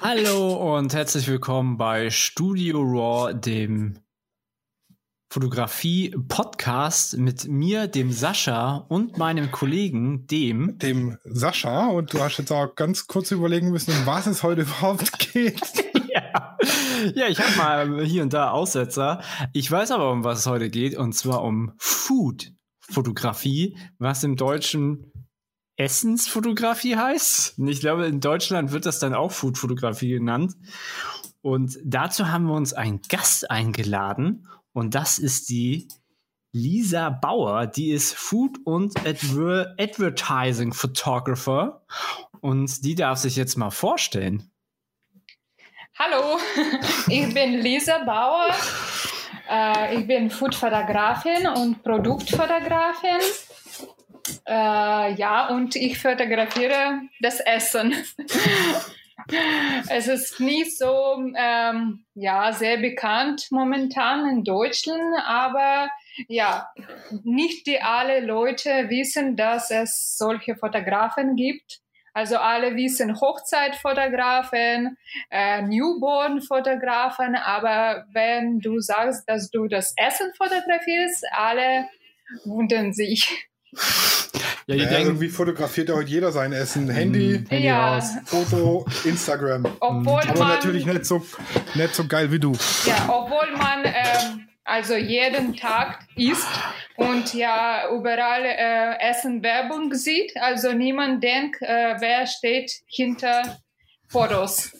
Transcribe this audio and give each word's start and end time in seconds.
Hallo 0.00 0.76
und 0.76 0.94
herzlich 0.94 1.26
willkommen 1.26 1.76
bei 1.76 2.08
Studio 2.10 2.80
Raw, 2.80 3.34
dem 3.34 3.98
Fotografie-Podcast 5.28 7.16
mit 7.18 7.48
mir, 7.48 7.88
dem 7.88 8.12
Sascha 8.12 8.76
und 8.88 9.18
meinem 9.18 9.50
Kollegen, 9.50 10.28
dem. 10.28 10.78
Dem 10.78 11.18
Sascha. 11.24 11.88
Und 11.88 12.12
du 12.12 12.20
hast 12.20 12.38
jetzt 12.38 12.52
auch 12.52 12.76
ganz 12.76 13.08
kurz 13.08 13.32
überlegen 13.32 13.70
müssen, 13.70 13.92
um 13.92 14.06
was 14.06 14.28
es 14.28 14.44
heute 14.44 14.62
überhaupt 14.68 15.18
geht. 15.18 15.60
ja. 16.14 16.56
ja, 17.16 17.26
ich 17.26 17.40
habe 17.40 17.56
mal 17.56 18.04
hier 18.04 18.22
und 18.22 18.32
da 18.32 18.52
Aussetzer. 18.52 19.20
Ich 19.52 19.68
weiß 19.68 19.90
aber, 19.90 20.12
um 20.12 20.22
was 20.22 20.38
es 20.38 20.46
heute 20.46 20.70
geht, 20.70 20.96
und 20.96 21.12
zwar 21.14 21.42
um 21.42 21.72
Food-Fotografie, 21.78 23.76
was 23.98 24.22
im 24.22 24.36
Deutschen 24.36 25.10
Essensfotografie 25.78 26.96
heißt. 26.96 27.58
Ich 27.58 27.80
glaube, 27.80 28.06
in 28.06 28.20
Deutschland 28.20 28.72
wird 28.72 28.84
das 28.84 28.98
dann 28.98 29.14
auch 29.14 29.30
Foodfotografie 29.30 30.10
genannt. 30.10 30.54
Und 31.40 31.78
dazu 31.84 32.30
haben 32.30 32.46
wir 32.46 32.54
uns 32.54 32.72
einen 32.72 33.00
Gast 33.08 33.50
eingeladen 33.50 34.48
und 34.72 34.96
das 34.96 35.18
ist 35.18 35.48
die 35.48 35.88
Lisa 36.52 37.10
Bauer. 37.10 37.66
Die 37.66 37.92
ist 37.92 38.14
Food- 38.14 38.58
und 38.64 38.98
Adver 39.06 39.74
Advertising 39.78 40.72
Photographer 40.72 41.84
und 42.40 42.84
die 42.84 42.96
darf 42.96 43.18
sich 43.18 43.36
jetzt 43.36 43.56
mal 43.56 43.70
vorstellen. 43.70 44.50
Hallo, 45.96 46.38
ich 47.08 47.32
bin 47.32 47.60
Lisa 47.60 47.98
Bauer. 48.04 48.48
Äh, 49.48 49.96
ich 49.96 50.06
bin 50.06 50.28
Foodfotografin 50.30 51.46
und 51.46 51.82
Produktfotografin. 51.82 53.20
Äh, 54.46 55.14
ja, 55.14 55.48
und 55.48 55.76
ich 55.76 55.98
fotografiere 55.98 57.00
das 57.20 57.40
Essen. 57.40 57.94
es 59.88 60.08
ist 60.08 60.40
nicht 60.40 60.78
so 60.78 61.32
ähm, 61.36 62.04
ja, 62.14 62.52
sehr 62.52 62.78
bekannt 62.78 63.48
momentan 63.50 64.28
in 64.28 64.44
Deutschland, 64.44 65.02
aber 65.26 65.88
ja, 66.28 66.68
nicht 67.24 67.66
die 67.66 67.80
alle 67.80 68.20
Leute 68.20 68.88
wissen, 68.88 69.36
dass 69.36 69.70
es 69.70 70.16
solche 70.16 70.56
Fotografen 70.56 71.36
gibt. 71.36 71.80
Also 72.14 72.38
alle 72.38 72.74
wissen 72.74 73.20
Hochzeitfotografen, 73.20 74.96
äh, 75.30 75.62
Newborn-Fotografen, 75.62 77.36
aber 77.36 78.06
wenn 78.12 78.58
du 78.58 78.80
sagst, 78.80 79.28
dass 79.28 79.50
du 79.50 79.68
das 79.68 79.94
Essen 79.96 80.32
fotografierst, 80.36 81.24
alle 81.30 81.88
wundern 82.44 82.92
sich. 82.92 83.48
Ja, 84.66 84.74
die 84.74 84.82
ja, 84.82 84.88
denken, 84.90 85.06
irgendwie 85.06 85.28
fotografiert 85.28 85.88
ja 85.88 85.94
heute 85.94 86.10
jeder 86.10 86.30
sein 86.30 86.52
Essen. 86.52 86.90
Handy, 86.90 87.42
Handy 87.48 87.66
ja. 87.66 87.94
raus, 87.96 88.10
Foto, 88.26 88.86
Instagram. 89.04 89.64
Obwohl 89.80 90.20
Aber 90.20 90.38
man, 90.38 90.48
natürlich 90.48 90.84
nicht 90.84 91.06
so, 91.06 91.24
nicht 91.74 91.94
so 91.94 92.06
geil 92.06 92.30
wie 92.30 92.38
du. 92.38 92.52
Ja, 92.84 93.08
obwohl 93.08 93.50
man 93.56 93.84
ähm, 93.86 94.48
also 94.64 94.94
jeden 94.94 95.56
Tag 95.56 96.00
isst 96.16 96.46
und 96.96 97.32
ja 97.32 97.90
überall 97.90 98.44
äh, 98.44 99.00
Essen 99.08 99.42
Werbung 99.42 99.94
sieht. 99.94 100.36
Also 100.36 100.72
niemand 100.72 101.24
denkt, 101.24 101.62
äh, 101.62 101.96
wer 101.98 102.26
steht 102.26 102.70
hinter 102.86 103.58
Fotos. 104.08 104.72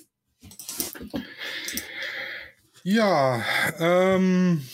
Ja, 2.83 3.43
ähm, 3.79 4.69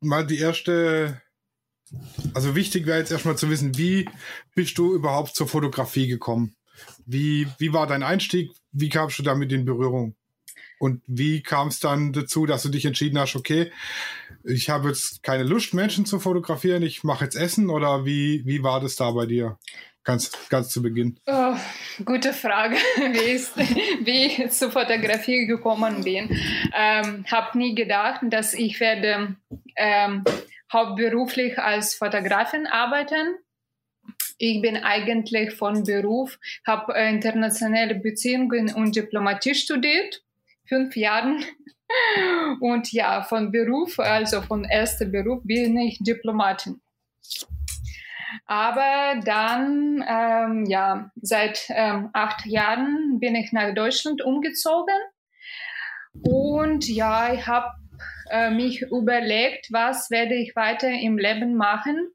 mal 0.00 0.26
die 0.26 0.40
erste 0.40 1.22
also 2.34 2.54
wichtig 2.54 2.86
wäre 2.86 2.98
jetzt 2.98 3.10
erstmal 3.10 3.36
zu 3.36 3.50
wissen, 3.50 3.76
wie 3.76 4.08
bist 4.54 4.78
du 4.78 4.94
überhaupt 4.94 5.34
zur 5.34 5.48
Fotografie 5.48 6.06
gekommen? 6.06 6.54
Wie, 7.06 7.46
wie 7.58 7.72
war 7.72 7.86
dein 7.86 8.02
Einstieg? 8.02 8.52
Wie 8.72 8.88
kamst 8.88 9.18
du 9.18 9.22
damit 9.22 9.52
in 9.52 9.64
Berührung? 9.64 10.14
Und 10.78 11.02
wie 11.06 11.42
kam 11.42 11.68
es 11.68 11.78
dann 11.78 12.12
dazu, 12.12 12.46
dass 12.46 12.62
du 12.62 12.70
dich 12.70 12.86
entschieden 12.86 13.18
hast, 13.18 13.36
okay, 13.36 13.70
ich 14.44 14.70
habe 14.70 14.88
jetzt 14.88 15.22
keine 15.22 15.42
Lust, 15.42 15.74
Menschen 15.74 16.06
zu 16.06 16.18
fotografieren, 16.18 16.82
ich 16.82 17.04
mache 17.04 17.24
jetzt 17.24 17.36
Essen 17.36 17.68
oder 17.68 18.06
wie, 18.06 18.42
wie 18.46 18.62
war 18.62 18.80
das 18.80 18.96
da 18.96 19.10
bei 19.10 19.26
dir? 19.26 19.58
Ganz, 20.04 20.32
ganz 20.48 20.70
zu 20.70 20.80
Beginn. 20.80 21.20
Oh, 21.26 21.54
gute 22.06 22.32
Frage, 22.32 22.76
wie, 22.96 23.32
ist, 23.32 23.54
wie 23.58 24.26
ich 24.26 24.50
zur 24.52 24.70
Fotografie 24.70 25.46
gekommen 25.46 26.02
bin. 26.02 26.30
Ähm, 26.74 27.26
habe 27.30 27.58
nie 27.58 27.74
gedacht, 27.74 28.22
dass 28.22 28.54
ich 28.54 28.80
werde 28.80 29.36
ähm, 29.76 30.24
hauptberuflich 30.72 31.58
als 31.58 31.94
Fotografin 31.94 32.66
arbeiten. 32.66 33.36
Ich 34.38 34.62
bin 34.62 34.76
eigentlich 34.76 35.54
von 35.54 35.84
Beruf, 35.84 36.38
habe 36.66 36.94
internationale 36.94 37.94
Beziehungen 37.94 38.72
und 38.74 38.96
Diplomatie 38.96 39.54
studiert, 39.54 40.22
fünf 40.66 40.96
Jahren. 40.96 41.44
Und 42.60 42.92
ja, 42.92 43.22
von 43.22 43.50
Beruf, 43.50 43.98
also 43.98 44.42
von 44.42 44.64
erster 44.64 45.06
Beruf, 45.06 45.40
bin 45.42 45.76
ich 45.76 45.98
Diplomatin. 45.98 46.80
Aber 48.46 49.20
dann, 49.24 50.04
ähm, 50.08 50.66
ja, 50.66 51.10
seit 51.20 51.64
ähm, 51.68 52.10
acht 52.12 52.46
Jahren 52.46 53.18
bin 53.18 53.34
ich 53.34 53.52
nach 53.52 53.74
Deutschland 53.74 54.22
umgezogen. 54.22 54.94
Und 56.12 56.88
ja, 56.88 57.32
ich 57.32 57.46
habe 57.46 57.70
äh, 58.30 58.50
mich 58.50 58.82
überlegt, 58.82 59.68
was 59.70 60.10
werde 60.10 60.34
ich 60.34 60.54
weiter 60.56 60.88
im 60.88 61.18
Leben 61.18 61.56
machen. 61.56 62.12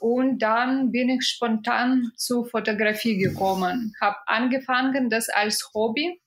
Und 0.00 0.40
dann 0.40 0.92
bin 0.92 1.08
ich 1.08 1.26
spontan 1.26 2.12
zur 2.16 2.46
Fotografie 2.46 3.16
gekommen, 3.16 3.94
habe 4.00 4.16
angefangen, 4.26 5.08
das 5.10 5.28
als 5.28 5.70
Hobby. 5.74 6.20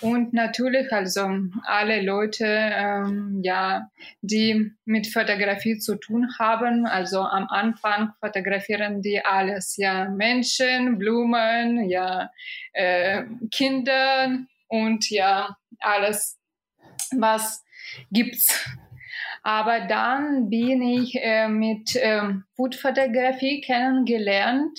Und 0.00 0.34
natürlich, 0.34 0.92
also 0.92 1.26
alle 1.64 2.02
Leute, 2.02 2.44
ähm, 2.46 3.40
ja, 3.42 3.88
die 4.20 4.72
mit 4.84 5.06
Fotografie 5.06 5.78
zu 5.78 5.96
tun 5.96 6.28
haben, 6.38 6.86
also 6.86 7.20
am 7.20 7.46
Anfang 7.48 8.12
fotografieren 8.20 9.00
die 9.00 9.24
alles, 9.24 9.76
ja, 9.76 10.08
Menschen, 10.08 10.98
Blumen, 10.98 11.88
ja, 11.88 12.30
äh, 12.72 13.24
Kinder 13.50 14.38
und 14.68 15.08
ja, 15.10 15.56
alles, 15.80 16.38
was 17.12 17.64
gibt's. 18.10 18.66
Aber 19.42 19.86
dann 19.86 20.50
bin 20.50 20.82
ich 20.82 21.14
äh, 21.22 21.48
mit 21.48 21.96
ähm, 21.96 22.44
Foodfotografie 22.56 23.60
kennengelernt. 23.60 24.78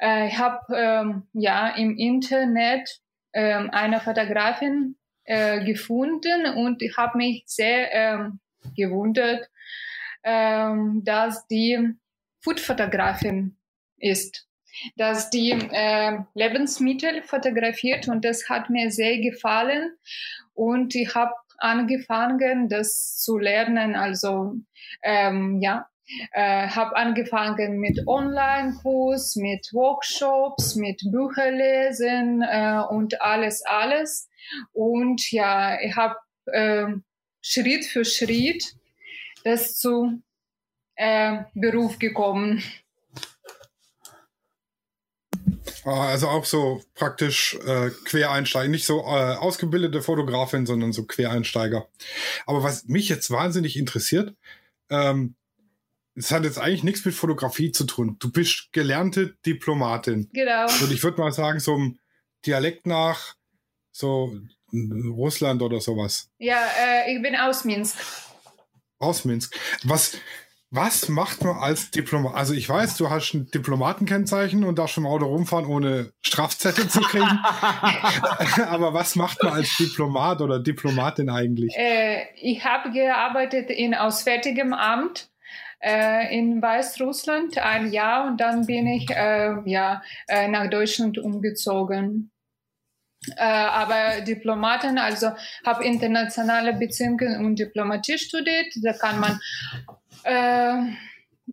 Äh, 0.00 0.28
ich 0.28 0.38
habe 0.38 0.76
ähm, 0.76 1.28
ja 1.32 1.68
im 1.68 1.96
Internet 1.96 3.00
äh, 3.32 3.54
eine 3.54 4.00
Fotografin 4.00 4.96
äh, 5.24 5.64
gefunden 5.64 6.46
und 6.56 6.82
ich 6.82 6.96
habe 6.96 7.18
mich 7.18 7.44
sehr 7.46 7.92
ähm, 7.92 8.40
gewundert, 8.76 9.48
ähm, 10.24 11.02
dass 11.04 11.46
die 11.46 11.94
Foodfotografin 12.40 13.56
ist, 13.98 14.46
dass 14.96 15.30
die 15.30 15.50
äh, 15.50 16.18
Lebensmittel 16.34 17.22
fotografiert 17.22 18.08
und 18.08 18.24
das 18.24 18.48
hat 18.48 18.70
mir 18.70 18.90
sehr 18.90 19.18
gefallen 19.18 19.96
und 20.54 20.94
ich 20.94 21.14
habe 21.14 21.32
angefangen, 21.58 22.68
das 22.68 23.18
zu 23.18 23.38
lernen. 23.38 23.94
Also 23.94 24.54
ähm, 25.02 25.60
ja, 25.60 25.88
äh, 26.32 26.68
habe 26.68 26.96
angefangen 26.96 27.78
mit 27.78 28.06
Online-Kurs, 28.06 29.36
mit 29.36 29.68
Workshops, 29.72 30.76
mit 30.76 31.02
Bücherlesen 31.10 32.42
äh, 32.42 32.82
und 32.88 33.20
alles, 33.20 33.62
alles. 33.64 34.28
Und 34.72 35.30
ja, 35.32 35.80
ich 35.80 35.96
habe 35.96 36.16
äh, 36.46 36.86
Schritt 37.40 37.84
für 37.84 38.04
Schritt 38.04 38.64
das 39.46 39.78
zu 39.78 40.20
äh, 40.96 41.44
Beruf 41.54 41.98
gekommen. 42.00 42.62
Ah, 45.54 45.75
also 45.92 46.28
auch 46.28 46.44
so 46.44 46.82
praktisch 46.94 47.54
äh, 47.64 47.90
Quereinsteiger, 48.04 48.68
nicht 48.68 48.86
so 48.86 49.00
äh, 49.00 49.36
ausgebildete 49.36 50.02
Fotografin, 50.02 50.66
sondern 50.66 50.92
so 50.92 51.04
Quereinsteiger. 51.04 51.88
Aber 52.46 52.62
was 52.62 52.86
mich 52.86 53.08
jetzt 53.08 53.30
wahnsinnig 53.30 53.76
interessiert, 53.76 54.34
ähm, 54.90 55.36
es 56.16 56.30
hat 56.30 56.44
jetzt 56.44 56.58
eigentlich 56.58 56.82
nichts 56.82 57.04
mit 57.04 57.14
Fotografie 57.14 57.72
zu 57.72 57.84
tun. 57.84 58.16
Du 58.18 58.32
bist 58.32 58.72
gelernte 58.72 59.36
Diplomatin. 59.44 60.28
Genau. 60.32 60.64
Und 60.64 60.90
ich 60.90 61.02
würde 61.02 61.20
mal 61.20 61.32
sagen, 61.32 61.60
so 61.60 61.76
im 61.76 61.98
Dialekt 62.44 62.86
nach 62.86 63.34
so 63.92 64.36
Russland 64.72 65.62
oder 65.62 65.80
sowas. 65.80 66.30
Ja, 66.38 66.62
äh, 66.78 67.14
ich 67.14 67.22
bin 67.22 67.36
aus 67.36 67.64
Minsk. 67.64 67.96
Aus 68.98 69.24
Minsk. 69.24 69.58
Was, 69.84 70.18
was 70.76 71.08
macht 71.08 71.42
man 71.42 71.56
als 71.56 71.90
Diplomat? 71.90 72.34
Also 72.34 72.54
ich 72.54 72.68
weiß, 72.68 72.96
du 72.96 73.10
hast 73.10 73.34
ein 73.34 73.46
Diplomatenkennzeichen 73.46 74.62
und 74.64 74.78
darfst 74.78 74.98
im 74.98 75.06
Auto 75.06 75.26
rumfahren, 75.26 75.66
ohne 75.66 76.12
Strafzettel 76.22 76.88
zu 76.88 77.00
kriegen. 77.00 77.24
Aber 78.68 78.94
was 78.94 79.16
macht 79.16 79.42
man 79.42 79.54
als 79.54 79.76
Diplomat 79.76 80.40
oder 80.40 80.60
Diplomatin 80.60 81.30
eigentlich? 81.30 81.74
Äh, 81.76 82.26
ich 82.36 82.64
habe 82.64 82.92
gearbeitet 82.92 83.70
in 83.70 83.94
Auswärtigem 83.94 84.72
Amt 84.72 85.30
äh, 85.80 86.36
in 86.36 86.60
Weißrussland 86.60 87.58
ein 87.58 87.92
Jahr 87.92 88.26
und 88.26 88.40
dann 88.40 88.66
bin 88.66 88.86
ich 88.86 89.10
äh, 89.10 89.56
ja, 89.64 90.02
äh, 90.28 90.48
nach 90.48 90.68
Deutschland 90.70 91.18
umgezogen. 91.18 92.30
Äh, 93.36 93.44
aber 93.44 94.20
Diplomaten, 94.20 94.98
also 94.98 95.30
habe 95.64 95.84
internationale 95.84 96.74
Beziehungen 96.74 97.44
und 97.44 97.58
Diplomatie 97.58 98.18
studiert. 98.18 98.72
Da 98.82 98.92
kann 98.92 99.20
man 99.20 99.40
äh, 100.24 100.92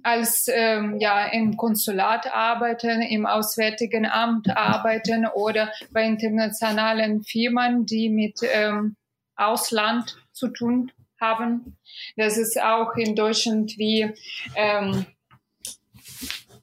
als 0.02 0.48
ähm, 0.48 0.98
ja 1.00 1.26
im 1.28 1.58
Konsulat 1.58 2.34
arbeiten, 2.34 3.02
im 3.02 3.26
Auswärtigen 3.26 4.06
Amt 4.06 4.50
arbeiten 4.56 5.26
oder 5.28 5.72
bei 5.92 6.04
internationalen 6.04 7.24
Firmen, 7.24 7.86
die 7.86 8.10
mit 8.10 8.40
ähm, 8.44 8.96
Ausland 9.36 10.18
zu 10.32 10.50
tun 10.50 10.92
haben. 11.20 11.78
Das 12.18 12.38
ist 12.38 12.62
auch 12.62 12.96
in 12.96 13.16
Deutschland 13.16 13.78
wie 13.78 14.12
ähm, 14.56 15.06
äh, 15.06 15.13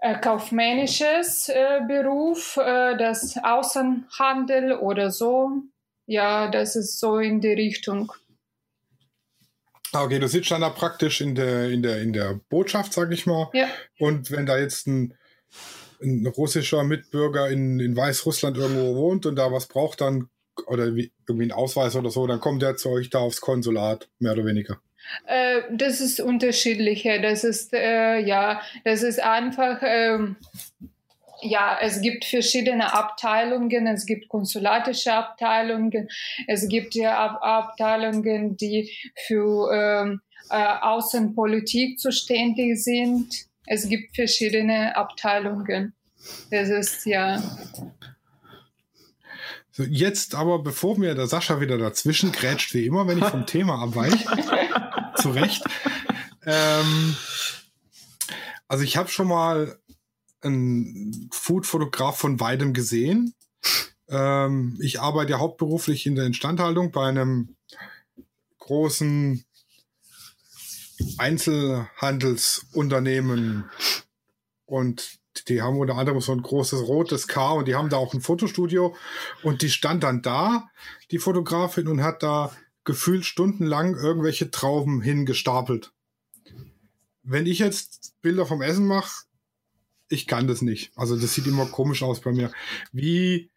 kaufmännisches 0.01 1.49
äh, 1.49 1.81
Beruf, 1.87 2.57
äh, 2.57 2.97
das 2.97 3.37
Außenhandel 3.43 4.73
oder 4.73 5.11
so. 5.11 5.63
Ja, 6.07 6.51
das 6.51 6.75
ist 6.75 6.99
so 6.99 7.19
in 7.19 7.41
die 7.41 7.53
Richtung. 7.53 8.13
Ah, 9.93 10.05
okay, 10.05 10.19
du 10.19 10.29
sitzt 10.29 10.51
dann 10.51 10.61
da 10.61 10.71
praktisch 10.71 11.21
in 11.21 11.35
der, 11.35 11.69
in 11.71 11.83
der, 11.83 12.01
in 12.01 12.13
der 12.13 12.41
Botschaft, 12.49 12.93
sag 12.93 13.13
ich 13.13 13.27
mal. 13.27 13.51
Ja. 13.53 13.69
Und 13.99 14.31
wenn 14.31 14.47
da 14.47 14.59
jetzt 14.59 14.87
ein, 14.87 15.15
ein 16.01 16.27
russischer 16.27 16.85
Mitbürger 16.85 17.51
in, 17.51 17.81
in 17.81 17.97
Weißrussland 17.97 18.57
irgendwo 18.57 18.95
wohnt 18.95 19.27
und 19.27 19.37
da 19.37 19.53
was 19.53 19.67
braucht, 19.67 20.01
dann, 20.01 20.29
oder 20.67 20.95
wie, 20.95 21.13
irgendwie 21.29 21.47
ein 21.47 21.53
Ausweis 21.53 21.97
oder 21.97 22.11
so, 22.11 22.27
dann 22.27 22.41
kommt 22.41 22.63
der 22.63 22.77
zu 22.77 22.89
euch 22.91 23.11
da 23.11 23.19
aufs 23.19 23.41
Konsulat, 23.41 24.09
mehr 24.19 24.33
oder 24.33 24.45
weniger. 24.45 24.81
Äh, 25.27 25.63
das 25.71 26.01
ist 26.01 26.21
unterschiedlicher. 26.21 27.21
Das 27.21 27.45
ist, 27.45 27.73
äh, 27.73 28.19
ja, 28.19 28.61
das 28.85 29.03
ist 29.03 29.21
einfach, 29.21 29.81
ähm, 29.83 30.37
ja, 31.43 31.79
es 31.81 32.01
gibt 32.01 32.25
verschiedene 32.25 32.93
Abteilungen, 32.93 33.87
es 33.87 34.07
gibt 34.07 34.29
konsulatische 34.29 35.13
Abteilungen, 35.13 36.09
es 36.47 36.69
gibt 36.69 36.95
ja 36.95 37.17
Ab 37.17 37.39
Abteilungen, 37.43 38.57
die 38.57 38.93
für 39.27 39.73
ähm, 39.73 40.21
äh, 40.51 40.79
Außenpolitik 40.81 41.99
zuständig 41.99 42.83
sind. 42.83 43.47
Es 43.67 43.89
gibt 43.89 44.15
verschiedene 44.15 44.97
Abteilungen. 44.97 45.95
Das 46.51 46.69
ist 46.69 47.07
ja. 47.07 47.43
So, 49.81 49.87
jetzt 49.87 50.35
aber, 50.35 50.59
bevor 50.59 50.99
mir 50.99 51.15
der 51.15 51.27
Sascha 51.27 51.63
wieder 51.63 51.79
dazwischen 51.79 52.33
grätscht, 52.33 52.75
wie 52.75 52.85
immer, 52.85 53.09
wenn 53.09 53.17
ich 53.17 53.25
vom 53.25 53.47
Thema 53.47 53.81
abweiche, 53.81 54.29
zu 55.17 55.31
Recht. 55.31 55.65
Ähm, 56.45 57.17
also 58.69 58.85
ich 58.85 58.99
habe 58.99 59.09
schon 59.09 59.29
mal 59.29 59.79
einen 60.43 61.31
Food-Fotograf 61.33 62.19
von 62.19 62.41
weitem 62.41 62.75
gesehen. 62.75 63.33
Ähm, 64.11 64.77
ich 64.83 65.01
arbeite 65.01 65.31
ja 65.31 65.39
hauptberuflich 65.39 66.05
in 66.05 66.15
der 66.15 66.27
Instandhaltung 66.27 66.91
bei 66.91 67.09
einem 67.09 67.57
großen 68.59 69.47
Einzelhandelsunternehmen 71.17 73.65
und 74.67 75.20
die 75.49 75.63
haben 75.63 75.79
unter 75.79 75.97
anderem 75.97 76.21
so 76.21 76.33
ein 76.33 76.43
großes 76.43 76.87
rotes 76.89 77.29
K 77.29 77.53
und 77.53 77.69
die 77.69 77.75
haben 77.75 77.89
da 77.89 77.97
auch 77.97 78.15
ein 78.15 78.21
Fotostudio 78.21 78.97
und 79.43 79.63
die 79.63 79.71
stand 79.71 80.03
dann 80.03 80.23
da, 80.23 80.71
die 81.11 81.19
Fotografin, 81.19 81.89
und 81.89 82.03
hat 82.03 82.23
da 82.23 82.53
gefühlt 82.85 83.25
stundenlang 83.25 83.95
irgendwelche 83.95 84.51
Trauben 84.51 85.01
hingestapelt. 85.03 85.93
Wenn 87.23 87.47
ich 87.47 87.59
jetzt 87.59 88.15
Bilder 88.23 88.47
vom 88.47 88.63
Essen 88.63 88.87
mache, 88.87 89.25
ich 90.09 90.27
kann 90.27 90.49
das 90.49 90.63
nicht. 90.63 90.91
Also 90.97 91.17
das 91.17 91.35
sieht 91.35 91.47
immer 91.47 91.67
komisch 91.67 92.03
aus 92.03 92.21
bei 92.21 92.33
mir. 92.33 92.51
Wie, 92.93 93.51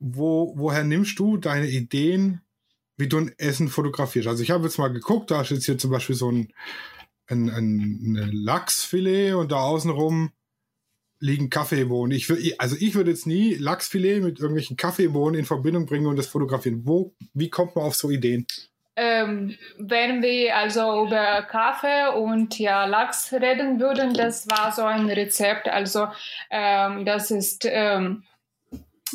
wo, 0.00 0.54
woher 0.56 0.82
nimmst 0.82 1.18
du 1.18 1.36
deine 1.36 1.68
Ideen, 1.68 2.40
wie 2.96 3.08
du 3.08 3.18
ein 3.18 3.34
Essen 3.38 3.68
fotografierst? 3.68 4.26
Also 4.26 4.42
ich 4.42 4.50
habe 4.50 4.64
jetzt 4.64 4.78
mal 4.78 4.92
geguckt, 4.92 5.30
da 5.30 5.42
ist 5.42 5.50
jetzt 5.50 5.66
hier 5.66 5.78
zum 5.78 5.92
Beispiel 5.92 6.16
so 6.16 6.32
ein, 6.32 6.52
ein, 7.26 7.48
ein 7.48 8.14
Lachsfilet 8.32 9.34
und 9.34 9.52
da 9.52 9.60
außenrum 9.60 10.32
liegen 11.20 11.50
Kaffeebohnen. 11.50 12.16
Ich 12.16 12.28
will, 12.28 12.54
also 12.58 12.76
ich 12.78 12.94
würde 12.94 13.10
jetzt 13.10 13.26
nie 13.26 13.54
Lachsfilet 13.54 14.22
mit 14.22 14.38
irgendwelchen 14.38 14.76
Kaffeebohnen 14.76 15.38
in 15.38 15.46
Verbindung 15.46 15.86
bringen 15.86 16.06
und 16.06 16.16
das 16.16 16.28
fotografieren. 16.28 16.82
Wo, 16.84 17.14
wie 17.34 17.50
kommt 17.50 17.76
man 17.76 17.84
auf 17.84 17.94
so 17.94 18.10
Ideen? 18.10 18.46
Ähm, 18.96 19.56
wenn 19.78 20.22
wir 20.22 20.56
also 20.56 21.06
über 21.06 21.42
Kaffee 21.42 22.12
und 22.16 22.58
ja 22.58 22.84
Lachs 22.84 23.32
reden 23.32 23.78
würden, 23.78 24.12
das 24.12 24.48
war 24.48 24.72
so 24.72 24.82
ein 24.82 25.08
Rezept. 25.08 25.68
Also 25.68 26.08
ähm, 26.50 27.04
das 27.04 27.30
ist 27.30 27.64
ähm, 27.64 28.24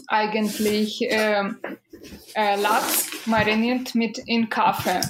eigentlich 0.07 1.00
ähm, 1.09 1.57
äh, 2.33 2.55
Lachs 2.61 3.09
mariniert 3.25 3.94
mit 3.94 4.19
in 4.19 4.50
Kaffee. 4.50 5.01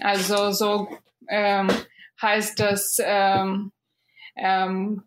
Also 0.00 0.50
so 0.52 0.88
ähm, 1.28 1.68
heißt 2.20 2.58
das 2.58 2.96
ähm, 3.04 3.70
ähm, 4.36 5.02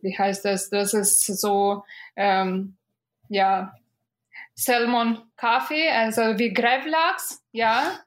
wie 0.00 0.16
heißt 0.16 0.44
das? 0.44 0.70
Das 0.70 0.94
ist 0.94 1.26
so, 1.26 1.84
ähm, 2.16 2.76
ja, 3.28 3.74
Salmon 4.54 5.22
Kaffee, 5.36 5.88
also 5.90 6.38
wie 6.38 6.52
Gravlachs, 6.52 7.42
ja. 7.52 8.00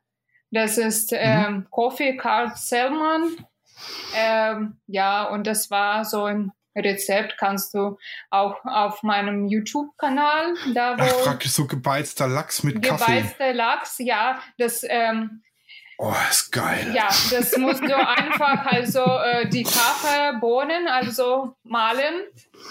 Das 0.51 0.77
ist 0.77 1.11
mhm. 1.11 1.17
ähm. 1.19 1.67
Coffee 1.69 2.17
Card 2.17 2.57
Salmon. 2.57 3.37
Ähm, 4.15 4.77
ja, 4.87 5.23
und 5.23 5.47
das 5.47 5.71
war 5.71 6.05
so 6.05 6.25
ein 6.25 6.51
Rezept, 6.75 7.37
kannst 7.37 7.73
du 7.73 7.97
auch 8.29 8.63
auf 8.65 9.03
meinem 9.03 9.47
YouTube-Kanal, 9.47 10.53
da 10.73 10.97
wo. 10.97 11.03
Ach, 11.03 11.23
praktisch 11.23 11.51
so 11.51 11.67
gebeizter 11.67 12.27
Lachs 12.27 12.63
mit 12.63 12.81
Kaffee. 12.81 13.21
Gebeizter 13.21 13.53
Lachs, 13.53 13.97
ja. 13.99 14.41
Das, 14.57 14.85
ähm, 14.87 15.41
Oh, 16.03 16.15
ist 16.31 16.51
geil. 16.51 16.91
Ja, 16.95 17.09
das 17.29 17.55
musst 17.57 17.83
du 17.83 17.95
einfach 17.95 18.65
also 18.65 19.03
äh, 19.03 19.47
die 19.47 19.61
Kaffeebohnen 19.61 20.87
also 20.87 21.55
mahlen 21.61 22.23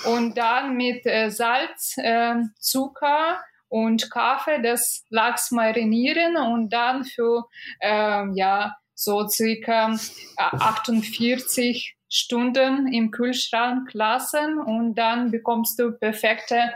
und 0.05 0.37
dann 0.37 0.77
mit 0.77 1.07
äh, 1.07 1.31
Salz, 1.31 1.95
äh, 1.99 2.35
Zucker 2.59 3.41
und 3.69 4.11
Kaffee 4.11 4.61
das 4.61 5.05
Lachs 5.11 5.53
marinieren 5.53 6.37
und 6.37 6.71
dann 6.71 7.05
für 7.05 7.45
ähm, 7.81 8.33
ja 8.35 8.75
so 8.97 9.29
circa 9.29 9.95
48 10.37 11.97
Stunden 12.09 12.93
im 12.93 13.13
Kühlschrank 13.13 13.95
lassen 13.95 14.59
und 14.59 14.97
dann 14.97 15.31
bekommst 15.31 15.79
du 15.79 15.93
perfekte 15.93 16.75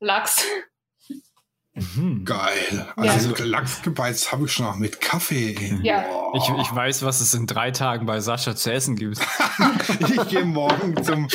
Lachs. 0.00 0.46
Mhm. 1.74 2.24
Geil. 2.24 2.86
Also 2.94 3.34
ja. 3.34 3.44
Lachsgebeiz 3.44 4.30
habe 4.30 4.44
ich 4.44 4.52
schon 4.52 4.66
noch 4.66 4.76
mit 4.76 5.00
Kaffee. 5.00 5.80
Ja. 5.82 6.04
Ich, 6.34 6.48
ich 6.48 6.74
weiß, 6.74 7.02
was 7.02 7.20
es 7.20 7.34
in 7.34 7.46
drei 7.46 7.72
Tagen 7.72 8.06
bei 8.06 8.20
Sascha 8.20 8.54
zu 8.54 8.72
essen 8.72 8.94
gibt. 8.94 9.18
ich 10.00 10.28
gehe 10.28 10.44
morgen 10.44 11.02
zum, 11.02 11.28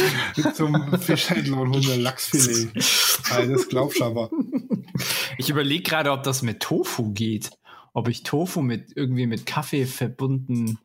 zum 0.53 0.97
Fischhändler 0.97 1.57
und 1.59 1.73
hole 1.73 1.87
mir 1.87 1.97
Lachsfilet. 1.97 2.71
Also 3.31 3.53
das 3.53 3.67
glaubst 3.67 3.99
du 3.99 4.05
aber. 4.05 4.29
Ich 5.37 5.49
überlege 5.49 5.83
gerade, 5.83 6.11
ob 6.11 6.23
das 6.23 6.41
mit 6.41 6.61
Tofu 6.61 7.11
geht. 7.11 7.51
Ob 7.93 8.07
ich 8.07 8.23
Tofu 8.23 8.61
mit 8.61 8.95
irgendwie 8.95 9.27
mit 9.27 9.45
Kaffee 9.45 9.85
verbunden 9.85 10.79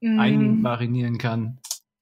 mm. 0.00 0.18
einmarinieren 0.18 1.18
kann. 1.18 1.58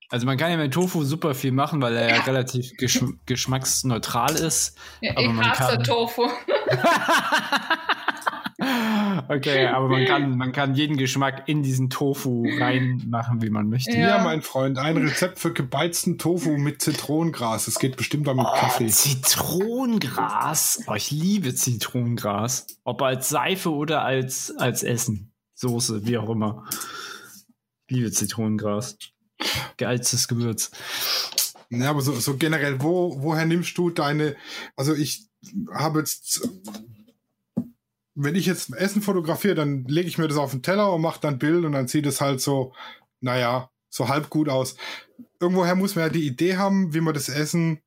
Also 0.09 0.25
man 0.27 0.37
kann 0.37 0.51
ja 0.53 0.57
mit 0.57 0.73
Tofu 0.73 1.03
super 1.03 1.35
viel 1.35 1.51
machen, 1.53 1.83
weil 1.83 1.97
er 1.97 2.09
ja, 2.09 2.17
ja 2.17 2.23
relativ 2.23 2.77
gesch 2.77 3.03
geschmacksneutral 3.27 4.37
ist. 4.37 4.79
Ja, 5.01 5.13
aber 5.13 5.23
ich 5.23 5.29
man 5.33 5.51
hasse 5.51 5.77
kann... 5.77 5.85
Tofu. 5.85 6.23
okay, 9.29 9.67
aber 9.67 9.89
man 9.89 10.05
kann, 10.05 10.37
man 10.37 10.53
kann 10.53 10.75
jeden 10.75 10.97
Geschmack 10.97 11.49
in 11.49 11.65
diesen 11.65 11.91
Tofu 11.91 12.47
reinmachen, 12.59 13.43
wie 13.43 13.51
man 13.51 13.69
möchte. 13.69 13.97
Ja. 13.97 14.19
ja, 14.19 14.25
mein 14.25 14.43
Freund, 14.43 14.79
ein 14.79 14.97
Rezept 14.97 15.41
für 15.41 15.53
gebeizten 15.53 16.19
Tofu 16.19 16.57
mit 16.57 16.81
Zitronengras. 16.83 17.67
Es 17.67 17.81
geht 17.81 17.97
bestimmt 17.97 18.29
auch 18.29 18.35
mit 18.35 18.47
oh, 18.49 18.55
Kaffee. 18.55 18.87
Zitronengras? 18.87 20.85
Oh, 20.87 20.95
ich 20.95 21.11
liebe 21.11 21.53
Zitronengras. 21.53 22.67
Ob 22.85 23.03
als 23.03 23.29
Seife 23.29 23.73
oder 23.73 24.05
als, 24.05 24.55
als 24.57 24.85
Essen. 24.85 25.33
Soße, 25.55 26.07
wie 26.07 26.19
auch 26.19 26.31
immer. 26.31 26.65
Ich 27.89 27.97
liebe 27.97 28.13
Zitronengras 28.13 28.99
geilstes 29.77 30.29
Gewürz. 30.29 30.71
Ja, 31.71 31.91
aber 31.91 32.01
so, 32.01 32.13
so 32.13 32.37
generell, 32.37 32.81
wo, 32.81 33.23
woher 33.23 33.45
nimmst 33.45 33.77
du 33.77 33.91
deine, 33.91 34.37
also 34.77 34.95
ich 34.95 35.27
habe 35.73 35.99
jetzt, 36.01 36.49
wenn 38.15 38.35
ich 38.35 38.47
jetzt 38.47 38.73
Essen 38.73 39.03
fotografiere, 39.03 39.55
dann 39.57 39.85
lege 39.85 40.09
ich 40.09 40.19
mir 40.19 40.29
das 40.29 40.39
auf 40.39 40.53
den 40.53 40.63
Teller 40.63 40.93
und 40.93 41.03
mache 41.03 41.21
dann 41.21 41.39
Bild 41.39 41.65
und 41.65 41.73
dann 41.73 41.89
sieht 41.89 42.07
es 42.07 42.21
halt 42.21 42.41
so, 42.41 42.73
naja, 43.21 43.71
so 43.89 44.09
halb 44.09 44.31
gut 44.31 44.49
aus. 44.49 44.77
Irgendwoher 45.41 45.75
muss 45.75 45.97
man 45.97 46.05
ja 46.05 46.11
die 46.11 46.27
Idee 46.27 46.57
haben, 46.57 46.95
wie 46.95 47.01
man 47.01 47.15
das 47.15 47.29
Essen 47.29 47.81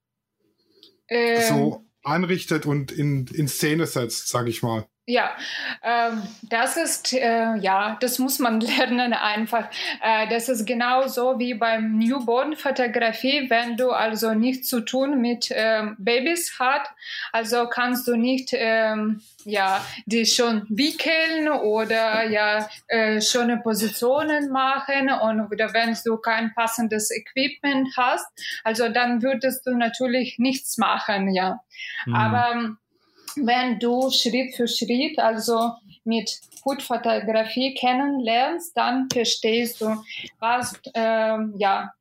ähm, 1.07 1.41
so 1.47 1.85
anrichtet 2.03 2.65
und 2.65 2.91
in, 2.91 3.27
in 3.27 3.47
Szene 3.47 3.87
setzt, 3.87 4.27
sag 4.27 4.47
ich 4.47 4.61
mal. 4.61 4.87
Ja, 5.09 5.35
ähm, 5.81 6.21
das 6.43 6.77
ist, 6.77 7.13
äh, 7.13 7.55
ja, 7.55 7.97
das 7.99 8.19
muss 8.19 8.37
man 8.37 8.59
lernen 8.77 9.13
einfach. 9.13 9.67
Äh, 10.03 10.29
das 10.29 10.49
ist 10.49 10.67
genauso 10.67 11.39
wie 11.39 11.55
beim 11.55 11.97
Newborn-Fotografie, 11.97 13.49
wenn 13.49 13.75
du 13.75 13.89
also 13.89 14.35
nichts 14.35 14.67
zu 14.67 14.81
tun 14.81 15.19
mit 15.19 15.47
ähm, 15.49 15.95
Babys 15.97 16.59
hat, 16.59 16.87
also 17.31 17.65
kannst 17.67 18.07
du 18.07 18.17
nicht, 18.17 18.51
ähm, 18.53 19.21
ja, 19.45 19.83
die 20.05 20.27
schon 20.27 20.67
wickeln 20.69 21.49
oder 21.49 22.29
ja, 22.29 22.69
äh, 22.87 23.19
schöne 23.19 23.57
Positionen 23.57 24.51
machen 24.51 25.09
und 25.09 25.51
oder 25.51 25.73
wenn 25.73 25.97
du 26.05 26.17
kein 26.17 26.53
passendes 26.53 27.09
Equipment 27.09 27.87
hast, 27.97 28.27
also 28.63 28.89
dann 28.89 29.23
würdest 29.23 29.65
du 29.65 29.75
natürlich 29.75 30.37
nichts 30.37 30.77
machen, 30.77 31.33
ja. 31.33 31.61
Mhm. 32.05 32.13
Aber 32.13 32.77
wenn 33.35 33.79
du 33.79 34.09
Schritt 34.11 34.55
für 34.55 34.67
Schritt, 34.67 35.19
also 35.19 35.73
mit 36.03 36.39
Foodfotografie 36.63 37.73
kennenlernst, 37.73 38.75
dann 38.75 39.09
verstehst 39.11 39.81
du, 39.81 39.95
was, 40.39 40.79
ähm, 40.93 41.53
ja, 41.57 41.91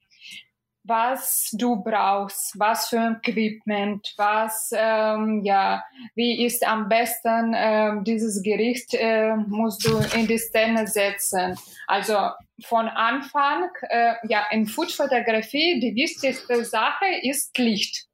was 0.85 1.51
du 1.53 1.83
brauchst, 1.83 2.59
was 2.59 2.89
für 2.89 3.21
Equipment, 3.23 4.15
was, 4.17 4.71
ähm, 4.75 5.43
ja, 5.45 5.85
wie 6.15 6.45
ist 6.45 6.67
am 6.67 6.89
besten 6.89 7.53
ähm, 7.55 8.05
dieses 8.05 8.43
Gericht, 8.43 8.95
äh, 8.95 9.37
musst 9.37 9.85
du 9.87 9.99
in 10.17 10.27
die 10.27 10.39
Szene 10.39 10.87
setzen. 10.87 11.59
Also 11.87 12.17
von 12.65 12.89
Anfang, 12.89 13.69
äh, 13.83 14.15
ja, 14.29 14.47
in 14.51 14.67
Foodfotografie, 14.67 15.79
die 15.81 15.95
wichtigste 15.95 16.65
Sache 16.65 17.05
ist 17.23 17.57
Licht 17.59 18.08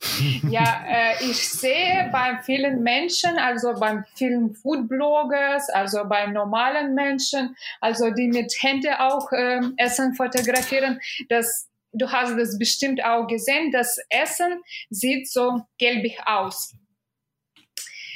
ja, 0.48 0.84
äh, 0.86 1.24
ich 1.24 1.48
sehe 1.48 2.08
bei 2.12 2.38
vielen 2.44 2.82
Menschen, 2.82 3.36
also 3.38 3.74
beim 3.74 4.04
vielen 4.14 4.54
Foodbloggers, 4.54 5.70
also 5.70 6.04
bei 6.08 6.26
normalen 6.26 6.94
Menschen, 6.94 7.56
also 7.80 8.10
die 8.10 8.28
mit 8.28 8.52
Händen 8.60 8.94
auch 8.94 9.32
äh, 9.32 9.60
Essen 9.76 10.14
fotografieren, 10.14 11.00
dass 11.28 11.68
du 11.92 12.10
hast 12.10 12.38
das 12.38 12.58
bestimmt 12.58 13.02
auch 13.04 13.26
gesehen, 13.26 13.72
das 13.72 13.98
Essen 14.08 14.62
sieht 14.90 15.28
so 15.30 15.62
gelbig 15.78 16.18
aus. 16.26 16.74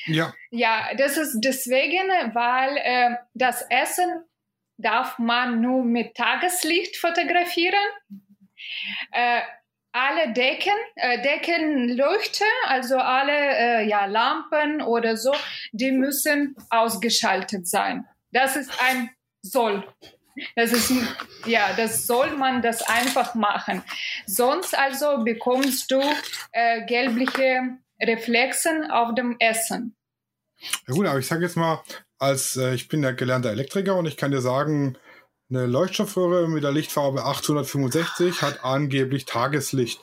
Ja. 0.07 0.35
Ja, 0.51 0.89
das 0.97 1.17
ist 1.17 1.41
deswegen, 1.41 2.09
weil 2.35 2.77
äh, 2.77 3.17
das 3.35 3.65
Essen 3.71 4.25
darf 4.77 5.19
man 5.19 5.61
nur 5.61 5.85
mit 5.85 6.15
Tageslicht 6.17 6.97
fotografieren. 6.97 7.75
Äh, 9.13 9.43
alle 9.93 10.33
Decken, 10.33 10.73
äh, 10.97 11.23
Deckenleuchte, 11.23 12.45
also 12.67 12.97
alle 12.97 13.33
äh, 13.33 13.89
ja, 13.89 14.07
Lampen 14.07 14.83
oder 14.83 15.17
so, 15.17 15.35
die 15.73 15.93
müssen 15.93 16.57
ausgeschaltet 16.71 17.69
sein. 17.69 18.07
Das 18.33 18.57
ist 18.57 18.71
ein 18.83 19.11
Soll. 19.43 19.85
Das 20.57 20.73
ist, 20.73 20.93
ja, 21.45 21.75
das 21.77 22.07
soll 22.07 22.31
man 22.37 22.63
das 22.63 22.83
einfach 22.83 23.35
machen. 23.35 23.83
Sonst 24.27 24.77
also 24.77 25.25
bekommst 25.25 25.91
du 25.91 26.01
äh, 26.53 26.87
gelbliche 26.87 27.77
Reflexen 28.01 28.91
auf 28.91 29.15
dem 29.15 29.37
Essen. 29.39 29.95
Ja 30.87 30.95
gut, 30.95 31.07
aber 31.07 31.19
ich 31.19 31.27
sage 31.27 31.43
jetzt 31.43 31.57
mal, 31.57 31.83
als 32.19 32.57
äh, 32.57 32.75
ich 32.75 32.89
bin 32.89 33.03
ja 33.03 33.11
gelernter 33.11 33.51
Elektriker 33.51 33.97
und 33.97 34.07
ich 34.07 34.17
kann 34.17 34.31
dir 34.31 34.41
sagen, 34.41 34.97
eine 35.55 35.67
Leuchtstoffröhre 35.67 36.49
mit 36.49 36.65
der 36.65 36.73
Lichtfarbe 36.73 37.25
865 37.25 38.43
hat 38.43 38.65
angeblich 38.65 39.27
Tageslicht. 39.27 40.01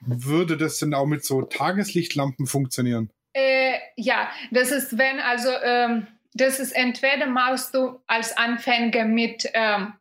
Würde 0.00 0.56
das 0.56 0.78
denn 0.78 0.94
auch 0.94 1.06
mit 1.06 1.24
so 1.24 1.42
Tageslichtlampen 1.42 2.46
funktionieren? 2.46 3.10
Äh, 3.32 3.78
ja, 3.96 4.28
das 4.50 4.70
ist, 4.70 4.98
wenn 4.98 5.20
also, 5.20 5.48
ähm, 5.64 6.06
das 6.34 6.60
ist 6.60 6.72
entweder 6.72 7.26
machst 7.26 7.74
du 7.74 8.00
als 8.06 8.36
Anfänger 8.36 9.06
mit 9.06 9.48
ähm, 9.54 9.94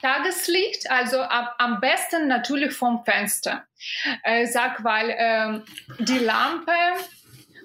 Tageslicht, 0.00 0.90
also 0.90 1.20
am, 1.20 1.46
am, 1.58 1.80
besten 1.80 2.28
natürlich 2.28 2.72
vom 2.72 3.04
Fenster. 3.04 3.64
Äh, 4.22 4.46
sag, 4.46 4.82
weil 4.84 5.14
ähm, 5.18 5.62
die 5.98 6.18
Lampe 6.18 6.72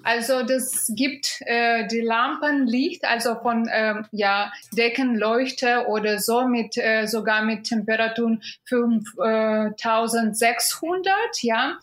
also 0.04 0.42
das 0.42 0.92
gibt 0.96 1.40
äh, 1.46 1.86
die 1.86 2.00
Lampenlicht, 2.00 3.04
also 3.04 3.36
von 3.36 3.68
ähm, 3.72 4.04
ja, 4.10 4.52
Deckenleuchte 4.72 5.86
oder 5.88 6.18
so 6.18 6.46
mit 6.46 6.76
äh, 6.76 7.06
sogar 7.06 7.44
mit 7.44 7.64
Temperaturen 7.64 8.42
5600, 8.64 11.14
ja. 11.42 11.78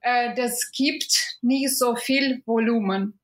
Äh, 0.00 0.34
das 0.34 0.70
gibt 0.72 1.38
nicht 1.42 1.76
so 1.76 1.94
viel 1.96 2.42
Volumen. 2.46 3.18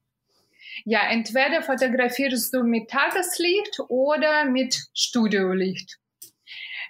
Ja, 0.85 1.09
entweder 1.11 1.63
fotografierst 1.63 2.53
du 2.55 2.63
mit 2.63 2.91
Tageslicht 2.91 3.81
oder 3.89 4.45
mit 4.45 4.79
Studiolicht. 4.95 5.99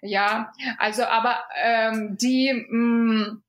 Ja, 0.03 0.53
also 0.79 1.05
aber 1.05 1.39
ähm, 1.63 2.19
die 2.21 2.53
mh, 2.53 2.77
mm, 2.77 3.43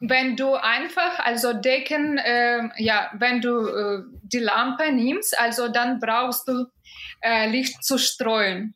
wenn 0.00 0.36
du 0.36 0.54
einfach, 0.54 1.18
also 1.18 1.52
Decken, 1.52 2.16
äh, 2.16 2.68
ja, 2.78 3.10
wenn 3.18 3.40
du 3.42 3.68
äh, 3.68 4.02
die 4.22 4.38
Lampe 4.38 4.90
nimmst, 4.92 5.38
also 5.38 5.68
dann 5.68 6.00
brauchst 6.00 6.48
du 6.48 6.66
äh, 7.20 7.48
Licht 7.48 7.84
zu 7.84 7.98
streuen. 7.98 8.74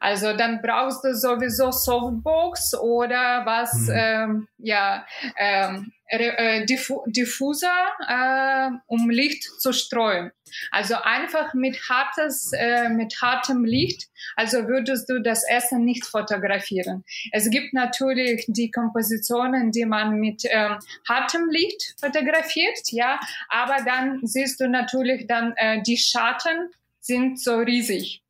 Also 0.00 0.36
dann 0.36 0.60
brauchst 0.62 1.04
du 1.04 1.14
sowieso 1.14 1.70
Softbox 1.70 2.74
oder 2.74 3.42
was, 3.44 3.72
mhm. 3.88 3.94
ähm, 3.94 4.48
ja, 4.58 5.06
ähm, 5.38 5.92
äh, 6.08 6.64
Diffu 6.66 7.02
Diffuser, 7.06 7.86
äh, 8.08 8.70
um 8.86 9.10
Licht 9.10 9.44
zu 9.60 9.72
streuen. 9.72 10.30
Also 10.70 10.94
einfach 11.02 11.54
mit 11.54 11.76
hartes, 11.88 12.52
äh, 12.52 12.88
mit 12.88 13.20
hartem 13.20 13.64
Licht. 13.64 14.08
Also 14.36 14.68
würdest 14.68 15.08
du 15.08 15.20
das 15.20 15.42
Essen 15.48 15.84
nicht 15.84 16.04
fotografieren. 16.04 17.04
Es 17.32 17.50
gibt 17.50 17.74
natürlich 17.74 18.44
die 18.48 18.70
Kompositionen, 18.70 19.72
die 19.72 19.84
man 19.84 20.18
mit 20.20 20.44
ähm, 20.48 20.78
hartem 21.08 21.48
Licht 21.50 21.94
fotografiert, 21.98 22.78
ja. 22.90 23.18
Aber 23.48 23.82
dann 23.84 24.20
siehst 24.22 24.60
du 24.60 24.68
natürlich 24.68 25.26
dann 25.26 25.54
äh, 25.56 25.82
die 25.82 25.96
Schatten 25.96 26.70
sind 27.00 27.40
so 27.40 27.58
riesig. 27.58 28.22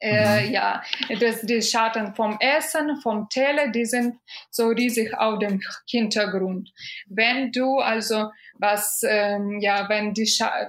Äh, 0.00 0.46
mhm. 0.46 0.52
ja, 0.52 0.82
das, 1.20 1.42
die 1.42 1.60
Schatten 1.60 2.14
vom 2.14 2.36
Essen, 2.40 3.00
vom 3.00 3.28
Teller, 3.28 3.68
die 3.68 3.84
sind 3.84 4.16
so 4.50 4.68
riesig 4.68 5.12
auf 5.18 5.40
dem 5.40 5.60
Hintergrund. 5.88 6.72
Wenn 7.08 7.50
du 7.50 7.78
also 7.78 8.30
was, 8.58 9.02
ähm, 9.04 9.58
ja, 9.60 9.88
wenn, 9.88 10.14
die 10.14 10.26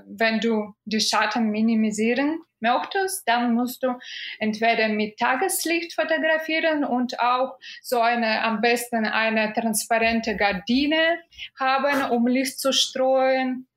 wenn 0.08 0.40
du 0.40 0.74
die 0.86 1.02
Schatten 1.02 1.50
minimisieren 1.50 2.42
möchtest, 2.60 3.28
dann 3.28 3.54
musst 3.54 3.84
du 3.84 3.98
entweder 4.40 4.90
mit 4.90 5.18
Tageslicht 5.18 5.94
fotografieren 5.94 6.84
und 6.84 7.20
auch 7.20 7.58
so 7.82 8.02
eine, 8.02 8.44
am 8.44 8.62
besten 8.62 9.06
eine 9.06 9.54
transparente 9.54 10.36
Gardine 10.36 11.20
haben, 11.60 12.12
um 12.12 12.28
Licht 12.28 12.60
zu 12.60 12.72
streuen. 12.74 13.68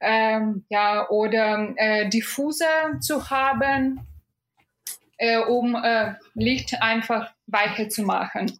Ähm, 0.00 0.66
ja, 0.68 1.08
oder 1.08 1.72
äh, 1.76 2.08
Diffuser 2.10 3.00
zu 3.00 3.30
haben, 3.30 4.06
äh, 5.20 5.38
um 5.38 5.74
äh, 5.76 6.14
Licht 6.34 6.80
einfach 6.80 7.30
weicher 7.46 7.88
zu 7.88 8.02
machen. 8.02 8.58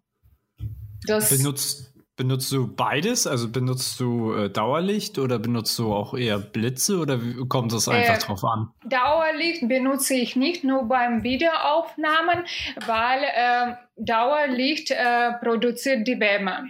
Das 1.07 1.31
benutzt, 1.31 1.95
benutzt 2.17 2.53
du 2.53 2.73
beides? 2.75 3.27
Also 3.27 3.51
benutzt 3.51 3.99
du 3.99 4.35
äh, 4.35 4.51
Dauerlicht 4.51 5.19
oder 5.19 5.39
benutzt 5.39 5.79
du 5.79 5.95
auch 5.95 6.13
eher 6.13 6.39
Blitze 6.39 6.99
oder 6.99 7.19
kommt 7.49 7.73
das 7.73 7.89
einfach 7.89 8.17
äh, 8.17 8.19
drauf 8.19 8.45
an? 8.45 8.69
Dauerlicht 8.85 9.67
benutze 9.67 10.15
ich 10.15 10.37
nicht 10.37 10.63
nur 10.63 10.87
beim 10.87 11.23
Videoaufnahmen, 11.23 12.45
weil 12.87 13.23
äh, 13.25 13.75
Dauerlicht 13.97 14.91
äh, 14.91 15.33
produziert 15.43 16.07
die 16.07 16.21
Wärme. 16.21 16.69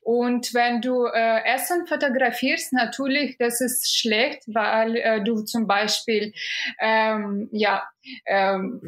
Und 0.00 0.54
wenn 0.54 0.80
du 0.80 1.06
äh, 1.06 1.44
Essen 1.44 1.86
fotografierst, 1.86 2.72
natürlich, 2.72 3.36
das 3.38 3.60
ist 3.60 3.96
schlecht, 3.98 4.42
weil 4.46 4.96
äh, 4.96 5.22
du 5.22 5.42
zum 5.42 5.66
Beispiel 5.66 6.32
ähm, 6.80 7.48
ja, 7.52 7.82
ähm, 8.26 8.80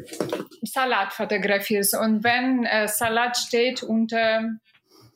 Salat 0.63 1.13
fotografierst. 1.13 1.95
Und 1.95 2.23
wenn 2.23 2.65
äh, 2.65 2.87
Salat 2.87 3.37
steht 3.37 3.83
unter 3.83 4.49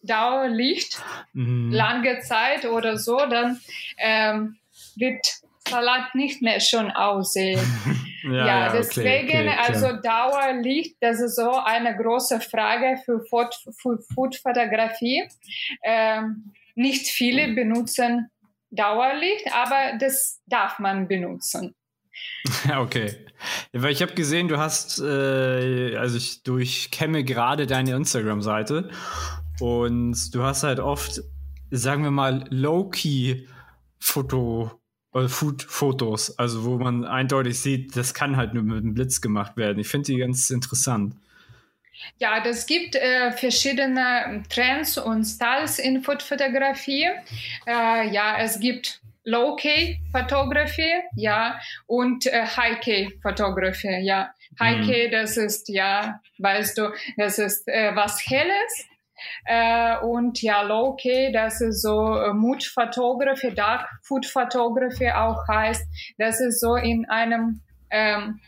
Dauerlicht, 0.04 1.02
mhm. 1.34 1.72
lange 1.72 2.20
Zeit 2.20 2.66
oder 2.66 2.98
so, 2.98 3.18
dann 3.18 3.60
ähm, 3.98 4.58
wird 4.96 5.26
Salat 5.68 6.16
nicht 6.16 6.42
mehr 6.42 6.60
schon 6.60 6.90
aussehen. 6.92 7.62
ja, 8.24 8.48
ja, 8.48 8.72
deswegen, 8.72 9.30
okay, 9.30 9.50
okay, 9.50 9.60
also 9.66 9.94
Dauerlicht, 10.02 10.98
das 11.00 11.20
ist 11.20 11.36
so 11.36 11.52
eine 11.52 11.96
große 11.96 12.42
Frage 12.42 13.00
für 13.04 13.24
Food-Fotografie. 13.26 15.28
Ähm, 15.84 16.54
nicht 16.76 17.08
viele 17.08 17.54
benutzen 17.54 18.30
Dauerlicht, 18.72 19.54
aber 19.54 19.98
das 20.00 20.42
darf 20.48 20.80
man 20.80 21.08
benutzen. 21.08 21.76
Okay. 22.78 23.14
Weil 23.74 23.92
ich 23.92 24.02
habe 24.02 24.14
gesehen, 24.14 24.48
du 24.48 24.58
hast, 24.58 25.00
äh, 25.00 25.98
also 25.98 26.16
ich 26.16 26.44
durchkämme 26.44 27.24
gerade 27.24 27.68
deine 27.68 27.96
Instagram-Seite 27.96 28.90
und 29.60 30.34
du 30.34 30.44
hast 30.44 30.64
halt 30.64 30.80
oft, 30.80 31.22
sagen 31.72 32.04
wir 32.04 32.12
mal, 32.12 32.46
Low-Key-Foto- 32.50 34.62
Oder 34.62 34.83
Food-Fotos, 35.14 36.38
also 36.38 36.66
wo 36.66 36.78
man 36.78 37.06
eindeutig 37.06 37.60
sieht, 37.60 37.96
das 37.96 38.14
kann 38.14 38.38
halt 38.38 38.54
nur 38.54 38.64
mit 38.64 38.78
einem 38.78 38.94
Blitz 38.94 39.22
gemacht 39.22 39.58
werden. 39.58 39.80
Ich 39.80 39.88
finde 39.88 40.08
die 40.08 40.18
ganz 40.18 40.50
interessant. 40.50 41.16
Ja, 42.18 42.42
das 42.42 42.66
gibt 42.66 42.96
äh, 42.96 43.32
verschiedene 43.32 44.44
Trends 44.50 44.98
und 44.98 45.24
Styles 45.24 45.80
in 45.80 46.04
Food-Fotografie. 46.04 47.10
Äh, 47.66 48.10
ja, 48.12 48.38
es 48.40 48.60
gibt 48.60 49.00
Low-K-Fotografie, 49.26 51.02
ja, 51.16 51.60
und 51.88 52.26
äh, 52.26 52.46
High-K-Fotografie, 52.46 54.00
ja. 54.02 54.34
High-K, 54.60 55.08
mhm. 55.08 55.12
das 55.12 55.38
ist, 55.38 55.70
ja, 55.70 56.20
weißt 56.38 56.78
du, 56.78 56.92
das 57.18 57.40
ist 57.40 57.68
äh, 57.68 57.96
was 57.96 58.20
Helles. 58.30 58.88
Äh, 59.46 59.98
und 60.00 60.42
ja, 60.42 60.62
Low-K, 60.62 61.32
das 61.32 61.62
ist 61.62 61.82
so 61.82 62.16
äh, 62.18 62.34
Mood-Fotografie, 62.34 63.54
Dark-Food-Fotografie 63.54 65.12
auch 65.12 65.48
heißt. 65.48 65.86
Das 66.18 66.40
ist 66.40 66.60
so 66.60 66.76
in 66.76 67.06
einem, 67.10 67.62
ähm, 67.90 68.40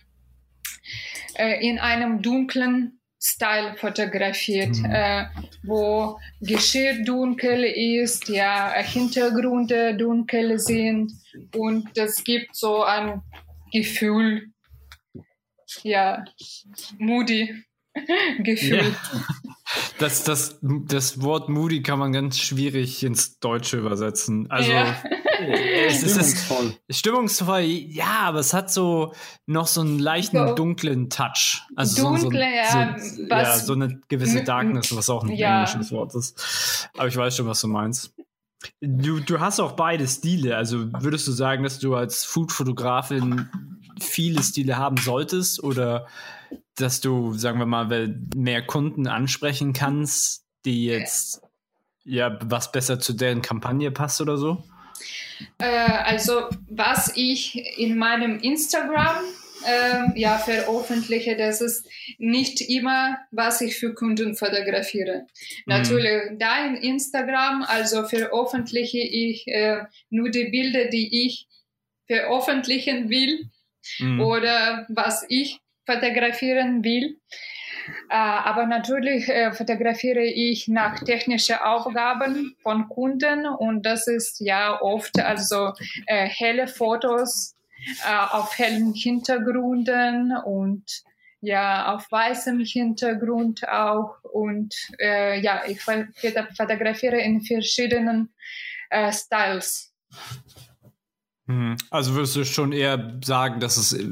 äh, 1.38 1.68
in 1.68 1.80
einem 1.80 2.22
dunklen 2.22 3.00
Style 3.26 3.76
fotografiert, 3.78 4.76
mhm. 4.78 4.86
äh, 4.86 5.26
wo 5.64 6.20
Geschirr 6.42 7.04
dunkel 7.04 7.64
ist, 7.64 8.30
ja, 8.30 8.72
Hintergründe 8.74 9.98
dunkel 9.98 10.60
sind 10.60 11.12
und 11.56 11.90
das 11.96 12.24
gibt 12.24 12.56
so 12.56 12.84
ein 12.84 13.24
Gefühl, 13.72 14.52
ja, 15.82 16.24
moody 17.00 17.66
Gefühl. 18.40 18.78
Ja. 18.78 19.26
Das, 19.98 20.24
das, 20.24 20.60
das 20.62 21.22
Wort 21.22 21.50
moody 21.50 21.82
kann 21.82 21.98
man 21.98 22.12
ganz 22.12 22.38
schwierig 22.38 23.04
ins 23.04 23.40
Deutsche 23.40 23.78
übersetzen. 23.78 24.50
Also 24.52 24.72
ja. 24.72 24.96
es 25.88 26.04
ist 26.04 26.12
stimmungsvoll. 26.12 26.78
stimmungsvoll, 26.90 27.62
ja, 27.62 28.20
aber 28.26 28.40
es 28.40 28.54
hat 28.54 28.72
so 28.72 29.14
noch 29.48 29.68
so 29.68 29.82
einen 29.82 30.00
leichten 30.00 30.50
so. 30.50 30.56
dunklen 30.56 31.10
Touch. 31.10 31.62
Also 31.76 32.04
Dunkle, 32.04 32.22
so, 32.22 32.30
so, 32.30 32.38
ja, 32.38 32.96
so, 33.00 33.24
ja, 33.28 33.58
so 33.58 33.74
eine 33.74 34.00
gewisse 34.08 34.44
Darkness, 34.44 34.96
was 34.96 35.10
auch 35.10 35.24
ein 35.24 35.32
ja. 35.32 35.64
englisches 35.64 35.92
Wort 35.92 36.14
ist. 36.14 36.90
Aber 36.96 37.08
ich 37.08 37.18
weiß 37.18 37.36
schon, 37.36 37.48
was 37.48 37.62
du 37.62 37.68
meinst. 37.68 38.14
Du, 38.82 39.20
du 39.20 39.40
hast 39.40 39.60
auch 39.60 39.74
beide 39.74 40.08
Stile. 40.08 40.58
Also 40.58 40.92
würdest 41.02 41.28
du 41.28 41.32
sagen, 41.32 41.64
dass 41.64 41.80
du 41.80 41.96
als 41.96 42.24
Food-Fotografin 42.26 43.50
viele 44.00 44.44
Stile 44.44 44.78
haben 44.78 44.98
solltest 44.98 45.64
oder 45.64 46.08
dass 46.76 47.02
du, 47.02 47.34
sagen 47.34 47.60
wir 47.60 47.66
mal, 47.66 48.16
mehr 48.36 48.66
Kunden 48.66 49.08
ansprechen 49.08 49.74
kannst, 49.74 50.46
die 50.66 50.86
jetzt 50.86 51.42
ja 52.04 52.38
was 52.44 52.72
besser 52.72 53.00
zu 53.00 53.14
deren 53.14 53.42
Kampagne 53.42 53.92
passt 53.92 54.22
oder 54.22 54.38
so? 54.38 54.64
Äh, 55.58 55.66
also 55.66 56.50
was 56.70 57.12
ich 57.16 57.80
in 57.80 57.98
meinem 57.98 58.40
Instagram 58.40 59.18
äh, 59.66 60.20
ja 60.20 60.38
veröffentliche, 60.38 61.36
das 61.36 61.62
ist 61.62 61.88
nicht 62.18 62.62
immer, 62.62 63.18
was 63.32 63.62
ich 63.62 63.78
für 63.78 63.94
Kunden 63.94 64.36
fotografiere. 64.36 65.22
Mhm. 65.22 65.28
Natürlich, 65.66 66.38
da 66.40 66.66
in 66.66 66.76
Instagram, 66.76 67.64
also 67.64 68.06
veröffentliche 68.06 69.00
ich 69.00 69.48
äh, 69.48 69.84
nur 70.10 70.30
die 70.30 70.50
Bilder, 70.50 70.86
die 70.86 71.26
ich 71.26 71.48
veröffentlichen 72.08 73.10
will 73.10 73.50
mhm. 74.00 74.22
oder 74.22 74.86
was 74.90 75.26
ich 75.30 75.60
fotografieren 75.86 76.84
will. 76.84 77.18
Äh, 78.10 78.16
aber 78.16 78.66
natürlich 78.66 79.30
äh, 79.30 79.52
fotografiere 79.52 80.24
ich 80.24 80.68
nach 80.68 81.00
technischen 81.04 81.58
Aufgaben 81.58 82.56
von 82.64 82.90
Kunden 82.90 83.46
und 83.46 83.86
das 83.86 84.08
ist 84.08 84.40
ja 84.40 84.82
oft 84.82 85.20
also 85.20 85.74
äh, 86.08 86.28
helle 86.28 86.68
Fotos 86.68 87.56
auf 88.32 88.58
hellen 88.58 88.94
Hintergründen 88.94 90.36
und 90.36 91.04
ja 91.40 91.94
auf 91.94 92.10
weißem 92.10 92.60
Hintergrund 92.62 93.68
auch 93.68 94.16
und 94.24 94.74
ja 94.98 95.62
ich 95.68 95.82
fotografiere 95.82 97.20
in 97.20 97.42
verschiedenen 97.42 98.34
Styles. 99.12 99.94
Mhm. 101.48 101.78
Also 101.92 102.16
würdest 102.16 102.36
du 102.36 102.44
schon 102.44 102.72
eher 102.72 103.20
sagen, 103.24 103.60
dass 103.60 103.78
es 103.78 103.94
äh, 103.94 104.08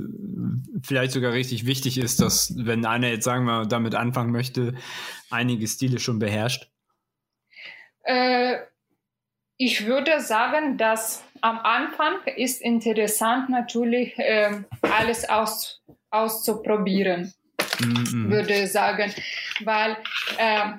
vielleicht 0.84 1.14
sogar 1.14 1.34
richtig 1.34 1.66
wichtig 1.66 1.98
ist, 1.98 2.22
dass 2.22 2.54
wenn 2.58 2.86
einer 2.86 3.10
jetzt 3.10 3.26
sagen 3.26 3.46
wir 3.46 3.66
damit 3.66 3.96
anfangen 3.96 4.32
möchte, 4.32 4.76
einige 5.30 5.68
Stile 5.68 6.00
schon 6.00 6.20
beherrscht? 6.20 6.70
Äh, 8.04 8.58
ich 9.58 9.86
würde 9.86 10.20
sagen, 10.20 10.78
dass 10.78 11.24
am 11.42 11.60
Anfang 11.60 12.16
ist 12.36 12.62
interessant 12.62 13.50
natürlich 13.50 14.18
äh, 14.18 14.64
alles 14.82 15.28
aus, 15.28 15.82
auszuprobieren, 16.12 17.34
mhm. 17.80 18.30
würde 18.30 18.64
ich 18.64 18.72
sagen, 18.72 19.12
weil 19.64 19.98
äh, 20.38 20.74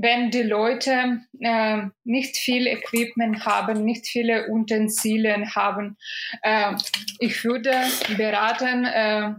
wenn 0.00 0.30
die 0.30 0.44
Leute 0.44 1.22
äh, 1.40 1.82
nicht 2.04 2.36
viel 2.36 2.68
Equipment 2.68 3.44
haben, 3.44 3.84
nicht 3.84 4.06
viele 4.06 4.48
Utensilien 4.48 5.56
haben. 5.56 5.96
Äh, 6.42 6.74
ich 7.18 7.44
würde 7.44 7.72
beraten, 8.16 8.84
äh, 8.84 9.34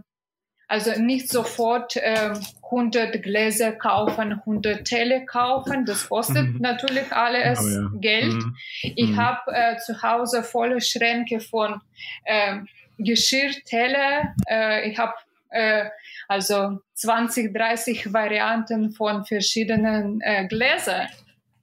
also 0.68 1.00
nicht 1.00 1.30
sofort 1.30 1.96
äh, 1.96 2.34
100 2.64 3.22
Gläser 3.22 3.72
kaufen, 3.72 4.32
100 4.32 4.84
Teller 4.84 5.20
kaufen. 5.20 5.86
Das 5.86 6.10
kostet 6.10 6.46
mhm. 6.46 6.58
natürlich 6.60 7.10
alles 7.10 7.60
ja. 7.74 7.90
Geld. 7.98 8.34
Mhm. 8.34 8.56
Ich 8.82 9.10
mhm. 9.12 9.16
habe 9.16 9.40
äh, 9.52 9.78
zu 9.78 10.02
Hause 10.02 10.44
volle 10.44 10.82
Schränke 10.82 11.40
von 11.40 11.80
äh, 12.24 12.58
Geschirr, 12.98 13.52
Teller. 13.64 14.34
Äh, 14.46 14.90
ich 14.90 14.98
habe 14.98 15.14
äh, 15.48 15.86
also 16.30 16.78
20, 16.94 17.52
30 17.52 18.12
Varianten 18.12 18.92
von 18.92 19.24
verschiedenen 19.24 20.20
äh, 20.20 20.46
Gläsern. 20.46 21.08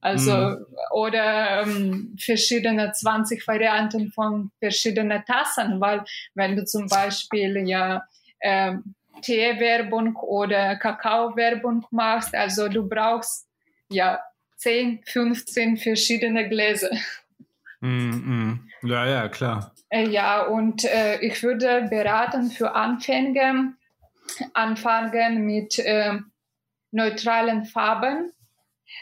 Also 0.01 0.32
mm. 0.34 0.65
oder 0.91 1.62
ähm, 1.62 2.17
verschiedene 2.19 2.91
20 2.91 3.47
Varianten 3.47 4.12
von 4.12 4.51
verschiedenen 4.60 5.23
Tassen, 5.25 5.80
weil 5.80 6.03
wenn 6.36 6.58
du 6.58 6.65
zum 6.65 6.88
Beispiel 6.88 7.65
ja 7.65 8.03
ähm, 8.41 8.93
Teewerbung 9.21 10.17
oder 10.17 10.75
Kakaowerbung 10.75 11.86
machst, 11.91 12.36
also 12.36 12.67
du 12.67 12.88
brauchst 12.88 13.47
ja 13.89 14.19
10, 14.58 15.01
15 15.06 15.77
verschiedene 15.77 16.49
Gläser. 16.49 16.91
Mm, 17.80 18.10
mm. 18.10 18.69
Ja, 18.84 19.08
ja, 19.08 19.30
klar. 19.30 19.71
Äh, 19.89 20.10
ja, 20.10 20.41
und 20.41 20.84
äh, 20.84 21.19
ich 21.21 21.41
würde 21.41 21.88
beraten 21.89 22.51
für 22.51 22.75
Anfänger, 22.75 23.73
anfangen 24.54 25.46
mit 25.46 25.80
äh, 25.80 26.20
neutralen 26.92 27.66
Farben. 27.66 28.32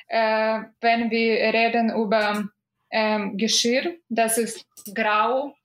Äh, 0.08 0.62
wenn 0.82 1.12
wir 1.12 1.36
reden 1.54 1.90
über 1.90 2.46
ähm, 2.92 3.38
Geschirr, 3.38 3.96
das 4.10 4.38
ist 4.38 4.66
grau, 4.94 5.56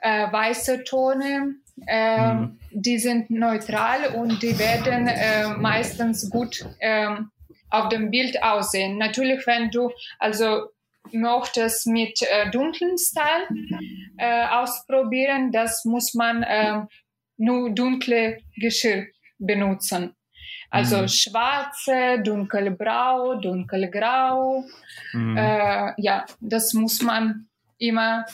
äh, 0.00 0.30
weiße 0.32 0.84
Tone, 0.84 1.56
äh, 1.86 2.34
mhm. 2.34 2.58
die 2.70 2.98
sind 2.98 3.30
neutral 3.30 4.14
und 4.14 4.42
die 4.42 4.58
werden 4.58 5.06
äh, 5.08 5.48
meistens 5.48 6.30
gut 6.30 6.66
äh, 6.78 7.16
auf 7.70 7.88
dem 7.88 8.10
Bild 8.10 8.42
aussehen. 8.42 8.98
Natürlich, 8.98 9.46
wenn 9.46 9.70
du 9.70 9.90
also 10.18 10.68
möchtest 11.10 11.86
mit 11.86 12.22
äh, 12.22 12.50
dunklen 12.50 12.96
Style 12.98 13.48
äh, 14.18 14.46
ausprobieren, 14.46 15.50
das 15.50 15.84
muss 15.84 16.14
man 16.14 16.42
äh, 16.42 16.82
nur 17.42 17.70
dunkle 17.70 18.38
Geschirr 18.56 19.06
benutzen. 19.38 20.14
Also 20.70 21.02
mhm. 21.02 21.08
schwarze, 21.08 22.22
dunkelbrau, 22.24 23.34
dunkelgrau. 23.34 24.64
Mhm. 25.12 25.36
Äh, 25.36 25.92
ja, 25.98 26.24
das 26.40 26.72
muss 26.72 27.02
man 27.02 27.48
immer 27.78 28.24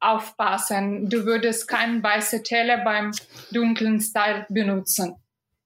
aufpassen. 0.00 1.08
Du 1.08 1.24
würdest 1.24 1.66
keinen 1.66 2.02
weißen 2.02 2.44
Teller 2.44 2.84
beim 2.84 3.10
dunklen 3.50 4.00
Style 4.00 4.46
benutzen. 4.48 5.16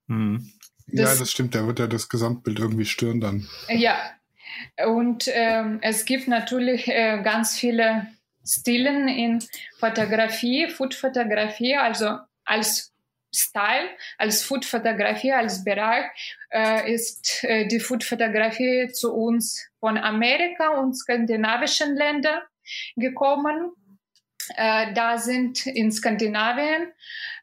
Mhm. 0.07 0.53
Das, 0.87 1.15
ja, 1.15 1.19
das 1.19 1.31
stimmt. 1.33 1.55
Da 1.55 1.67
wird 1.67 1.81
ja 1.81 1.89
das 1.89 2.09
Gesamtbild 2.09 2.61
irgendwie 2.61 2.87
stören 2.87 3.21
dann. 3.21 3.49
Ja. 3.69 3.97
Und 4.87 5.25
ähm, 5.27 5.81
es 5.83 6.05
gibt 6.05 6.29
natürlich 6.29 6.89
äh, 6.89 7.21
ganz 7.23 7.59
viele 7.59 8.07
Stilen 8.43 9.09
in 9.09 9.45
Fotografie, 9.81 10.69
Foodfotografie. 10.69 11.77
Also 11.77 12.21
als 12.47 12.93
Style, 13.35 13.91
als 14.19 14.43
Foodfotografie, 14.43 15.33
als 15.33 15.63
Bereich 15.63 16.07
äh, 16.51 16.93
ist 16.93 17.45
äh, 17.45 17.67
die 17.67 17.81
Foodfotografie 17.81 18.89
zu 18.93 19.13
uns 19.13 19.69
von 19.79 19.99
Amerika 19.99 20.71
und 20.79 20.95
skandinavischen 20.95 21.97
Ländern 21.97 22.41
gekommen. 22.97 23.73
Äh, 24.57 24.95
da 24.95 25.19
sind 25.19 25.67
in 25.67 25.91
Skandinavien, 25.91 26.93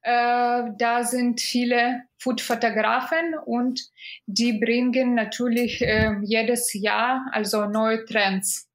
äh, 0.04 0.64
da 0.78 1.04
sind 1.04 1.42
viele 1.42 2.04
Foodfotografen 2.18 3.36
und 3.46 3.82
die 4.26 4.54
bringen 4.54 5.14
natürlich 5.14 5.82
äh, 5.82 6.16
jedes 6.24 6.74
Jahr 6.74 7.28
also 7.32 7.66
neue 7.66 8.06
Trends. 8.06 8.70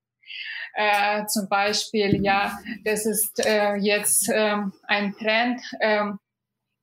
Äh, 0.81 1.27
zum 1.27 1.49
Beispiel, 1.49 2.25
ja, 2.25 2.57
das 2.85 3.05
ist 3.05 3.45
äh, 3.45 3.75
jetzt 3.79 4.31
ähm, 4.33 4.73
ein 4.85 5.13
Trend, 5.17 5.61
ähm, 5.81 6.21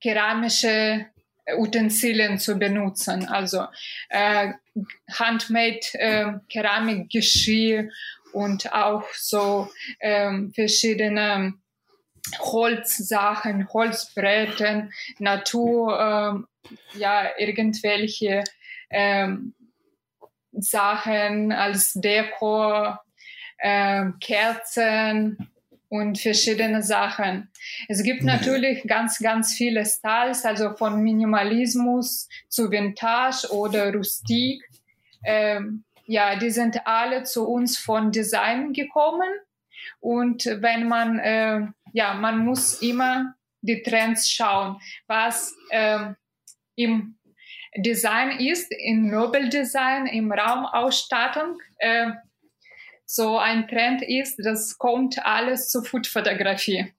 keramische 0.02 1.06
Utensilien 1.58 2.38
zu 2.38 2.58
benutzen, 2.60 3.26
also 3.26 3.68
äh, 4.10 4.52
handmade 5.14 5.80
äh, 5.94 6.34
Keramikgeschirr 6.50 7.88
und 8.34 8.74
auch 8.74 9.06
so 9.14 9.70
ähm, 10.02 10.52
verschiedene 10.54 11.54
Holzsachen, 12.40 13.70
Holzbretten, 13.72 14.92
Natur, 15.20 15.98
ähm, 15.98 16.48
ja, 16.96 17.30
irgendwelche 17.38 18.44
ähm, 18.90 19.54
Sachen 20.52 21.54
als 21.54 21.94
Deko, 21.94 22.98
äh, 23.58 24.06
Kerzen 24.20 25.50
und 25.90 26.20
verschiedene 26.20 26.82
Sachen. 26.82 27.50
Es 27.88 28.04
gibt 28.04 28.22
mhm. 28.22 28.28
natürlich 28.28 28.84
ganz, 28.88 29.20
ganz 29.20 29.54
viele 29.54 29.86
Styles, 29.86 30.46
also 30.46 30.76
von 30.76 31.02
Minimalismus 31.02 32.28
zu 32.50 32.72
Vintage 32.72 33.48
oder 33.52 33.94
Rustik. 33.94 34.62
Ähm, 35.24 35.84
ja, 36.06 36.36
die 36.36 36.52
sind 36.52 36.86
alle 36.86 37.24
zu 37.24 37.48
uns 37.48 37.78
von 37.78 38.12
Design 38.12 38.74
gekommen. 38.74 39.30
Und 40.00 40.46
wenn 40.46 40.88
man, 40.88 41.20
äh, 41.20 41.62
ja, 41.94 42.14
man 42.14 42.40
muss 42.40 42.82
immer 42.82 43.36
die 43.62 43.82
Trends 43.82 44.30
schauen, 44.30 44.78
was 45.08 45.56
äh, 45.70 46.14
im 46.76 47.18
Design 47.78 48.40
ist, 48.40 48.72
im 48.72 49.08
Möbeldesign, 49.08 50.06
im 50.06 50.32
Raumausstattung. 50.32 51.58
Äh, 51.78 52.12
so 53.06 53.38
ein 53.38 53.68
Trend 53.68 54.02
ist, 54.02 54.38
das 54.44 54.78
kommt 54.78 55.24
alles 55.24 55.70
zur 55.70 55.84
Foodfotografie. 55.84 56.94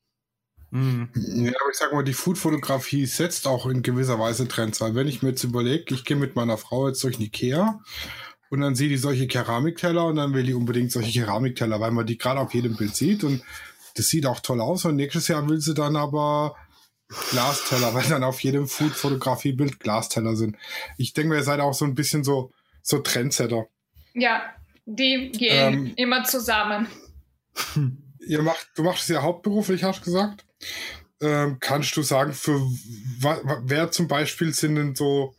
Mhm. 0.70 1.10
Ja, 1.14 1.52
aber 1.60 1.70
ich 1.70 1.78
sag 1.78 1.92
mal, 1.92 2.04
die 2.04 2.12
Foodfotografie 2.12 3.06
setzt 3.06 3.46
auch 3.46 3.66
in 3.66 3.82
gewisser 3.82 4.18
Weise 4.18 4.48
Trends, 4.48 4.80
weil 4.80 4.94
wenn 4.94 5.08
ich 5.08 5.22
mir 5.22 5.30
jetzt 5.30 5.44
überlege, 5.44 5.94
ich 5.94 6.04
gehe 6.04 6.16
mit 6.16 6.36
meiner 6.36 6.58
Frau 6.58 6.88
jetzt 6.88 7.02
durch 7.04 7.20
Ikea 7.20 7.80
und 8.50 8.60
dann 8.60 8.74
sieht 8.74 8.90
die 8.90 8.96
solche 8.96 9.26
Keramikteller 9.26 10.06
und 10.06 10.16
dann 10.16 10.34
will 10.34 10.44
die 10.44 10.54
unbedingt 10.54 10.92
solche 10.92 11.20
Keramikteller, 11.20 11.80
weil 11.80 11.92
man 11.92 12.06
die 12.06 12.18
gerade 12.18 12.40
auf 12.40 12.54
jedem 12.54 12.76
Bild 12.76 12.94
sieht 12.94 13.24
und 13.24 13.42
das 13.94 14.08
sieht 14.08 14.26
auch 14.26 14.40
toll 14.40 14.60
aus 14.60 14.84
und 14.84 14.96
nächstes 14.96 15.28
Jahr 15.28 15.48
will 15.48 15.60
sie 15.60 15.74
dann 15.74 15.96
aber 15.96 16.56
Glasteller, 17.30 17.94
weil 17.94 18.08
dann 18.08 18.24
auf 18.24 18.40
jedem 18.40 18.66
Food-Fotografie-Bild 18.66 19.80
Glasteller 19.80 20.36
sind. 20.36 20.56
Ich 20.98 21.12
denke, 21.12 21.36
ihr 21.36 21.44
seid 21.44 21.60
auch 21.60 21.74
so 21.74 21.84
ein 21.84 21.94
bisschen 21.94 22.24
so, 22.24 22.52
so 22.82 22.98
Trendsetter. 22.98 23.66
Ja, 24.14 24.42
die 24.86 25.32
gehen 25.32 25.86
ähm, 25.86 25.92
immer 25.96 26.24
zusammen. 26.24 26.86
Ihr 28.26 28.42
macht, 28.42 28.70
du 28.74 28.82
machst 28.82 29.02
es 29.02 29.08
ja 29.08 29.22
hauptberuflich, 29.22 29.84
hast 29.84 30.00
du 30.00 30.04
gesagt. 30.06 30.44
Ähm, 31.20 31.58
kannst 31.60 31.96
du 31.96 32.02
sagen, 32.02 32.32
für 32.32 32.60
wer 33.64 33.90
zum 33.90 34.08
Beispiel 34.08 34.52
sind 34.52 34.76
denn 34.76 34.94
so 34.94 35.34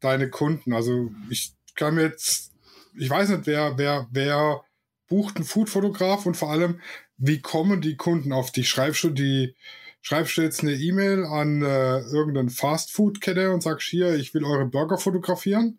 deine 0.00 0.30
Kunden? 0.30 0.72
Also 0.72 1.10
ich 1.30 1.52
kann 1.74 1.94
mir 1.94 2.02
jetzt, 2.02 2.52
ich 2.96 3.08
weiß 3.08 3.30
nicht, 3.30 3.46
wer, 3.46 3.76
wer, 3.78 4.08
wer 4.10 4.62
bucht 5.08 5.36
einen 5.36 5.44
Food-Fotograf 5.44 6.26
und 6.26 6.36
vor 6.36 6.50
allem, 6.50 6.80
wie 7.18 7.40
kommen 7.40 7.80
die 7.80 7.96
Kunden 7.96 8.32
auf 8.32 8.50
dich? 8.50 8.68
Schreibst 8.68 9.04
du 9.04 9.10
die, 9.10 9.54
schreibst 10.02 10.36
du 10.36 10.42
jetzt 10.42 10.62
eine 10.62 10.74
E-Mail 10.74 11.24
an 11.24 11.62
äh, 11.62 12.00
irgendeine 12.00 12.50
Fast-Food-Kette 12.50 13.52
und 13.52 13.62
sagst 13.62 13.88
hier, 13.88 14.14
ich 14.16 14.34
will 14.34 14.44
eure 14.44 14.66
Burger 14.66 14.98
fotografieren? 14.98 15.78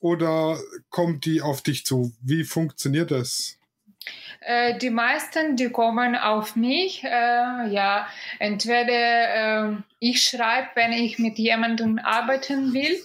Oder 0.00 0.58
kommt 0.90 1.24
die 1.24 1.40
auf 1.40 1.62
dich 1.62 1.84
zu? 1.84 2.12
Wie 2.22 2.44
funktioniert 2.44 3.10
das? 3.10 3.58
Äh, 4.40 4.78
die 4.78 4.90
meisten, 4.90 5.56
die 5.56 5.70
kommen 5.70 6.14
auf 6.14 6.56
mich. 6.56 7.02
Äh, 7.04 7.08
ja, 7.08 8.06
entweder 8.38 9.72
äh, 9.72 9.76
ich 9.98 10.22
schreibe, 10.22 10.68
wenn 10.74 10.92
ich 10.92 11.18
mit 11.18 11.38
jemandem 11.38 11.98
arbeiten 11.98 12.72
will 12.72 12.96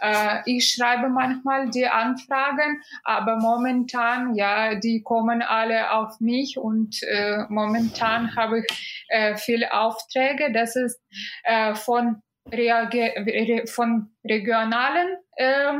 äh, 0.00 0.42
ich 0.46 0.70
schreibe 0.70 1.08
manchmal 1.08 1.70
die 1.70 1.86
Anfragen, 1.86 2.82
aber 3.04 3.36
momentan, 3.36 4.34
ja, 4.34 4.74
die 4.74 5.02
kommen 5.02 5.42
alle 5.42 5.92
auf 5.92 6.20
mich 6.20 6.58
und 6.58 7.02
äh, 7.02 7.44
momentan 7.48 8.34
habe 8.36 8.60
ich 8.60 9.04
äh, 9.08 9.36
viele 9.36 9.72
Aufträge. 9.72 10.52
Das 10.52 10.76
ist 10.76 11.00
äh, 11.44 11.74
von, 11.74 12.22
Reage 12.52 13.64
von 13.66 14.10
regionalen 14.24 15.16
äh, 15.36 15.72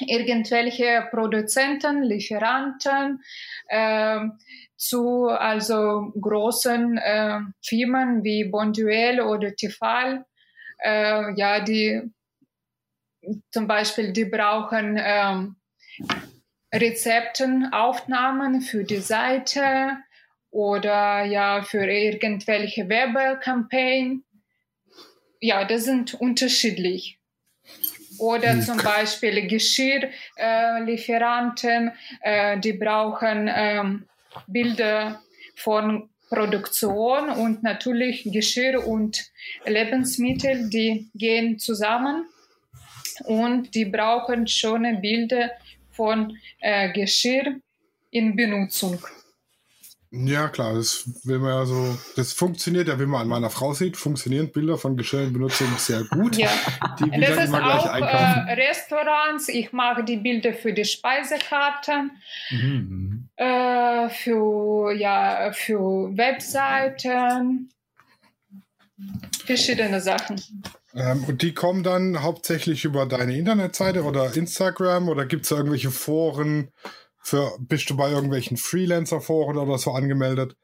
irgendwelche 0.00 1.06
Produzenten, 1.10 2.02
Lieferanten, 2.02 3.22
äh, 3.68 4.20
zu 4.76 5.28
also 5.28 6.12
großen 6.20 6.98
äh, 6.98 7.40
Firmen 7.62 8.22
wie 8.22 8.44
Bonduel 8.44 9.20
oder 9.20 9.54
Tifal, 9.54 10.24
äh, 10.82 11.32
ja, 11.36 11.60
die 11.60 12.02
zum 13.50 13.66
Beispiel, 13.66 14.12
die 14.12 14.26
brauchen 14.26 15.00
ähm, 15.02 15.56
Rezepten, 16.72 17.72
Aufnahmen 17.72 18.60
für 18.60 18.84
die 18.84 18.98
Seite 18.98 19.96
oder 20.50 21.24
ja 21.24 21.62
für 21.62 21.84
irgendwelche 21.84 22.88
Werbekampagnen. 22.88 24.24
Ja, 25.40 25.64
das 25.64 25.84
sind 25.84 26.14
unterschiedlich. 26.14 27.18
Oder 28.18 28.60
zum 28.60 28.78
Beispiel 28.78 29.46
Geschirrlieferanten, 29.46 31.92
äh, 32.22 32.54
äh, 32.54 32.60
die 32.60 32.72
brauchen 32.72 33.50
ähm, 33.52 34.06
Bilder 34.46 35.20
von 35.54 36.08
Produktion 36.28 37.30
und 37.30 37.62
natürlich 37.62 38.24
Geschirr 38.24 38.86
und 38.86 39.30
Lebensmittel, 39.64 40.68
die 40.70 41.08
gehen 41.14 41.58
zusammen 41.58 42.26
und 43.24 43.74
die 43.74 43.84
brauchen 43.84 44.46
schöne 44.46 44.98
Bilder 44.98 45.50
von 45.92 46.36
äh, 46.60 46.92
Geschirr 46.92 47.56
in 48.10 48.36
Benutzung. 48.36 48.98
Ja, 50.10 50.48
klar, 50.48 50.74
das 50.74 51.04
will 51.24 51.40
man 51.40 51.50
ja 51.50 51.66
so, 51.66 51.98
das 52.14 52.32
funktioniert 52.32 52.88
ja, 52.88 52.98
wie 53.00 53.06
man 53.06 53.22
an 53.22 53.28
meiner 53.28 53.50
Frau 53.50 53.74
sieht, 53.74 53.96
funktionieren 53.96 54.52
Bilder 54.52 54.78
von 54.78 54.96
Geschirr 54.96 55.24
in 55.24 55.32
Benutzung 55.32 55.66
sehr 55.78 56.04
gut. 56.04 56.36
Ja, 56.36 56.50
die 57.00 57.10
will 57.10 57.20
das 57.20 57.44
ist 57.44 57.54
auch 57.54 57.86
äh, 57.86 58.52
Restaurants, 58.54 59.48
ich 59.48 59.72
mache 59.72 60.04
die 60.04 60.16
Bilder 60.16 60.52
für 60.54 60.72
die 60.72 60.84
Speisekarten, 60.84 62.12
mhm. 62.50 63.28
äh, 63.36 64.08
für, 64.08 64.92
ja, 64.92 65.50
für 65.52 66.16
Webseiten, 66.16 67.70
verschiedene 69.44 70.00
Sachen. 70.00 70.40
Ähm, 70.94 71.24
und 71.24 71.42
die 71.42 71.52
kommen 71.52 71.82
dann 71.82 72.22
hauptsächlich 72.22 72.84
über 72.84 73.06
deine 73.06 73.36
Internetseite 73.36 74.04
oder 74.04 74.34
Instagram 74.34 75.08
oder 75.08 75.26
gibt 75.26 75.44
es 75.44 75.50
irgendwelche 75.50 75.90
Foren? 75.90 76.70
Für, 77.26 77.56
bist 77.58 77.90
du 77.90 77.96
bei 77.96 78.12
irgendwelchen 78.12 78.56
Freelancer-Foren 78.56 79.58
oder 79.58 79.78
so 79.78 79.90
angemeldet? 79.90 80.56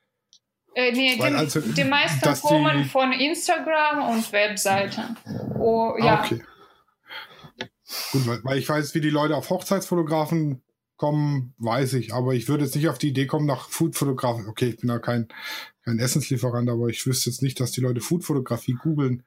Äh, 0.76 0.92
nee, 0.92 1.16
die, 1.16 1.22
also, 1.22 1.60
die 1.60 1.82
meisten 1.82 2.20
kommen 2.40 2.84
die... 2.84 2.88
von 2.88 3.10
Instagram 3.10 4.08
und 4.08 4.32
Webseiten. 4.32 5.16
Oh, 5.58 5.96
ja. 5.98 6.20
Ah, 6.20 6.24
okay. 6.24 6.40
Gut, 8.12 8.28
weil, 8.28 8.44
weil 8.44 8.58
ich 8.58 8.68
weiß, 8.68 8.94
wie 8.94 9.00
die 9.00 9.10
Leute 9.10 9.34
auf 9.34 9.50
Hochzeitsfotografen 9.50 10.62
kommen, 10.96 11.52
weiß 11.58 11.94
ich, 11.94 12.14
aber 12.14 12.32
ich 12.34 12.48
würde 12.48 12.62
jetzt 12.62 12.76
nicht 12.76 12.88
auf 12.88 12.98
die 12.98 13.08
Idee 13.08 13.26
kommen, 13.26 13.46
nach 13.46 13.68
Foodfotografen. 13.68 14.46
Okay, 14.46 14.68
ich 14.68 14.76
bin 14.76 14.88
ja 14.88 15.00
kein, 15.00 15.26
kein 15.84 15.98
Essenslieferant, 15.98 16.70
aber 16.70 16.86
ich 16.86 17.04
wüsste 17.04 17.30
jetzt 17.30 17.42
nicht, 17.42 17.58
dass 17.58 17.72
die 17.72 17.80
Leute 17.80 18.00
Foodfotografie 18.00 18.74
googeln. 18.74 19.24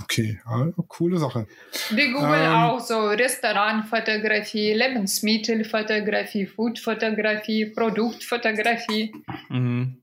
Okay, 0.00 0.40
also, 0.44 0.82
coole 0.88 1.18
Sache. 1.18 1.46
Wir 1.90 2.12
googeln 2.12 2.42
ähm, 2.42 2.52
auch 2.52 2.80
so 2.80 3.08
Restaurantfotografie, 3.08 4.72
Lebensmittelfotografie, 4.72 6.46
Foodfotografie, 6.46 7.66
Produktfotografie. 7.66 9.12
Mhm. 9.48 10.02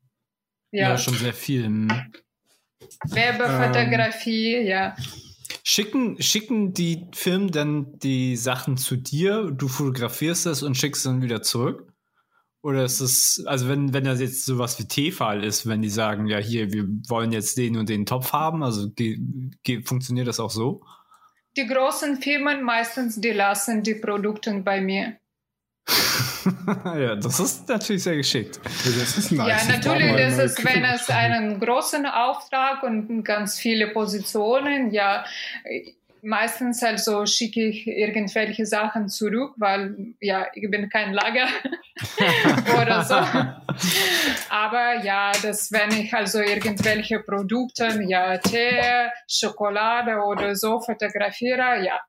Ja. 0.71 0.89
ja. 0.89 0.97
schon 0.97 1.15
sehr 1.15 1.33
viel. 1.33 1.65
Hm. 1.65 1.89
Werbefotografie, 3.09 4.55
ähm, 4.55 4.67
ja. 4.67 4.95
Schicken, 5.63 6.21
schicken 6.21 6.73
die 6.73 7.07
Firmen 7.13 7.51
dann 7.51 7.99
die 7.99 8.35
Sachen 8.35 8.77
zu 8.77 8.95
dir, 8.95 9.51
du 9.51 9.67
fotografierst 9.67 10.45
das 10.45 10.63
und 10.63 10.75
schickst 10.75 11.05
dann 11.05 11.21
wieder 11.21 11.41
zurück? 11.41 11.91
Oder 12.61 12.83
ist 12.83 12.99
es, 12.99 13.43
also 13.45 13.69
wenn, 13.69 13.93
wenn 13.93 14.03
das 14.03 14.19
jetzt 14.19 14.45
sowas 14.45 14.77
wie 14.79 14.87
T-Fall 14.87 15.43
ist, 15.43 15.65
wenn 15.65 15.81
die 15.81 15.89
sagen, 15.89 16.27
ja 16.27 16.39
hier, 16.39 16.73
wir 16.73 16.85
wollen 17.07 17.31
jetzt 17.31 17.57
den 17.57 17.77
und 17.77 17.87
den 17.87 18.05
Topf 18.05 18.33
haben, 18.33 18.63
also 18.63 18.89
funktioniert 19.85 20.27
das 20.27 20.41
auch 20.41 20.51
so? 20.51 20.83
Die 21.55 21.65
großen 21.65 22.21
Firmen 22.21 22.63
meistens, 22.63 23.19
die 23.19 23.31
lassen 23.31 23.81
die 23.81 23.95
Produkte 23.95 24.53
bei 24.59 24.81
mir. 24.81 25.17
ja, 26.85 27.15
das 27.15 27.39
ist 27.39 27.67
natürlich 27.69 28.03
sehr 28.03 28.17
geschickt. 28.17 28.59
Das 28.63 29.17
ist 29.17 29.31
nice. 29.31 29.67
Ja, 29.67 29.77
natürlich, 29.77 30.15
das 30.15 30.37
ist, 30.37 30.65
wenn 30.65 30.83
es 30.83 31.09
einen 31.09 31.59
großen 31.59 32.05
Auftrag 32.05 32.83
und 32.83 33.23
ganz 33.23 33.57
viele 33.57 33.87
Positionen, 33.87 34.91
ja, 34.91 35.25
meistens 36.21 36.83
also 36.83 37.25
schicke 37.25 37.67
ich 37.67 37.87
irgendwelche 37.87 38.65
Sachen 38.65 39.09
zurück, 39.09 39.53
weil 39.57 40.13
ja, 40.19 40.47
ich 40.53 40.69
bin 40.69 40.89
kein 40.89 41.13
Lager 41.13 41.47
oder 42.81 43.03
so. 43.03 43.15
Aber 44.49 45.03
ja, 45.03 45.31
das 45.41 45.71
wenn 45.71 45.91
ich 45.91 46.13
also 46.13 46.39
irgendwelche 46.39 47.19
Produkte, 47.19 48.01
ja, 48.07 48.37
Tee, 48.37 49.09
Schokolade 49.27 50.17
oder 50.23 50.55
so 50.55 50.79
fotografiere, 50.79 51.83
ja, 51.83 51.99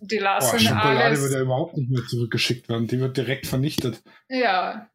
die 0.00 0.18
lassen 0.18 0.52
Boah, 0.52 0.60
Schokolade 0.60 1.04
alles. 1.04 1.22
wird 1.22 1.32
ja 1.32 1.40
überhaupt 1.40 1.76
nicht 1.76 1.90
mehr 1.90 2.02
zurückgeschickt 2.06 2.68
werden. 2.68 2.86
Die 2.86 3.00
wird 3.00 3.16
direkt 3.16 3.46
vernichtet. 3.46 4.02
Ja, 4.28 4.88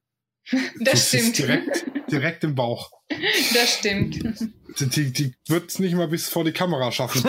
Das 0.80 0.96
ist 0.96 1.10
stimmt. 1.10 1.38
Direkt, 1.38 1.86
direkt 2.12 2.44
im 2.44 2.56
Bauch. 2.56 2.92
Das 3.54 3.76
stimmt. 3.78 4.16
Die, 4.80 4.88
die, 4.88 5.12
die 5.12 5.36
wird 5.48 5.70
es 5.70 5.80
nicht 5.80 5.96
mal 5.96 6.08
bis 6.08 6.30
vor 6.30 6.44
die 6.44 6.52
Kamera 6.54 6.92
schaffen. 6.92 7.24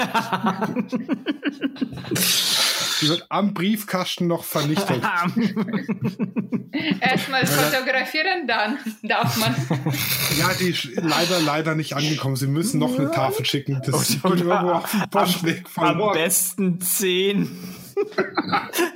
Die 3.00 3.08
wird 3.08 3.26
am 3.30 3.52
Briefkasten 3.52 4.28
noch 4.28 4.44
vernichtet. 4.44 5.02
Erstmal 7.00 7.46
fotografieren, 7.46 8.46
dann 8.46 8.78
darf 9.02 9.36
man. 9.36 9.54
Ja, 10.38 10.50
die 10.58 10.68
ist 10.70 10.88
leider, 10.94 11.40
leider 11.40 11.74
nicht 11.74 11.94
angekommen. 11.94 12.36
Sie 12.36 12.46
müssen 12.46 12.78
noch 12.78 12.96
eine 12.98 13.10
Tafel 13.10 13.44
schicken. 13.44 13.82
Das 13.84 14.08
ist 14.08 14.22
Postweg 14.22 15.64
Am 15.64 15.70
verloren. 15.72 16.14
besten 16.14 16.80
zehn. 16.80 17.50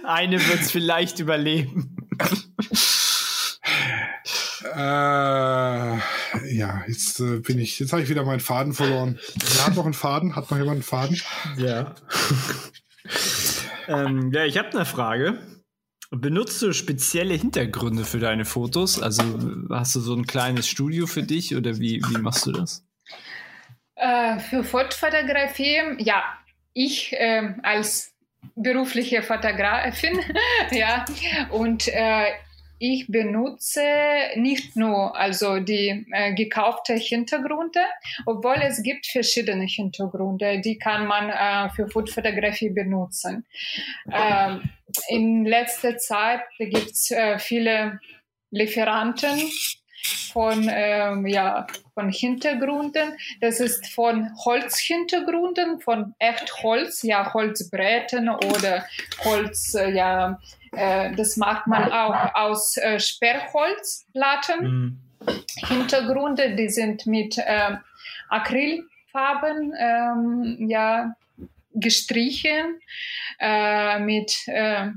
Eine 0.05 0.39
wird 0.47 0.61
es 0.61 0.71
vielleicht 0.71 1.19
überleben. 1.19 1.97
Äh, 4.75 4.79
ja, 4.79 6.85
jetzt 6.87 7.21
äh, 7.21 7.39
bin 7.39 7.59
ich, 7.59 7.79
jetzt 7.79 7.93
habe 7.93 8.03
ich 8.03 8.09
wieder 8.09 8.25
meinen 8.25 8.41
Faden 8.41 8.73
verloren. 8.73 9.19
Wer 9.35 9.67
hat 9.67 9.77
noch 9.77 9.85
einen 9.85 9.95
Faden? 9.95 10.37
Hat 10.37 10.51
noch 10.51 10.59
jemand 10.59 10.77
einen 10.77 10.83
Faden? 10.83 11.21
Ja. 11.57 11.95
ähm, 13.89 14.33
ja, 14.33 14.45
ich 14.45 14.59
habe 14.59 14.71
eine 14.71 14.85
Frage. 14.85 15.39
Benutzt 16.11 16.63
du 16.63 16.73
spezielle 16.73 17.35
Hintergründe 17.35 18.05
für 18.05 18.19
deine 18.19 18.45
Fotos? 18.45 19.01
Also 19.01 19.23
hast 19.71 19.97
du 19.97 20.01
so 20.01 20.15
ein 20.15 20.27
kleines 20.27 20.69
Studio 20.69 21.07
für 21.07 21.23
dich 21.23 21.57
oder 21.57 21.79
wie, 21.79 22.03
wie 22.09 22.19
machst 22.19 22.47
du 22.47 22.53
das? 22.53 22.85
Äh, 23.97 24.39
für 24.39 24.63
Fotofotografie, 24.63 25.81
ja, 25.99 26.23
ich 26.75 27.15
ähm, 27.19 27.61
als 27.63 28.13
berufliche 28.55 29.23
Fotografin, 29.23 30.21
ja, 30.71 31.05
und 31.51 31.89
äh, 31.89 32.27
ich 32.79 33.07
benutze 33.09 33.83
nicht 34.37 34.77
nur 34.77 35.17
also 35.17 35.61
die 35.61 36.07
äh, 36.13 36.35
gekaufte 36.35 36.95
Hintergründe, 36.95 37.81
obwohl 38.27 38.57
es 38.63 38.83
gibt 38.83 39.07
verschiedene 39.07 39.65
Hintergründe, 39.65 40.61
die 40.61 40.79
kann 40.79 41.07
man 41.07 41.31
äh, 41.31 41.71
für 41.75 41.89
Foodfotografie 41.89 42.71
benutzen. 42.71 43.47
Ähm, 44.13 44.69
in 45.09 45.45
letzter 45.45 45.97
Zeit 45.97 46.43
gibt 46.59 46.91
es 46.91 47.11
äh, 47.11 47.39
viele 47.39 48.01
Lieferanten 48.51 49.51
von 50.33 50.69
ähm, 50.71 51.27
ja 51.27 51.67
von 51.95 52.11
Hintergründen. 52.11 53.17
Das 53.41 53.61
ist 53.61 53.87
von 53.89 54.31
Holzhintergründen, 54.45 55.81
von 55.81 56.15
echt 56.19 56.63
Holz, 56.63 57.03
ja 57.03 57.33
Holzbretten 57.33 58.29
oder 58.29 58.87
Holz, 59.25 59.75
äh, 59.75 59.91
ja 59.93 60.39
äh, 60.77 61.15
das 61.17 61.37
macht 61.37 61.67
man 61.67 61.93
auch 61.93 62.35
aus 62.35 62.77
äh, 62.77 63.01
Sperrholzplatten. 63.01 64.63
Mhm. 64.63 65.01
Hintergründe, 65.69 66.55
die 66.55 66.69
sind 66.69 67.07
mit 67.07 67.37
ähm, 67.45 67.79
Acrylfarben 68.29 69.73
ähm, 69.79 70.69
ja, 70.69 71.17
gestrichen, 71.75 72.81
äh, 73.41 73.99
mit, 73.99 74.47
äh, 74.47 74.89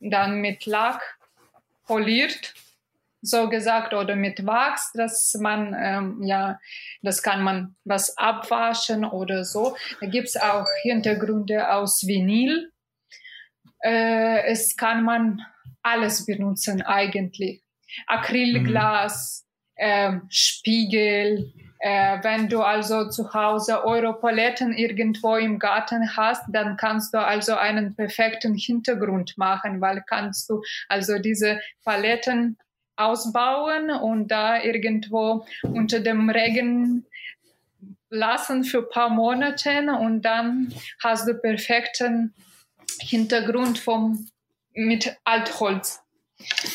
dann 0.00 0.40
mit 0.40 0.66
Lack 0.66 1.18
poliert, 1.86 2.54
so 3.20 3.48
gesagt, 3.48 3.94
oder 3.94 4.14
mit 4.14 4.46
Wachs, 4.46 4.92
dass 4.92 5.34
man, 5.34 5.74
ähm, 5.78 6.22
ja, 6.22 6.60
das 7.02 7.22
kann 7.22 7.42
man 7.42 7.74
was 7.84 8.16
abwaschen 8.16 9.04
oder 9.04 9.44
so. 9.44 9.76
Da 10.00 10.06
gibt 10.06 10.28
es 10.28 10.36
auch 10.36 10.66
Hintergründe 10.82 11.70
aus 11.72 12.06
Vinyl. 12.06 12.70
Äh, 13.82 14.44
es 14.46 14.76
kann 14.76 15.04
man 15.04 15.42
alles 15.82 16.26
benutzen 16.26 16.82
eigentlich. 16.82 17.62
Acrylglas, 18.06 19.46
ähm, 19.76 20.22
Spiegel. 20.28 21.52
Äh, 21.80 22.18
wenn 22.22 22.48
du 22.48 22.60
also 22.62 23.08
zu 23.08 23.32
Hause 23.32 23.84
Europaletten 23.84 24.72
irgendwo 24.72 25.36
im 25.36 25.60
Garten 25.60 26.16
hast, 26.16 26.44
dann 26.48 26.76
kannst 26.76 27.14
du 27.14 27.18
also 27.24 27.54
einen 27.54 27.94
perfekten 27.94 28.54
Hintergrund 28.54 29.38
machen, 29.38 29.80
weil 29.80 30.02
kannst 30.04 30.50
du 30.50 30.62
also 30.88 31.18
diese 31.20 31.60
Paletten 31.84 32.58
ausbauen 32.96 33.90
und 33.90 34.28
da 34.28 34.60
irgendwo 34.60 35.46
unter 35.62 36.00
dem 36.00 36.28
Regen 36.30 37.06
lassen 38.10 38.64
für 38.64 38.78
ein 38.78 38.90
paar 38.90 39.10
Monate 39.10 39.82
und 40.00 40.22
dann 40.22 40.74
hast 41.02 41.28
du 41.28 41.34
perfekten 41.34 42.34
Hintergrund 43.00 43.78
vom, 43.78 44.28
mit 44.74 45.16
Altholz. 45.24 46.00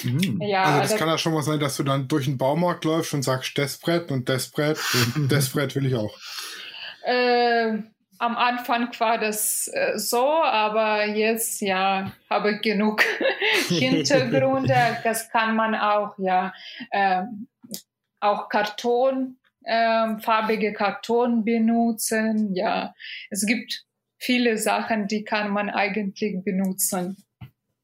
Mhm. 0.03 0.41
Ja, 0.41 0.63
Also 0.63 0.81
das 0.81 0.91
da- 0.91 0.97
kann 0.97 1.07
ja 1.07 1.17
schon 1.17 1.33
mal 1.33 1.41
sein, 1.43 1.59
dass 1.59 1.77
du 1.77 1.83
dann 1.83 2.07
durch 2.07 2.25
den 2.25 2.37
Baumarkt 2.37 2.83
läufst 2.85 3.13
und 3.13 3.23
sagst, 3.23 3.57
das 3.57 3.77
Brett 3.77 4.11
und 4.11 4.27
das 4.27 4.49
Brett 4.49 4.77
und 5.15 5.31
das 5.31 5.49
Brett 5.49 5.75
will 5.75 5.85
ich 5.85 5.95
auch. 5.95 6.13
Äh, 7.05 7.77
am 8.19 8.37
Anfang 8.37 8.89
war 8.99 9.17
das 9.17 9.67
äh, 9.73 9.97
so, 9.97 10.25
aber 10.27 11.05
jetzt 11.07 11.61
ja 11.61 12.11
habe 12.29 12.53
ich 12.55 12.61
genug 12.61 13.03
Hintergründe. 13.67 14.75
Das 15.03 15.29
kann 15.29 15.55
man 15.55 15.75
auch 15.75 16.17
ja 16.17 16.53
ähm, 16.91 17.47
auch 18.19 18.47
Karton, 18.49 19.37
ähm, 19.65 20.19
farbige 20.19 20.73
Karton 20.73 21.43
benutzen. 21.43 22.53
Ja, 22.55 22.93
es 23.29 23.45
gibt 23.45 23.83
viele 24.23 24.57
Sachen, 24.57 25.07
die 25.07 25.23
kann 25.23 25.51
man 25.51 25.69
eigentlich 25.69 26.43
benutzen 26.43 27.17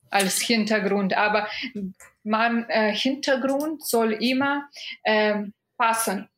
als 0.09 0.39
Hintergrund. 0.39 1.15
Aber 1.15 1.47
man 2.23 2.65
äh, 2.69 2.93
Hintergrund 2.93 3.85
soll 3.85 4.13
immer 4.13 4.69
ähm, 5.03 5.53
passen 5.77 6.29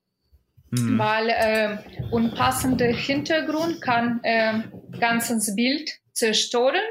Mhm. 0.72 1.00
weil 1.00 1.30
äh, 1.30 1.78
unpassender 2.12 2.88
Hintergrund 2.88 3.82
kann 3.82 4.22
äh, 4.24 4.62
ganzes 5.00 5.54
Bild 5.56 6.00
zerstören. 6.14 6.82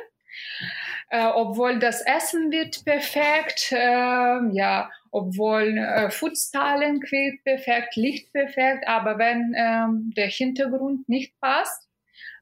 Äh, 1.09 1.27
obwohl 1.27 1.79
das 1.79 2.03
Essen 2.03 2.53
wird 2.53 2.85
perfekt, 2.85 3.73
äh, 3.73 4.53
ja, 4.53 4.91
obwohl 5.11 5.79
äh, 5.79 6.11
Foodstyling 6.11 7.03
wird 7.03 7.43
perfekt, 7.43 7.97
Licht 7.97 8.33
perfekt, 8.33 8.87
aber 8.87 9.19
wenn 9.19 9.55
ähm, 9.57 10.13
der 10.15 10.29
Hintergrund 10.29 11.09
nicht 11.09 11.33
passt, 11.41 11.89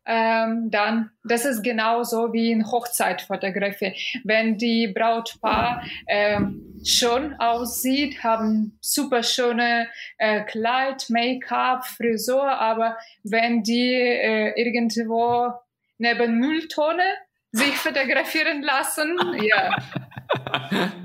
ähm, 0.08 0.70
dann 0.70 1.10
das 1.22 1.44
ist 1.44 1.62
genauso 1.62 2.32
wie 2.32 2.50
in 2.50 2.66
Hochzeitfotografie. 2.66 3.92
Wenn 4.24 4.56
die 4.56 4.88
Brautpaar 4.88 5.84
ähm, 6.08 6.80
schön 6.84 7.34
aussieht, 7.38 8.24
haben 8.24 8.78
super 8.80 9.22
schöne 9.22 9.88
äh, 10.16 10.42
Kleid, 10.44 11.10
Make-up, 11.10 11.86
Frisur, 11.86 12.48
aber 12.50 12.96
wenn 13.22 13.62
die 13.62 13.92
äh, 13.92 14.52
irgendwo 14.56 15.52
neben 15.98 16.38
Mülltonne 16.38 17.04
sich 17.52 17.76
fotografieren 17.76 18.62
lassen, 18.62 19.16
ja, 19.42 19.76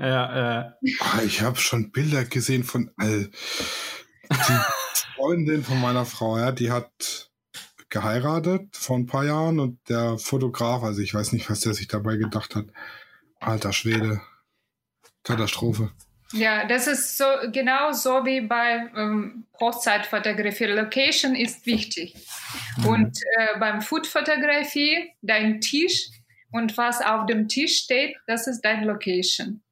ja, 0.00 0.60
äh, 0.60 0.72
Ah, 1.00 1.22
Ich 1.24 1.42
habe 1.42 1.58
schon 1.58 1.90
Bilder 1.92 2.24
gesehen 2.24 2.64
von 2.64 2.90
all 2.96 3.30
die 4.30 4.60
Freundin 5.14 5.62
von 5.62 5.80
meiner 5.80 6.04
Frau, 6.04 6.38
ja, 6.38 6.52
die 6.52 6.70
hat 6.70 7.30
geheiratet 7.94 8.76
vor 8.76 8.98
ein 8.98 9.06
paar 9.06 9.24
Jahren 9.24 9.60
und 9.60 9.78
der 9.88 10.18
Fotograf, 10.18 10.82
also 10.82 11.00
ich 11.00 11.14
weiß 11.14 11.32
nicht, 11.32 11.48
was 11.48 11.60
der 11.60 11.74
sich 11.74 11.86
dabei 11.86 12.16
gedacht 12.16 12.56
hat. 12.56 12.66
Alter 13.38 13.72
Schwede. 13.72 14.20
Katastrophe. 15.22 15.92
Ja, 16.32 16.66
das 16.66 16.88
ist 16.88 17.16
so 17.16 17.24
genau 17.52 17.92
so 17.92 18.24
wie 18.24 18.40
bei 18.40 18.90
ähm, 18.96 19.46
Hochzeitfotografie. 19.60 20.64
Location 20.64 21.36
ist 21.36 21.64
wichtig. 21.66 22.16
Und 22.84 23.16
äh, 23.38 23.58
beim 23.60 23.80
Foodfotografie, 23.80 25.12
dein 25.22 25.60
Tisch 25.60 26.08
und 26.50 26.76
was 26.76 27.00
auf 27.00 27.26
dem 27.26 27.46
Tisch 27.46 27.76
steht, 27.84 28.16
das 28.26 28.48
ist 28.48 28.62
dein 28.62 28.84
Location. 28.84 29.62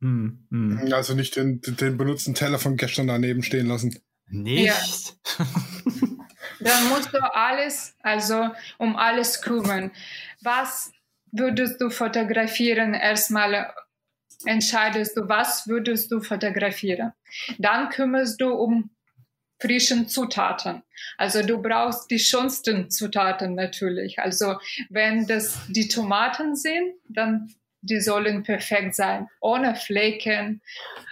mhm. 0.00 0.46
Mhm. 0.48 0.92
Also 0.92 1.14
nicht 1.14 1.36
den, 1.36 1.60
den 1.60 1.98
benutzten 1.98 2.34
Teller 2.34 2.58
von 2.58 2.76
gestern 2.76 3.08
daneben 3.08 3.42
stehen 3.42 3.66
lassen. 3.66 4.00
Nicht. 4.30 5.16
Dann 6.60 6.88
musst 6.88 7.12
du 7.12 7.18
alles, 7.34 7.94
also 8.02 8.50
um 8.78 8.96
alles 8.96 9.42
kümmern. 9.42 9.90
Was 10.40 10.92
würdest 11.32 11.80
du 11.80 11.90
fotografieren? 11.90 12.94
Erstmal 12.94 13.72
entscheidest 14.44 15.16
du, 15.16 15.28
was 15.28 15.66
würdest 15.66 16.10
du 16.10 16.20
fotografieren. 16.20 17.12
Dann 17.58 17.88
kümmerst 17.90 18.40
du 18.40 18.50
um 18.50 18.90
frischen 19.60 20.08
Zutaten. 20.08 20.82
Also 21.16 21.42
du 21.42 21.60
brauchst 21.60 22.10
die 22.10 22.18
schönsten 22.18 22.90
Zutaten 22.90 23.54
natürlich. 23.54 24.18
Also 24.20 24.56
wenn 24.88 25.26
das 25.26 25.58
die 25.68 25.88
Tomaten 25.88 26.54
sind, 26.54 26.94
dann 27.08 27.52
die 27.80 28.00
sollen 28.00 28.42
perfekt 28.42 28.94
sein, 28.94 29.28
ohne 29.40 29.74
Flecken. 29.74 30.62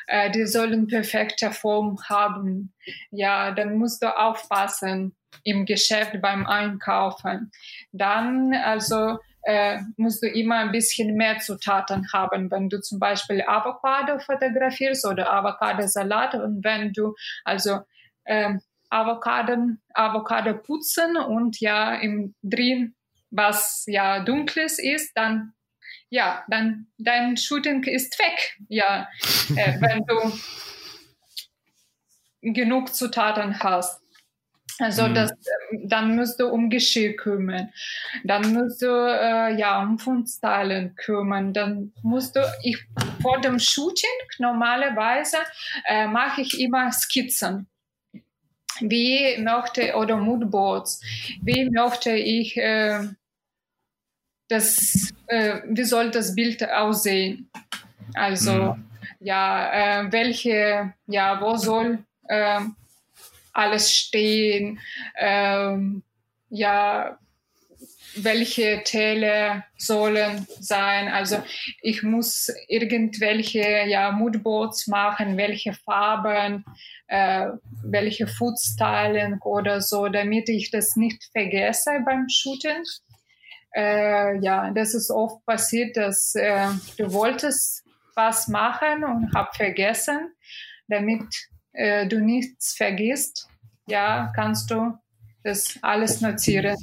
Äh, 0.07 0.31
die 0.31 0.47
sollen 0.47 0.87
perfekte 0.87 1.51
Form 1.51 1.99
haben. 2.09 2.73
Ja, 3.11 3.53
dann 3.53 3.77
musst 3.77 4.03
du 4.03 4.17
aufpassen 4.17 5.17
im 5.45 5.65
Geschäft 5.67 6.21
beim 6.21 6.47
Einkaufen. 6.47 7.51
Dann 7.93 8.55
also 8.55 9.19
äh, 9.43 9.79
musst 9.97 10.23
du 10.23 10.29
immer 10.29 10.59
ein 10.59 10.73
bisschen 10.73 11.15
mehr 11.17 11.39
Zutaten 11.39 12.07
haben. 12.13 12.51
Wenn 12.51 12.69
du 12.69 12.81
zum 12.81 12.99
Beispiel 12.99 13.43
Avocado 13.47 14.19
fotografierst 14.19 15.07
oder 15.07 15.33
Avocado-Salat 15.33 16.35
und 16.35 16.65
wenn 16.65 16.93
du 16.93 17.15
also 17.45 17.81
ähm, 18.27 18.61
Avocado, 18.91 19.57
Avocado 19.95 20.55
putzen 20.59 21.17
und 21.17 21.61
ja 21.61 21.95
im 21.95 22.35
drin 22.43 22.95
was 23.31 23.85
ja 23.87 24.21
dunkles 24.21 24.79
ist, 24.79 25.13
dann 25.17 25.53
ja, 26.11 26.45
dann 26.49 26.87
dein 26.99 27.37
Shooting 27.37 27.83
ist 27.85 28.19
weg. 28.19 28.59
Ja, 28.69 29.09
äh, 29.57 29.75
wenn 29.81 30.05
du 30.07 30.39
genug 32.53 32.95
Zutaten 32.95 33.59
hast. 33.61 34.01
Also 34.79 35.09
mhm. 35.09 35.15
das, 35.15 35.33
dann 35.85 36.17
musst 36.17 36.39
du 36.39 36.49
um 36.49 36.69
Geschirr 36.69 37.15
kümmern, 37.17 37.73
dann 38.25 38.53
musst 38.53 38.83
du 38.83 38.87
äh, 38.87 39.59
ja 39.59 39.83
um 39.83 39.99
Fundstylen 39.99 40.95
kümmern, 40.97 41.55
dann 41.55 41.93
musst 42.03 42.37
du 42.37 42.41
ich 42.63 42.77
vor 43.23 43.41
dem 43.41 43.59
Shooting 43.59 44.11
normalerweise 44.39 45.39
äh, 45.87 46.07
mache 46.07 46.43
ich 46.43 46.61
immer 46.61 46.93
Skizzen. 46.93 47.69
Wie 48.81 49.39
möchte 49.39 49.95
oder 49.97 50.19
Moodboards, 50.19 51.01
wie 51.41 51.71
möchte 51.71 52.13
ich 52.13 52.59
äh, 52.59 53.01
das, 54.49 55.13
äh, 55.27 55.61
wie 55.69 55.85
soll 55.85 56.11
das 56.11 56.35
Bild 56.35 56.69
aussehen? 56.69 57.51
Also 58.15 58.75
mhm. 58.75 58.85
ja, 59.21 60.05
äh, 60.05 60.13
welche, 60.13 60.95
ja, 61.07 61.41
wo 61.41 61.57
soll 61.57 61.99
äh, 62.29 62.61
alles 63.53 63.93
stehen, 63.93 64.79
ähm, 65.19 66.03
ja, 66.51 67.19
welche 68.17 68.83
Teile 68.85 69.65
sollen 69.77 70.47
sein. 70.61 71.09
Also 71.09 71.43
ich 71.83 72.03
muss 72.03 72.51
irgendwelche 72.69 73.85
ja, 73.87 74.11
Moodboards 74.13 74.87
machen, 74.87 75.37
welche 75.37 75.73
Farben, 75.73 76.65
äh, 77.09 77.49
welche 77.83 78.27
Foodstyling 78.27 79.39
oder 79.43 79.81
so, 79.81 80.09
damit 80.09 80.49
ich 80.49 80.71
das 80.71 80.97
nicht 80.97 81.25
vergesse 81.33 81.91
beim 82.05 82.29
Shooting. 82.29 82.83
Äh, 83.75 84.39
ja, 84.41 84.71
das 84.71 84.95
ist 84.95 85.11
oft 85.11 85.45
passiert, 85.45 85.97
dass 85.97 86.35
äh, 86.35 86.69
du 86.97 87.13
wolltest 87.13 87.85
was 88.15 88.49
machen 88.49 89.05
und 89.05 89.33
hab 89.35 89.55
vergessen, 89.55 90.33
damit 90.89 91.27
äh, 91.73 92.07
du 92.07 92.21
nichts 92.21 92.75
vergisst, 92.75 93.49
ja, 93.87 94.33
kannst 94.35 94.71
du 94.71 94.99
das 95.45 95.79
alles 95.83 96.21
notieren. 96.21 96.77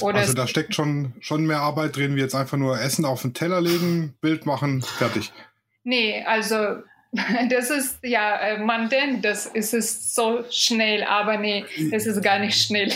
Oder 0.00 0.18
also 0.18 0.32
da 0.32 0.46
steckt 0.46 0.74
schon, 0.74 1.12
schon 1.20 1.44
mehr 1.46 1.60
Arbeit 1.60 1.96
drin, 1.96 2.16
wie 2.16 2.20
jetzt 2.20 2.34
einfach 2.34 2.56
nur 2.56 2.80
Essen 2.80 3.04
auf 3.04 3.22
den 3.22 3.34
Teller 3.34 3.60
legen, 3.60 4.14
Bild 4.20 4.46
machen, 4.46 4.80
fertig. 4.82 5.32
Nee, 5.84 6.24
also 6.24 6.56
das 7.50 7.70
ist, 7.70 7.98
ja, 8.02 8.38
äh, 8.38 8.58
man 8.58 8.88
denkt, 8.88 9.24
das 9.24 9.46
ist 9.46 9.74
es 9.74 10.14
so 10.14 10.44
schnell, 10.50 11.04
aber 11.04 11.38
nee, 11.38 11.64
das 11.90 12.06
ist 12.06 12.22
gar 12.22 12.38
nicht 12.38 12.60
schnell. 12.60 12.92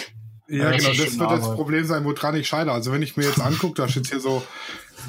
Ja, 0.52 0.70
genau, 0.70 0.90
das 0.90 1.18
wird 1.18 1.30
das 1.30 1.54
Problem 1.54 1.86
sein, 1.86 2.04
woran 2.04 2.36
ich 2.36 2.46
scheide. 2.46 2.72
Also 2.72 2.92
wenn 2.92 3.00
ich 3.00 3.16
mir 3.16 3.24
jetzt 3.24 3.40
angucke, 3.40 3.74
da 3.80 3.88
steht 3.88 4.08
hier 4.08 4.20
so 4.20 4.42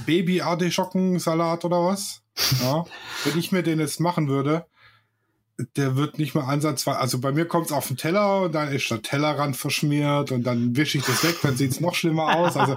Baby-Artischockensalat 0.05 1.65
oder 1.65 1.85
was. 1.85 2.21
Ja, 2.61 2.85
wenn 3.25 3.37
ich 3.37 3.51
mir 3.51 3.61
den 3.61 3.79
jetzt 3.79 3.99
machen 3.99 4.29
würde, 4.29 4.65
der 5.75 5.97
wird 5.97 6.17
nicht 6.17 6.33
mal 6.33 6.45
ansatzweise, 6.45 6.97
also 6.97 7.19
bei 7.19 7.31
mir 7.31 7.45
kommt 7.45 7.67
es 7.67 7.71
auf 7.73 7.87
den 7.87 7.97
Teller 7.97 8.43
und 8.43 8.55
dann 8.55 8.71
ist 8.71 8.89
der 8.89 9.01
Tellerrand 9.01 9.55
verschmiert 9.55 10.31
und 10.31 10.43
dann 10.43 10.75
wische 10.75 10.97
ich 10.97 11.03
das 11.03 11.23
weg, 11.23 11.35
dann 11.43 11.57
sieht 11.57 11.71
es 11.71 11.79
noch 11.79 11.93
schlimmer 11.93 12.37
aus. 12.37 12.57
Also 12.57 12.73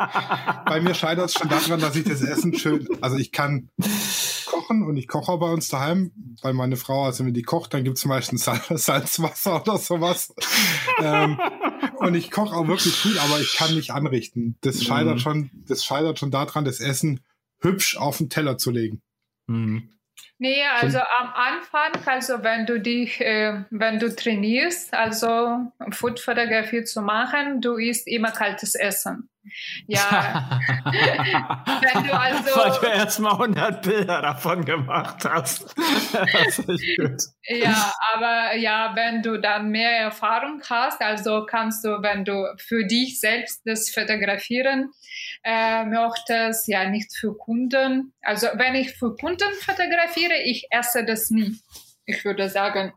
bei 0.66 0.80
mir 0.80 0.94
scheitert 0.94 1.26
es 1.26 1.34
schon 1.34 1.48
daran, 1.48 1.80
dass 1.80 1.96
ich 1.96 2.04
das 2.04 2.20
Essen 2.20 2.52
schön, 2.58 2.86
also 3.00 3.16
ich 3.16 3.32
kann 3.32 3.70
kochen 4.44 4.82
und 4.82 4.96
ich 4.96 5.08
koche 5.08 5.38
bei 5.38 5.50
uns 5.50 5.68
daheim, 5.68 6.10
weil 6.42 6.52
meine 6.52 6.76
Frau, 6.76 7.04
also 7.04 7.24
wenn 7.24 7.32
die 7.32 7.42
kocht, 7.42 7.72
dann 7.72 7.84
gibt 7.84 7.96
es 7.96 8.04
meistens 8.04 8.44
Salzwasser 8.44 9.62
oder 9.62 9.78
sowas. 9.78 10.34
ähm, 11.00 11.38
und 11.98 12.14
ich 12.14 12.30
koche 12.30 12.54
auch 12.54 12.68
wirklich 12.68 13.02
gut, 13.02 13.18
aber 13.18 13.40
ich 13.40 13.54
kann 13.56 13.74
nicht 13.74 13.90
anrichten. 13.90 14.56
Das 14.60 14.82
scheitert 14.82 15.16
mhm. 15.16 15.20
schon, 15.20 15.50
das 15.66 15.84
scheitert 15.84 16.18
schon 16.18 16.30
daran, 16.30 16.64
das 16.64 16.80
Essen 16.80 17.20
hübsch 17.60 17.96
auf 17.96 18.18
den 18.18 18.30
Teller 18.30 18.58
zu 18.58 18.70
legen. 18.70 19.02
Mhm. 19.46 19.90
Nee, 20.38 20.62
also 20.66 20.98
am 20.98 21.32
Anfang, 21.32 21.92
also 22.04 22.42
wenn 22.42 22.66
du 22.66 22.78
dich, 22.78 23.20
äh, 23.22 23.64
wenn 23.70 23.98
du 23.98 24.14
trainierst, 24.14 24.92
also 24.92 25.72
Foodfotografie 25.90 26.84
zu 26.84 27.00
machen, 27.00 27.62
du 27.62 27.76
isst 27.76 28.06
immer 28.06 28.32
kaltes 28.32 28.74
Essen. 28.74 29.30
Ja. 29.86 30.60
wenn 30.84 32.04
du 32.04 32.12
also. 32.12 32.56
Weil 32.56 32.80
du 32.80 32.86
erstmal 32.86 33.32
100 33.32 33.82
Bilder 33.82 34.22
davon 34.22 34.64
gemacht 34.64 35.24
hast. 35.24 35.74
das 36.12 36.58
ist 36.58 36.84
gut. 36.98 37.22
Ja, 37.48 37.92
aber 38.14 38.56
ja, 38.56 38.92
wenn 38.94 39.22
du 39.22 39.38
dann 39.38 39.70
mehr 39.70 39.98
Erfahrung 39.98 40.62
hast, 40.68 41.00
also 41.00 41.46
kannst 41.46 41.84
du, 41.84 42.02
wenn 42.02 42.24
du 42.24 42.46
für 42.58 42.84
dich 42.86 43.20
selbst 43.20 43.62
das 43.64 43.90
fotografieren 43.90 44.90
äh, 45.44 45.84
möchtest, 45.84 46.68
ja, 46.68 46.88
nicht 46.88 47.16
für 47.16 47.36
Kunden. 47.36 48.12
Also 48.22 48.48
wenn 48.54 48.74
ich 48.74 48.92
für 48.94 49.14
Kunden 49.16 49.52
fotografiere, 49.60 50.25
ich 50.34 50.66
esse 50.70 51.04
das 51.04 51.30
nie. 51.30 51.56
Ich 52.06 52.24
würde 52.24 52.48
sagen, 52.48 52.92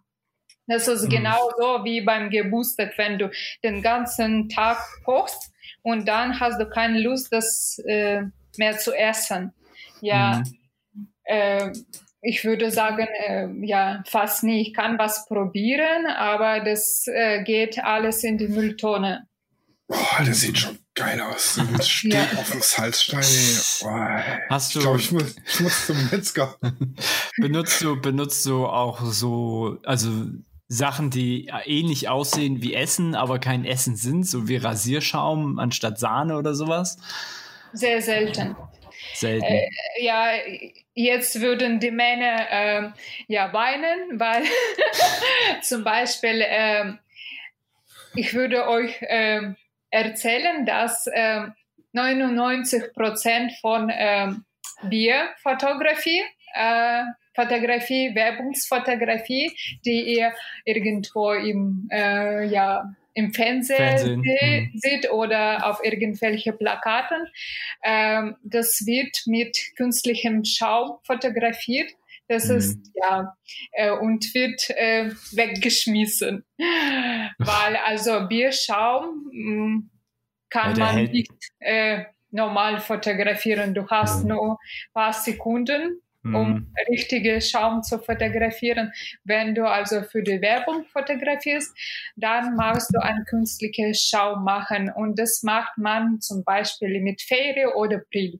das 0.67 0.87
ist 0.87 1.05
mhm. 1.05 1.09
genau 1.09 1.49
so 1.57 1.83
wie 1.83 2.01
beim 2.01 2.29
Geburtstag, 2.29 2.97
wenn 2.97 3.17
du 3.17 3.31
den 3.63 3.81
ganzen 3.81 4.49
Tag 4.49 4.77
kochst 5.03 5.51
und 5.81 6.07
dann 6.07 6.39
hast 6.39 6.59
du 6.59 6.69
keine 6.69 6.99
Lust, 6.99 7.33
das 7.33 7.79
äh, 7.85 8.23
mehr 8.57 8.77
zu 8.77 8.93
essen. 8.93 9.53
Ja, 10.01 10.43
mhm. 10.93 11.07
äh, 11.23 11.71
ich 12.21 12.43
würde 12.43 12.69
sagen, 12.69 13.07
äh, 13.27 13.47
ja, 13.65 14.03
fast 14.05 14.43
nie. 14.43 14.61
Ich 14.61 14.73
kann 14.73 14.99
was 14.99 15.25
probieren, 15.25 16.05
aber 16.05 16.59
das 16.59 17.07
äh, 17.07 17.43
geht 17.43 17.79
alles 17.79 18.23
in 18.23 18.37
die 18.37 18.49
Mülltonne. 18.49 19.28
Boah, 19.89 20.23
das 20.23 20.41
sieht 20.41 20.59
schon 20.59 20.77
geil 20.93 21.19
aus. 21.19 21.59
Das 21.77 21.89
steht 21.89 22.13
ja. 22.13 22.23
auf 22.37 22.51
dem 22.51 22.61
Salzstein. 22.61 23.23
Boah. 23.81 24.23
Hast 24.47 24.75
du? 24.75 24.79
Ich 24.79 24.83
glaube, 24.85 24.99
ich 24.99 25.11
muss, 25.11 25.35
ich 25.45 25.59
muss 25.61 25.85
zum 25.87 26.09
Metzger. 26.11 26.55
benutzt 27.37 27.81
du, 27.81 27.99
benutzt 27.99 28.45
du 28.45 28.67
auch 28.67 29.01
so, 29.03 29.79
also 29.83 30.11
Sachen, 30.67 31.09
die 31.09 31.51
ähnlich 31.65 32.07
aussehen 32.07 32.61
wie 32.61 32.75
Essen, 32.75 33.15
aber 33.15 33.39
kein 33.39 33.65
Essen 33.65 33.95
sind, 33.95 34.27
so 34.27 34.47
wie 34.47 34.57
Rasierschaum 34.57 35.57
anstatt 35.57 35.97
Sahne 35.97 36.37
oder 36.37 36.53
sowas? 36.53 36.97
Sehr 37.73 37.99
selten. 38.03 38.55
Selten. 39.15 39.43
Äh, 39.43 39.69
ja, 40.01 40.27
jetzt 40.93 41.41
würden 41.41 41.79
die 41.79 41.89
Männer 41.89 42.51
äh, 42.51 42.91
ja 43.27 43.51
weinen, 43.53 44.19
weil 44.19 44.43
zum 45.63 45.83
Beispiel 45.83 46.41
äh, 46.41 46.93
ich 48.13 48.33
würde 48.35 48.67
euch 48.67 48.95
ähm, 49.01 49.55
erzählen, 49.91 50.65
dass 50.65 51.07
äh, 51.07 51.47
99 51.93 52.93
Prozent 52.93 53.53
von 53.61 53.89
äh, 53.89 54.27
Bierfotografie, 54.83 56.23
äh, 56.53 57.03
Fotografie, 57.35 58.13
Werbungsfotografie, 58.15 59.51
die 59.85 60.15
ihr 60.15 60.33
irgendwo 60.65 61.31
im, 61.31 61.87
äh, 61.91 62.45
ja, 62.47 62.93
im 63.13 63.33
Fernsehen, 63.33 63.77
Fernsehen. 63.77 64.19
Mhm. 64.19 64.71
seht 64.75 65.11
oder 65.11 65.65
auf 65.65 65.79
irgendwelche 65.83 66.53
Plakaten, 66.53 67.27
ähm, 67.83 68.35
das 68.43 68.85
wird 68.85 69.23
mit 69.25 69.57
künstlichem 69.75 70.43
Schaum 70.45 70.99
fotografiert. 71.03 71.91
Das 72.29 72.47
mhm. 72.47 72.57
ist, 72.57 72.91
ja, 72.93 73.35
äh, 73.71 73.91
und 73.91 74.33
wird 74.35 74.69
äh, 74.69 75.11
weggeschmissen. 75.31 76.45
Weil 77.39 77.75
also 77.85 78.27
Bierschaum 78.27 79.29
mh, 79.31 79.65
mm, 79.65 79.89
kann 80.49 80.77
man 80.77 80.95
hält. 80.95 81.11
nicht 81.11 81.31
äh, 81.59 82.05
normal 82.29 82.79
fotografieren. 82.79 83.73
Du 83.73 83.87
hast 83.87 84.23
mhm. 84.23 84.29
nur 84.29 84.51
ein 84.51 84.57
paar 84.93 85.13
Sekunden, 85.13 86.01
um 86.23 86.51
mhm. 86.51 86.73
richtige 86.87 87.41
Schaum 87.41 87.81
zu 87.81 87.97
fotografieren. 87.97 88.91
Wenn 89.23 89.55
du 89.55 89.67
also 89.67 90.03
für 90.03 90.21
die 90.21 90.39
Werbung 90.39 90.85
fotografierst, 90.85 91.75
dann 92.15 92.55
machst 92.55 92.93
du 92.93 93.01
einen 93.01 93.25
künstlichen 93.25 93.95
Schaum 93.95 94.43
machen. 94.43 94.91
Und 94.95 95.17
das 95.17 95.41
macht 95.41 95.79
man 95.79 96.21
zum 96.21 96.43
Beispiel 96.43 97.01
mit 97.01 97.23
Fähre 97.23 97.75
oder 97.75 97.99
Prill. 98.11 98.39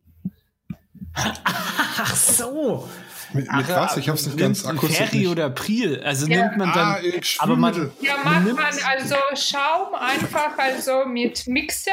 Ach 1.16 2.16
so. 2.16 2.88
Mit, 3.34 3.52
mit 3.52 3.66
Ach, 3.70 3.70
was? 3.70 3.98
Ich 3.98 4.10
hab's 4.10 4.26
nicht 4.26 4.38
ganz 4.38 4.66
akustisch. 4.66 4.98
Ferry 4.98 5.28
oder 5.28 5.50
Priel. 5.50 6.02
Also 6.04 6.28
Ja. 6.28 6.46
nimmt 6.46 6.58
man 6.58 6.72
dann. 6.74 6.88
Ah, 6.88 7.00
äh, 7.00 7.22
aber 7.38 7.56
man, 7.56 7.74
Spülmittel. 7.74 8.04
Ja, 8.06 8.18
macht 8.24 8.46
man 8.54 8.74
also 8.88 9.16
Schaum 9.36 9.94
einfach 9.96 10.58
also 10.58 11.06
mit 11.06 11.48
Mixer 11.48 11.92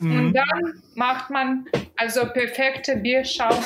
Mhm. 0.00 0.18
und 0.18 0.32
dann 0.34 0.82
macht 0.94 1.30
man 1.30 1.66
also 1.96 2.24
perfekte 2.26 2.96
Bierschaum. 2.96 3.64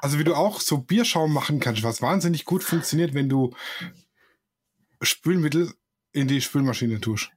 Also 0.00 0.18
wie 0.20 0.24
du 0.24 0.34
auch 0.34 0.60
so 0.60 0.78
Bierschaum 0.78 1.32
machen 1.32 1.58
kannst, 1.58 1.82
was 1.82 2.00
wahnsinnig 2.00 2.44
gut 2.44 2.62
funktioniert, 2.62 3.12
wenn 3.14 3.28
du 3.28 3.52
Spülmittel 5.02 5.72
in 6.12 6.28
die 6.28 6.40
Spülmaschine 6.40 7.00
tust. 7.00 7.30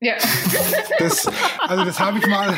Ja. 0.00 0.14
Das, 0.98 1.30
also 1.60 1.84
das 1.84 2.00
habe 2.00 2.18
ich 2.18 2.26
mal 2.26 2.50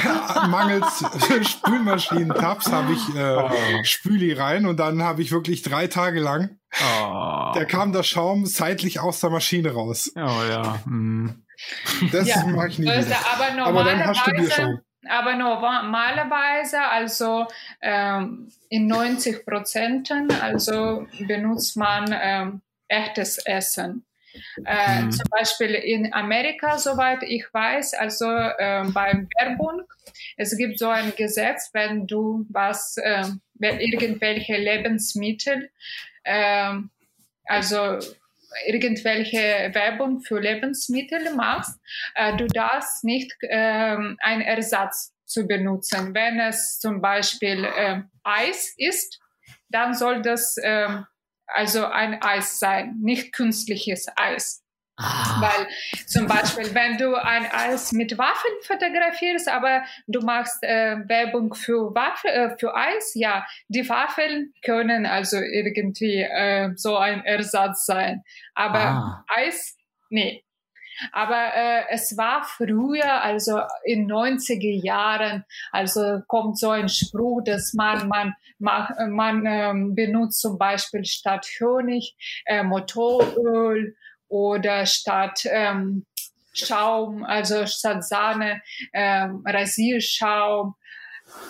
mangels 0.49 1.05
Spülmaschinen-Tabs 1.51 2.71
habe 2.71 2.93
ich 2.93 3.15
äh, 3.17 3.85
Spüli 3.85 4.33
rein 4.33 4.65
und 4.67 4.79
dann 4.79 5.03
habe 5.03 5.23
ich 5.23 5.33
wirklich 5.33 5.63
drei 5.63 5.87
Tage 5.89 6.21
lang, 6.21 6.59
Oh. 6.81 7.53
da 7.55 7.65
kam 7.67 7.93
der 7.93 8.03
Schaum 8.05 8.47
seitlich 8.47 9.01
aus 9.01 9.21
der 9.21 9.31
Maschine 9.31 9.73
raus. 9.73 10.13
oh 10.15 10.21
ja. 10.49 10.79
Mhm. 10.85 11.45
Das 12.13 12.29
Ja, 12.29 12.45
mag 12.47 12.71
ich 12.71 12.79
nie 12.79 12.87
So 12.87 12.93
ist 12.93 13.07
wieder. 13.07 13.17
er. 13.17 13.51
aber 13.57 13.67
Aber 13.67 13.85
dann 13.85 14.07
hast 14.07 14.25
du 14.27 14.31
normalerweise, 14.31 14.57
Bierschaum. 14.57 14.81
aber 15.09 15.35
normalerweise, 15.35 16.81
also 16.81 17.47
ähm, 17.83 18.49
in 18.69 18.87
90 18.87 19.45
Prozenten, 19.45 20.31
also 20.41 21.07
benutzt 21.27 21.77
man 21.77 22.15
ähm, 22.21 22.63
echtes 22.89 23.39
Essen. 23.39 24.05
Äh, 24.65 25.03
Mhm. 25.03 25.11
Zum 25.13 25.27
Beispiel 25.31 25.75
in 25.75 26.13
Amerika, 26.13 26.79
soweit 26.79 27.23
ich 27.23 27.45
weiß, 27.53 27.95
also 27.95 28.27
ähm, 28.27 28.93
beim 28.93 29.29
Werbung, 29.39 29.83
es 30.37 30.57
gibt 30.57 30.79
so 30.79 30.89
ein 30.89 31.13
Gesetz, 31.17 31.71
wenn 31.73 32.07
du 32.07 32.47
was, 32.49 32.97
wenn 33.55 33.81
irgendwelche 33.81 34.57
Lebensmittel, 34.57 35.71
ähm, 36.25 36.91
also 37.45 37.99
irgendwelche 38.67 39.71
Werbung 39.73 40.21
für 40.21 40.41
Lebensmittel 40.41 41.35
machst, 41.35 41.79
äh, 42.15 42.37
du 42.37 42.47
darfst 42.47 43.05
nicht 43.05 43.35
ähm, 43.43 44.17
einen 44.21 44.43
Ersatz 44.43 45.15
zu 45.25 45.47
benutzen. 45.47 46.15
Wenn 46.15 46.41
es 46.41 46.79
zum 46.79 47.01
Beispiel 47.01 47.69
ähm, 47.77 48.11
Eis 48.25 48.75
ist, 48.77 49.21
dann 49.69 49.95
soll 49.95 50.23
das 50.23 50.57
ähm, 50.63 51.07
also 51.49 51.87
ein 51.87 52.23
Eis 52.23 52.59
sein, 52.59 52.97
nicht 53.01 53.33
künstliches 53.33 54.07
Eis. 54.17 54.63
Ah. 55.01 55.41
Weil 55.41 55.69
zum 56.07 56.27
Beispiel, 56.27 56.75
wenn 56.75 56.99
du 56.99 57.15
ein 57.15 57.47
Eis 57.47 57.93
mit 57.93 58.19
Waffeln 58.19 58.55
fotografierst, 58.63 59.49
aber 59.49 59.85
du 60.09 60.21
machst 60.23 60.63
äh, 60.65 60.97
Werbung 61.07 61.55
für 61.55 61.95
Waffel, 61.95 62.31
äh, 62.31 62.57
für 62.59 62.75
Eis, 62.75 63.13
ja, 63.15 63.47
die 63.69 63.89
Waffeln 63.89 64.53
können 64.65 65.07
also 65.07 65.37
irgendwie 65.39 66.23
äh, 66.23 66.73
so 66.75 66.97
ein 66.97 67.25
Ersatz 67.25 67.87
sein. 67.87 68.25
Aber 68.55 68.79
Ah. 68.79 69.25
Eis, 69.29 69.77
nee. 70.11 70.43
Aber 71.13 71.55
äh, 71.55 71.83
es 71.91 72.17
war 72.17 72.45
früher, 72.45 73.23
also 73.23 73.61
in 73.85 74.11
90er 74.11 74.85
Jahren, 74.85 75.45
also 75.73 76.21
kommt 76.27 76.59
so 76.59 76.71
ein 76.71 76.89
Spruch, 76.89 77.43
dass 77.45 77.73
man, 77.75 78.09
man, 78.09 78.35
mach, 78.59 78.91
man 79.09 79.45
ähm, 79.47 79.95
benutzt 79.95 80.41
zum 80.41 80.59
Beispiel 80.59 81.05
statt 81.05 81.47
Honig 81.61 82.17
äh, 82.47 82.63
Motoröl 82.63 83.97
oder 84.29 84.87
statt 84.87 85.47
ähm, 85.51 86.05
Schaum, 86.53 87.25
also 87.25 87.67
statt 87.67 88.05
Sahne, 88.05 88.63
ähm, 88.93 89.45
Rasierschaum. 89.47 90.75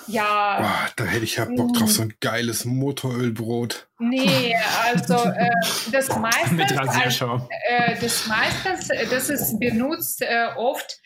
Ja, 0.07 0.59
Boah, 0.61 0.91
da 0.97 1.05
hätte 1.05 1.25
ich 1.25 1.37
ja 1.37 1.45
Bock 1.45 1.75
drauf, 1.75 1.91
so 1.91 2.03
ein 2.03 2.15
geiles 2.21 2.65
Motorölbrot. 2.65 3.89
nee, 3.99 4.57
also 4.85 5.15
äh, 5.15 5.51
das 5.93 6.09
meiste, 6.19 6.79
also, 6.79 7.49
äh, 7.69 7.95
das 8.01 8.27
meiste, 8.27 9.07
das 9.11 9.29
ist 9.29 9.59
benutzt 9.61 10.23
äh, 10.23 10.49
oft 10.57 10.99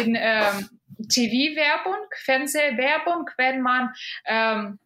in 0.00 0.16
ähm, 0.18 0.70
TV-Werbung, 1.08 1.98
Fernsehwerbung, 2.24 3.28
wenn 3.36 3.60
man 3.60 3.90
ähm, 4.24 4.78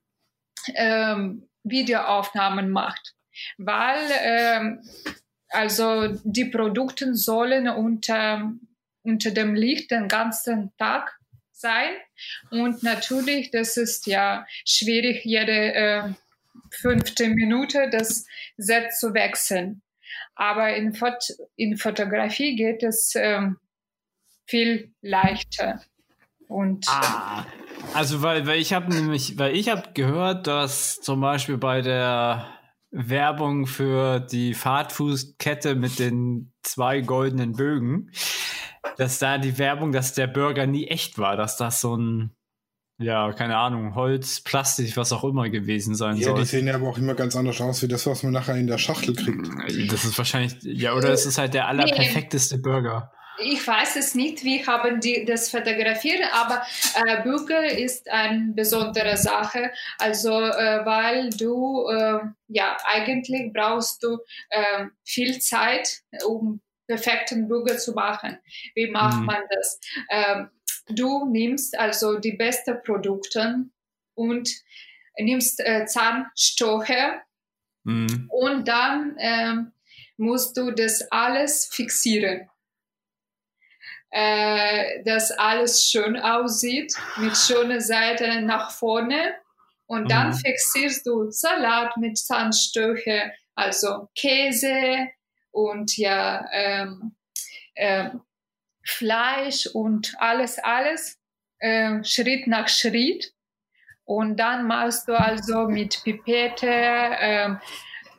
ähm, 0.74 1.48
Videoaufnahmen 1.62 2.70
macht, 2.70 3.14
weil 3.58 4.00
ähm, 4.20 4.82
also 5.48 6.08
die 6.24 6.46
Produkte 6.46 7.14
sollen 7.14 7.68
unter, 7.68 8.52
unter 9.02 9.30
dem 9.30 9.54
Licht 9.54 9.90
den 9.90 10.08
ganzen 10.08 10.72
Tag 10.76 11.19
sein 11.60 11.90
und 12.50 12.82
natürlich, 12.82 13.50
das 13.50 13.76
ist 13.76 14.06
ja 14.06 14.46
schwierig, 14.66 15.24
jede 15.24 15.74
äh, 15.74 16.02
fünfte 16.70 17.28
Minute 17.28 17.88
das 17.90 18.26
Set 18.56 18.92
zu 18.94 19.14
wechseln. 19.14 19.82
Aber 20.34 20.74
in, 20.74 20.94
Fot 20.94 21.22
in 21.56 21.76
Fotografie 21.76 22.56
geht 22.56 22.82
es 22.82 23.12
ähm, 23.14 23.58
viel 24.46 24.92
leichter. 25.02 25.82
Und 26.48 26.86
Ah, 26.88 27.46
also 27.94 28.22
weil, 28.22 28.46
weil 28.46 28.58
ich 28.58 28.72
habe 28.72 28.92
nämlich, 28.92 29.38
weil 29.38 29.54
ich 29.54 29.68
habe 29.68 29.92
gehört, 29.94 30.46
dass 30.46 31.00
zum 31.00 31.20
Beispiel 31.20 31.58
bei 31.58 31.80
der 31.80 32.46
Werbung 32.90 33.66
für 33.66 34.20
die 34.20 34.54
Fahrtfußkette 34.54 35.74
mit 35.74 35.98
den 35.98 36.52
zwei 36.62 37.00
goldenen 37.00 37.52
Bögen, 37.52 38.10
dass 38.96 39.18
da 39.18 39.38
die 39.38 39.58
Werbung, 39.58 39.92
dass 39.92 40.14
der 40.14 40.26
Burger 40.26 40.66
nie 40.66 40.86
echt 40.86 41.18
war, 41.18 41.36
dass 41.36 41.56
das 41.56 41.80
so 41.80 41.96
ein, 41.96 42.34
ja, 42.98 43.32
keine 43.32 43.56
Ahnung, 43.56 43.94
Holz, 43.94 44.40
Plastik, 44.42 44.96
was 44.96 45.12
auch 45.12 45.24
immer 45.24 45.48
gewesen 45.48 45.94
sein 45.94 46.16
Ja, 46.16 46.30
soll. 46.30 46.40
die 46.40 46.44
sehen 46.44 46.66
ja 46.66 46.74
aber 46.74 46.88
auch 46.88 46.98
immer 46.98 47.14
ganz 47.14 47.36
anders 47.36 47.60
aus, 47.60 47.82
wie 47.82 47.88
das, 47.88 48.06
was 48.06 48.22
man 48.22 48.32
nachher 48.32 48.56
in 48.56 48.66
der 48.66 48.78
Schachtel 48.78 49.14
kriegt. 49.14 49.92
Das 49.92 50.04
ist 50.04 50.18
wahrscheinlich, 50.18 50.56
ja, 50.62 50.94
oder 50.94 51.10
es 51.10 51.26
ist 51.26 51.38
halt 51.38 51.54
der 51.54 51.68
allerperfekteste 51.68 52.58
Burger. 52.58 53.12
Ich 53.42 53.66
weiß 53.66 53.96
es 53.96 54.14
nicht, 54.14 54.44
wie 54.44 54.66
haben 54.66 55.00
die 55.00 55.24
das 55.24 55.50
fotografiert, 55.50 56.22
aber 56.32 56.62
äh, 57.06 57.22
Burger 57.22 57.64
ist 57.66 58.08
eine 58.10 58.52
besondere 58.54 59.16
Sache. 59.16 59.72
Also, 59.98 60.30
äh, 60.40 60.84
weil 60.84 61.30
du, 61.30 61.88
äh, 61.88 62.20
ja, 62.48 62.76
eigentlich 62.84 63.52
brauchst 63.52 64.02
du 64.02 64.18
äh, 64.50 64.86
viel 65.04 65.38
Zeit, 65.40 66.02
um 66.26 66.60
perfekten 66.86 67.48
Burger 67.48 67.78
zu 67.78 67.92
machen. 67.92 68.38
Wie 68.74 68.90
macht 68.90 69.20
Mhm. 69.20 69.26
man 69.26 69.42
das? 69.50 69.80
Ähm, 70.10 70.50
du 70.88 71.26
nimmst 71.30 71.78
also 71.78 72.18
die 72.18 72.32
besten 72.32 72.82
Produkte 72.82 73.64
und 74.14 74.50
nimmst 75.18 75.60
äh, 75.60 75.86
Zahnstocher 75.86 77.22
Mhm. 77.84 78.28
und 78.30 78.68
dann 78.68 79.16
ähm, 79.18 79.72
musst 80.16 80.56
du 80.58 80.70
das 80.70 81.10
alles 81.10 81.66
fixieren. 81.72 82.50
Äh, 84.12 85.04
dass 85.04 85.30
alles 85.30 85.84
schön 85.84 86.18
aussieht, 86.18 86.92
mit 87.16 87.36
schöner 87.36 87.80
Seite 87.80 88.40
nach 88.42 88.72
vorne. 88.72 89.34
Und 89.86 90.10
dann 90.10 90.28
Mhm. 90.30 90.34
fixierst 90.34 91.06
du 91.06 91.30
Salat 91.30 91.96
mit 91.96 92.18
Zahnstocher, 92.18 93.30
also 93.54 94.08
Käse 94.16 95.08
und 95.52 95.96
ja, 95.96 96.44
ähm, 96.52 97.14
ähm, 97.76 98.20
Fleisch 98.84 99.66
und 99.66 100.14
alles, 100.18 100.58
alles, 100.58 101.18
ähm, 101.60 102.02
Schritt 102.04 102.46
nach 102.48 102.68
Schritt. 102.68 103.32
Und 104.04 104.38
dann 104.38 104.66
machst 104.66 105.06
du 105.06 105.16
also 105.16 105.68
mit 105.68 106.02
Pipette 106.02 106.66
ähm, 106.68 107.60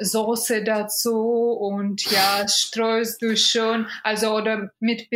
Soße 0.04 0.64
dazu 0.64 1.16
und 1.52 2.02
ja, 2.12 2.48
streust 2.48 3.22
du 3.22 3.36
schon, 3.38 3.88
also 4.04 4.36
oder 4.36 4.72
mit 4.80 5.10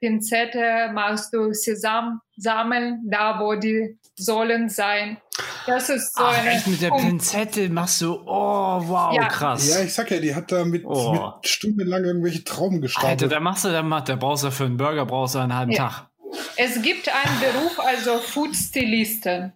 Pinzette 0.00 0.90
machst 0.92 1.32
du 1.32 1.52
Sesam, 1.52 2.20
Samen 2.36 3.02
da, 3.10 3.38
wo 3.40 3.54
die 3.54 3.98
sollen 4.16 4.68
sein. 4.68 5.18
Das 5.66 5.88
ist 5.88 6.16
so 6.16 6.24
Ach, 6.24 6.36
eine 6.38 6.50
echt 6.50 6.66
mit 6.66 6.82
der 6.82 6.88
Punkt. 6.88 7.04
Pinzette 7.06 7.68
machst 7.68 8.00
du, 8.00 8.14
oh, 8.26 8.80
wow, 8.84 9.14
Ja. 9.14 9.28
krass. 9.28 9.68
Ja, 9.68 9.80
ich 9.84 9.92
sag 9.94 10.10
ja, 10.10 10.18
die 10.18 10.34
hat 10.34 10.50
da 10.50 10.64
mit, 10.64 10.84
Oh. 10.84 11.12
mit 11.36 11.48
stundenlang 11.48 12.04
irgendwelche 12.04 12.42
Trauben 12.44 12.76
Alter, 12.76 12.82
gestapelt. 12.82 13.32
da 13.32 13.40
machst 13.40 13.64
du, 13.64 13.68
da, 13.70 13.82
da 14.00 14.16
brauchst 14.16 14.44
du 14.44 14.50
für 14.50 14.64
einen 14.64 14.76
Burger 14.76 15.06
brauchst 15.06 15.34
du 15.34 15.38
einen 15.38 15.54
halben 15.54 15.72
Ja. 15.72 15.88
Tag. 15.88 16.08
Es 16.56 16.80
gibt 16.82 17.08
einen 17.08 17.40
Beruf, 17.40 17.78
also 17.78 18.18
Food-Stylisten. 18.18 19.52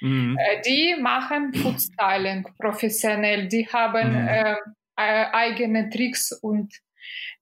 Mhm. 0.00 0.36
Äh, 0.38 0.62
Die 0.62 0.96
machen 1.00 1.52
Foodstyling 1.54 2.46
professionell. 2.58 3.48
Die 3.48 3.66
haben 3.68 4.12
Mhm. 4.22 4.28
äh, 4.28 4.56
äh, 4.98 5.26
eigene 5.32 5.90
Tricks 5.90 6.32
und 6.32 6.72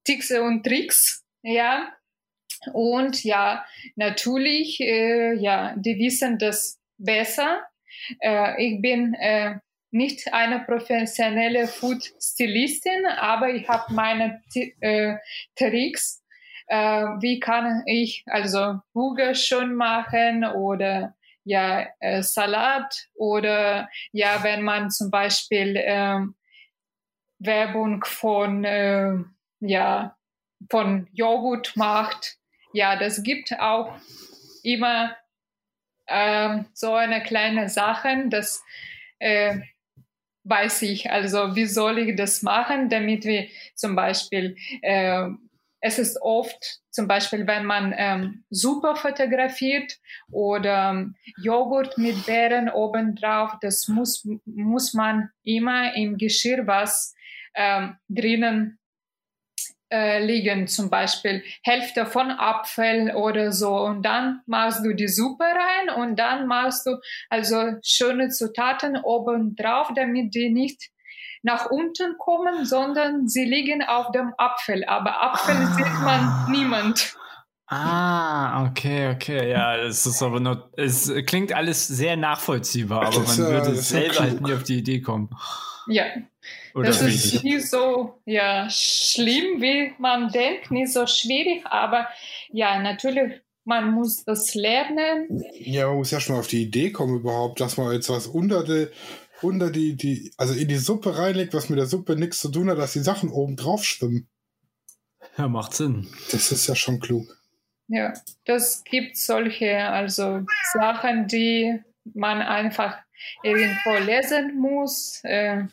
Tricks 0.04 0.30
und 0.32 0.64
Tricks, 0.64 1.24
ja. 1.42 1.92
Und 2.72 3.22
ja, 3.24 3.64
natürlich, 3.96 4.80
äh, 4.80 5.34
ja, 5.34 5.74
die 5.76 5.98
wissen 5.98 6.38
das 6.38 6.78
besser. 6.98 7.62
Äh, 8.20 8.62
ich 8.64 8.80
bin 8.82 9.14
äh, 9.14 9.56
nicht 9.90 10.32
eine 10.32 10.60
professionelle 10.60 11.68
Food-Stylistin, 11.68 13.06
aber 13.06 13.50
ich 13.50 13.68
habe 13.68 13.92
meine 13.92 14.42
äh, 14.80 15.16
Tricks. 15.56 16.20
Wie 16.66 17.40
kann 17.40 17.82
ich 17.84 18.24
also 18.26 18.80
Burger 18.94 19.34
schon 19.34 19.74
machen 19.74 20.44
oder 20.46 21.14
ja 21.44 21.86
äh, 22.00 22.22
Salat 22.22 23.08
oder 23.14 23.88
ja, 24.12 24.42
wenn 24.42 24.62
man 24.62 24.90
zum 24.90 25.10
Beispiel 25.10 25.76
äh, 25.76 26.20
Werbung 27.38 28.04
von 28.04 28.64
äh, 28.64 29.14
ja 29.60 30.16
von 30.70 31.08
Joghurt 31.12 31.76
macht, 31.76 32.38
ja, 32.72 32.96
das 32.96 33.22
gibt 33.22 33.52
auch 33.60 33.94
immer 34.62 35.16
ähm, 36.06 36.66
so 36.72 36.94
eine 36.94 37.22
kleine 37.22 37.68
Sache, 37.68 38.24
das 38.28 38.62
äh, 39.18 39.60
weiß 40.44 40.82
ich. 40.82 41.10
Also 41.10 41.56
wie 41.56 41.66
soll 41.66 41.98
ich 41.98 42.16
das 42.16 42.42
machen, 42.42 42.88
damit 42.88 43.24
wir 43.24 43.48
zum 43.74 43.96
Beispiel 43.96 44.56
äh, 44.82 45.28
es 45.84 45.98
ist 45.98 46.22
oft 46.22 46.80
zum 46.88 47.06
Beispiel, 47.06 47.46
wenn 47.46 47.66
man 47.66 47.94
ähm, 47.94 48.44
Suppe 48.48 48.96
fotografiert 48.96 49.98
oder 50.30 50.92
ähm, 50.92 51.14
Joghurt 51.42 51.98
mit 51.98 52.24
Beeren 52.24 52.70
obendrauf, 52.70 53.52
das 53.60 53.86
muss, 53.88 54.26
muss 54.46 54.94
man 54.94 55.28
immer 55.42 55.94
im 55.94 56.16
Geschirr 56.16 56.66
was 56.66 57.14
ähm, 57.54 57.98
drinnen 58.08 58.78
äh, 59.92 60.24
liegen, 60.24 60.68
zum 60.68 60.88
Beispiel 60.88 61.44
Hälfte 61.62 62.06
von 62.06 62.30
Apfel 62.30 63.14
oder 63.14 63.52
so. 63.52 63.76
Und 63.76 64.06
dann 64.06 64.40
machst 64.46 64.86
du 64.86 64.94
die 64.94 65.08
Suppe 65.08 65.44
rein 65.44 66.02
und 66.02 66.18
dann 66.18 66.46
machst 66.46 66.86
du 66.86 66.96
also 67.28 67.74
schöne 67.84 68.30
Zutaten 68.30 68.96
obendrauf, 68.96 69.90
damit 69.94 70.34
die 70.34 70.48
nicht 70.48 70.93
nach 71.44 71.70
unten 71.70 72.16
kommen, 72.18 72.64
sondern 72.64 73.28
sie 73.28 73.44
liegen 73.44 73.82
auf 73.82 74.10
dem 74.12 74.32
Apfel. 74.38 74.84
Aber 74.84 75.22
Apfel 75.22 75.54
ah. 75.56 75.74
sieht 75.74 76.00
man 76.02 76.50
niemand. 76.50 77.14
Ah, 77.66 78.66
okay, 78.66 79.10
okay, 79.14 79.50
ja, 79.50 79.76
es 79.76 80.04
ist 80.04 80.22
aber 80.22 80.38
nur, 80.38 80.70
es 80.76 81.10
klingt 81.26 81.52
alles 81.52 81.86
sehr 81.86 82.16
nachvollziehbar, 82.16 83.06
aber 83.06 83.20
man 83.20 83.38
würde 83.38 83.74
selber 83.76 84.20
halt 84.20 84.40
nie 84.42 84.52
auf 84.52 84.64
die 84.64 84.78
Idee 84.78 85.00
kommen. 85.00 85.30
Ja, 85.86 86.04
Oder 86.74 86.88
das 86.88 87.02
ist 87.02 87.42
nicht 87.42 87.68
so 87.68 88.20
ja, 88.26 88.68
schlimm, 88.70 89.60
wie 89.60 89.92
man 89.98 90.30
denkt, 90.30 90.70
nicht 90.70 90.92
so 90.92 91.06
schwierig, 91.06 91.64
aber 91.66 92.06
ja, 92.50 92.80
natürlich, 92.80 93.40
man 93.64 93.92
muss 93.92 94.24
das 94.24 94.54
lernen. 94.54 95.42
Ja, 95.58 95.88
man 95.88 95.96
muss 95.96 96.10
ja 96.10 96.20
schon 96.20 96.36
mal 96.36 96.40
auf 96.40 96.48
die 96.48 96.62
Idee 96.62 96.90
kommen 96.90 97.16
überhaupt, 97.16 97.60
dass 97.60 97.76
man 97.76 97.92
jetzt 97.92 98.10
was 98.10 98.26
unter 98.26 98.62
die, 98.62 98.88
unter 99.44 99.70
die, 99.70 99.96
die, 99.96 100.32
also 100.36 100.54
in 100.54 100.68
die 100.68 100.76
Suppe 100.76 101.16
reinlegt, 101.16 101.54
was 101.54 101.68
mit 101.68 101.78
der 101.78 101.86
Suppe 101.86 102.16
nichts 102.16 102.40
zu 102.40 102.48
tun 102.50 102.70
hat, 102.70 102.78
dass 102.78 102.94
die 102.94 103.00
Sachen 103.00 103.30
oben 103.30 103.56
drauf 103.56 103.84
schwimmen. 103.84 104.28
Ja, 105.36 105.48
macht 105.48 105.74
Sinn. 105.74 106.08
Das 106.30 106.52
ist 106.52 106.66
ja 106.66 106.74
schon 106.74 107.00
klug. 107.00 107.26
Ja, 107.88 108.14
das 108.44 108.82
gibt 108.84 109.16
solche, 109.16 109.78
also 109.78 110.40
Sachen, 110.72 111.28
die 111.28 111.78
man 112.14 112.40
einfach 112.40 112.98
irgendwo 113.42 113.96
lesen 114.04 114.58
muss, 114.58 115.20
äh, 115.24 115.64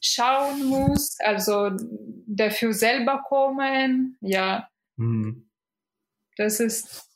schauen 0.00 0.64
muss, 0.64 1.18
also 1.20 1.70
dafür 2.26 2.72
selber 2.72 3.22
kommen, 3.26 4.16
ja. 4.20 4.68
Mhm. 4.96 5.48
Das 6.36 6.60
ist, 6.60 7.08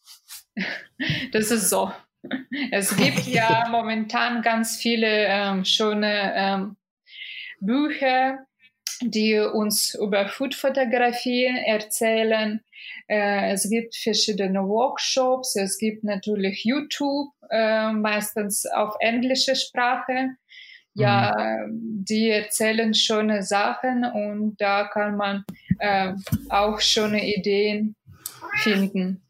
das 1.33 1.51
ist 1.51 1.69
so. 1.69 1.93
Es 2.71 2.97
gibt 2.97 3.27
ja 3.27 3.69
momentan 3.71 4.43
ganz 4.43 4.77
viele 4.77 5.27
ähm, 5.27 5.65
schöne 5.65 6.33
ähm, 6.35 6.77
Bücher, 7.61 8.47
die 9.01 9.39
uns 9.39 9.95
über 9.95 10.29
Foodfotografie 10.29 11.47
erzählen. 11.67 12.61
Äh, 13.07 13.53
es 13.53 13.69
gibt 13.71 13.97
verschiedene 13.97 14.61
Workshops, 14.61 15.57
es 15.57 15.79
gibt 15.79 16.05
natürlich 16.05 16.65
YouTube, 16.65 17.33
äh, 17.51 17.93
meistens 17.93 18.67
auf 18.67 18.95
englische 19.01 19.57
Sprache. 19.57 20.31
Ja, 20.95 21.67
mhm. 21.69 22.05
die 22.05 22.29
erzählen 22.29 22.93
schöne 22.93 23.45
Sachen 23.45 24.05
und 24.05 24.57
da 24.61 24.83
kann 24.83 25.17
man 25.17 25.45
äh, 25.79 26.13
auch 26.49 26.81
schöne 26.81 27.25
Ideen 27.25 27.95
finden. 28.63 29.23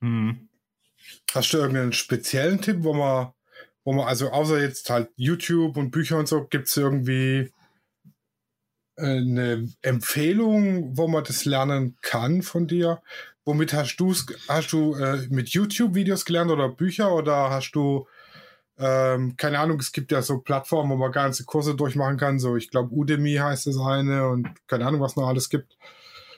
Mhm. 0.00 0.50
Hast 1.32 1.52
du 1.52 1.58
irgendeinen 1.58 1.92
speziellen 1.92 2.60
Tipp, 2.60 2.78
wo 2.80 2.92
man, 2.92 3.32
wo 3.84 3.92
man, 3.92 4.06
also 4.06 4.30
außer 4.30 4.60
jetzt 4.60 4.90
halt 4.90 5.10
YouTube 5.16 5.76
und 5.76 5.90
Bücher 5.90 6.18
und 6.18 6.28
so, 6.28 6.44
gibt 6.44 6.68
es 6.68 6.76
irgendwie 6.76 7.52
eine 8.96 9.68
Empfehlung, 9.80 10.96
wo 10.96 11.08
man 11.08 11.24
das 11.24 11.44
lernen 11.44 11.96
kann 12.02 12.42
von 12.42 12.66
dir? 12.66 13.02
Womit 13.44 13.72
hast 13.72 13.96
du 13.96 14.14
hast 14.48 14.72
du 14.72 14.94
äh, 14.94 15.26
mit 15.30 15.48
YouTube-Videos 15.48 16.24
gelernt 16.24 16.50
oder 16.50 16.68
Bücher 16.68 17.14
oder 17.14 17.50
hast 17.50 17.72
du 17.72 18.06
ähm, 18.78 19.36
keine 19.36 19.58
Ahnung, 19.58 19.78
es 19.80 19.92
gibt 19.92 20.12
ja 20.12 20.22
so 20.22 20.38
Plattformen, 20.38 20.90
wo 20.90 20.96
man 20.96 21.12
ganze 21.12 21.44
Kurse 21.44 21.74
durchmachen 21.74 22.16
kann, 22.16 22.38
so 22.38 22.56
ich 22.56 22.70
glaube 22.70 22.94
Udemy 22.94 23.34
heißt 23.36 23.66
das 23.66 23.78
eine 23.78 24.28
und 24.28 24.48
keine 24.66 24.86
Ahnung, 24.86 25.00
was 25.00 25.16
noch 25.16 25.28
alles 25.28 25.48
gibt. 25.48 25.76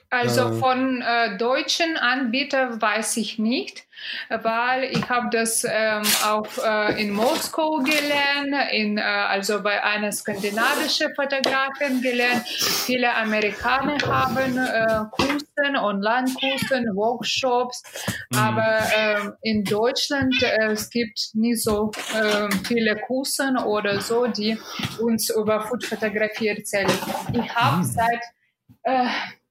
Also 0.09 0.49
äh. 0.49 0.53
von 0.53 1.01
äh, 1.01 1.37
deutschen 1.37 1.97
Anbietern 1.97 2.81
weiß 2.81 3.17
ich 3.17 3.39
nicht, 3.39 3.85
weil 4.29 4.85
ich 4.85 5.09
habe 5.09 5.29
das 5.31 5.65
ähm, 5.67 6.03
auch 6.23 6.47
äh, 6.63 7.01
in 7.01 7.11
Moskau 7.11 7.79
gelernt, 7.79 8.71
in, 8.71 8.97
äh, 8.97 9.01
also 9.01 9.63
bei 9.63 9.83
einer 9.83 10.11
skandinavischen 10.11 11.13
Fotografin 11.15 12.01
gelernt. 12.01 12.47
Viele 12.47 13.13
Amerikaner 13.13 13.97
haben 14.05 14.57
äh, 14.57 15.05
Kursen, 15.11 15.75
Online-Kursen, 15.75 16.85
Workshops, 16.95 17.83
mhm. 18.29 18.37
aber 18.37 18.79
ähm, 18.95 19.33
in 19.41 19.63
Deutschland 19.63 20.35
äh, 20.43 20.71
es 20.71 20.89
gibt 20.89 21.19
nicht 21.33 21.63
so 21.63 21.91
ähm, 22.15 22.51
viele 22.65 22.95
Kursen 23.07 23.57
oder 23.57 23.99
so, 24.01 24.27
die 24.27 24.57
uns 24.99 25.29
über 25.29 25.61
Foodfotografie 25.61 26.49
erzählen. 26.49 26.91
Ich 27.33 27.55
habe 27.55 27.77
mhm. 27.77 27.83
seit 27.83 28.21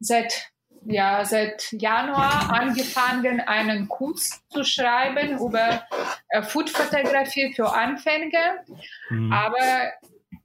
seit 0.00 0.54
ja, 0.86 1.24
seit 1.24 1.72
Januar 1.72 2.52
angefangen, 2.52 3.40
einen 3.40 3.88
Kurs 3.88 4.42
zu 4.48 4.64
schreiben 4.64 5.38
über 5.38 5.82
äh, 6.28 6.42
Foodfotografie 6.42 7.52
für 7.54 7.72
Anfänger. 7.72 8.64
Mhm. 9.10 9.32
Aber 9.32 9.92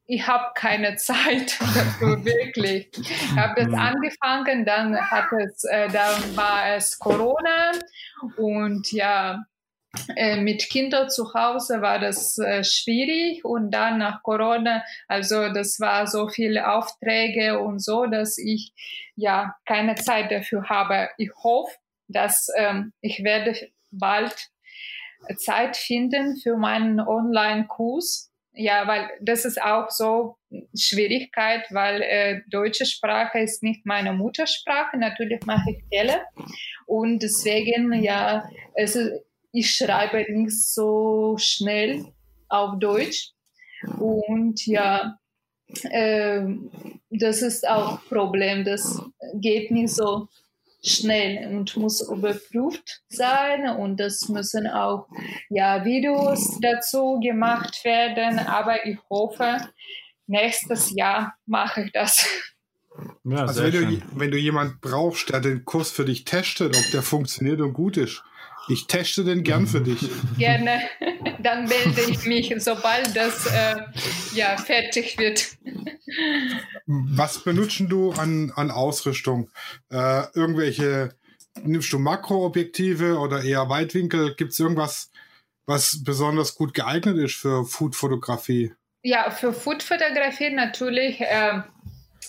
ich 0.06 0.26
habe 0.28 0.52
keine 0.56 0.96
Zeit 0.98 1.60
dafür 1.60 2.24
wirklich. 2.26 2.90
Ich 2.98 3.36
habe 3.36 3.62
das 3.64 3.68
mhm. 3.68 3.76
angefangen, 3.76 4.66
dann 4.66 5.00
hat 5.00 5.32
es, 5.34 5.64
äh, 5.66 5.88
dann 5.90 6.36
war 6.36 6.76
es 6.76 6.98
Corona 6.98 7.72
und 8.38 8.92
ja, 8.92 9.34
äh, 9.34 9.49
mit 10.42 10.70
Kindern 10.70 11.10
zu 11.10 11.34
Hause 11.34 11.82
war 11.82 12.00
das 12.00 12.38
äh, 12.38 12.64
schwierig 12.64 13.44
und 13.44 13.72
dann 13.72 13.98
nach 13.98 14.22
Corona, 14.22 14.84
also 15.08 15.50
das 15.50 15.80
war 15.80 16.06
so 16.06 16.28
viele 16.28 16.72
Aufträge 16.72 17.60
und 17.60 17.80
so, 17.80 18.06
dass 18.06 18.38
ich 18.38 18.74
ja 19.16 19.56
keine 19.66 19.96
Zeit 19.96 20.32
dafür 20.32 20.70
habe. 20.70 21.10
Ich 21.18 21.32
hoffe, 21.44 21.76
dass 22.08 22.50
ähm, 22.56 22.94
ich 23.02 23.24
werde 23.24 23.56
bald 23.92 24.36
Zeit 25.38 25.76
finden 25.76 26.38
für 26.38 26.56
meinen 26.56 27.00
Online-Kurs. 27.00 28.32
Ja, 28.54 28.88
weil 28.88 29.10
das 29.22 29.46
ist 29.46 29.62
auch 29.62 29.90
so 29.90 30.38
Schwierigkeit, 30.76 31.66
weil 31.70 32.02
äh, 32.02 32.42
deutsche 32.50 32.86
Sprache 32.86 33.40
ist 33.40 33.64
nicht 33.64 33.86
meine 33.86 34.12
Muttersprache. 34.12 34.98
Natürlich 34.98 35.46
mache 35.46 35.72
ich 35.72 35.84
Fehler 35.88 36.26
und 36.86 37.20
deswegen 37.20 37.94
ja, 37.94 38.50
es 38.74 38.96
ist 38.96 39.12
ich 39.52 39.76
schreibe 39.76 40.26
nicht 40.32 40.58
so 40.58 41.38
schnell 41.40 42.06
auf 42.48 42.80
Deutsch. 42.80 43.32
Und 44.00 44.66
ja, 44.66 45.18
äh, 45.84 46.42
das 47.10 47.42
ist 47.42 47.68
auch 47.68 47.94
ein 47.94 48.08
Problem. 48.10 48.66
Das 48.66 49.02
geht 49.36 49.72
nicht 49.72 49.94
so 49.94 50.28
schnell 50.84 51.56
und 51.56 51.76
muss 51.76 52.02
überprüft 52.02 53.02
sein 53.10 53.70
und 53.70 54.00
das 54.00 54.30
müssen 54.30 54.66
auch 54.66 55.08
ja 55.50 55.84
Videos 55.84 56.58
dazu 56.62 57.20
gemacht 57.22 57.84
werden. 57.84 58.40
Aber 58.40 58.86
ich 58.86 58.98
hoffe, 59.10 59.58
nächstes 60.28 60.94
Jahr 60.96 61.36
mache 61.46 61.84
ich 61.84 61.92
das. 61.92 62.26
Ja, 63.24 63.46
also 63.46 63.64
wenn 63.64 63.72
du, 63.72 64.02
wenn 64.16 64.32
du 64.32 64.38
jemand 64.38 64.82
brauchst, 64.82 65.30
der 65.30 65.40
den 65.40 65.64
Kurs 65.64 65.92
für 65.92 66.06
dich 66.06 66.26
testet, 66.26 66.76
ob 66.76 66.92
der 66.92 67.02
funktioniert 67.02 67.62
und 67.62 67.74
gut 67.74 67.98
ist, 67.98 68.24
ich 68.68 68.88
teste 68.88 69.24
den 69.24 69.44
gern 69.44 69.68
für 69.68 69.82
dich. 69.82 70.10
Gerne. 70.38 70.82
Dann 71.40 71.68
melde 71.68 72.02
ich 72.10 72.26
mich, 72.26 72.54
sobald 72.60 73.16
das 73.16 73.46
äh, 73.48 73.76
ja, 74.34 74.58
fertig 74.58 75.18
wird. 75.18 75.58
Was 76.86 77.44
benutzen 77.44 77.88
du 77.88 78.12
an, 78.12 78.52
an 78.56 78.72
Ausrüstung? 78.72 79.50
Äh, 79.90 80.24
irgendwelche, 80.34 81.16
nimmst 81.64 81.92
du 81.94 82.00
Makroobjektive 82.00 83.18
oder 83.18 83.44
eher 83.44 83.70
Weitwinkel? 83.70 84.36
Gibt 84.36 84.52
es 84.52 84.60
irgendwas, 84.60 85.12
was 85.66 86.04
besonders 86.04 86.56
gut 86.56 86.74
geeignet 86.74 87.18
ist 87.18 87.36
für 87.36 87.66
Foodfotografie? 87.66 88.74
Ja, 89.02 89.32
für 89.32 89.54
Foodfotografie 89.54 90.50
natürlich. 90.52 91.22
Äh, 91.22 91.62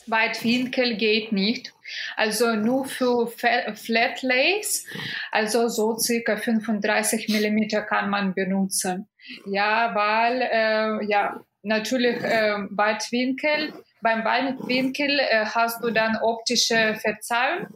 Weitwinkel 0.06 0.96
geht 0.96 1.32
nicht. 1.32 1.72
Also 2.16 2.54
nur 2.54 2.86
für 2.86 3.26
Flat 3.28 4.22
Lays, 4.22 4.86
also 5.30 5.68
so 5.68 5.96
circa 5.98 6.36
35 6.36 7.28
Millimeter 7.28 7.82
kann 7.82 8.10
man 8.10 8.34
benutzen. 8.34 9.08
Ja, 9.46 9.94
weil 9.94 10.42
äh, 10.42 11.06
ja 11.06 11.40
natürlich 11.62 12.22
äh, 12.22 12.54
Weitwinkel, 12.70 13.72
beim 14.02 14.24
Weitwinkel 14.24 15.20
äh, 15.20 15.44
hast 15.46 15.84
du 15.84 15.90
dann 15.90 16.16
optische 16.22 16.94
Verzeihung 17.00 17.68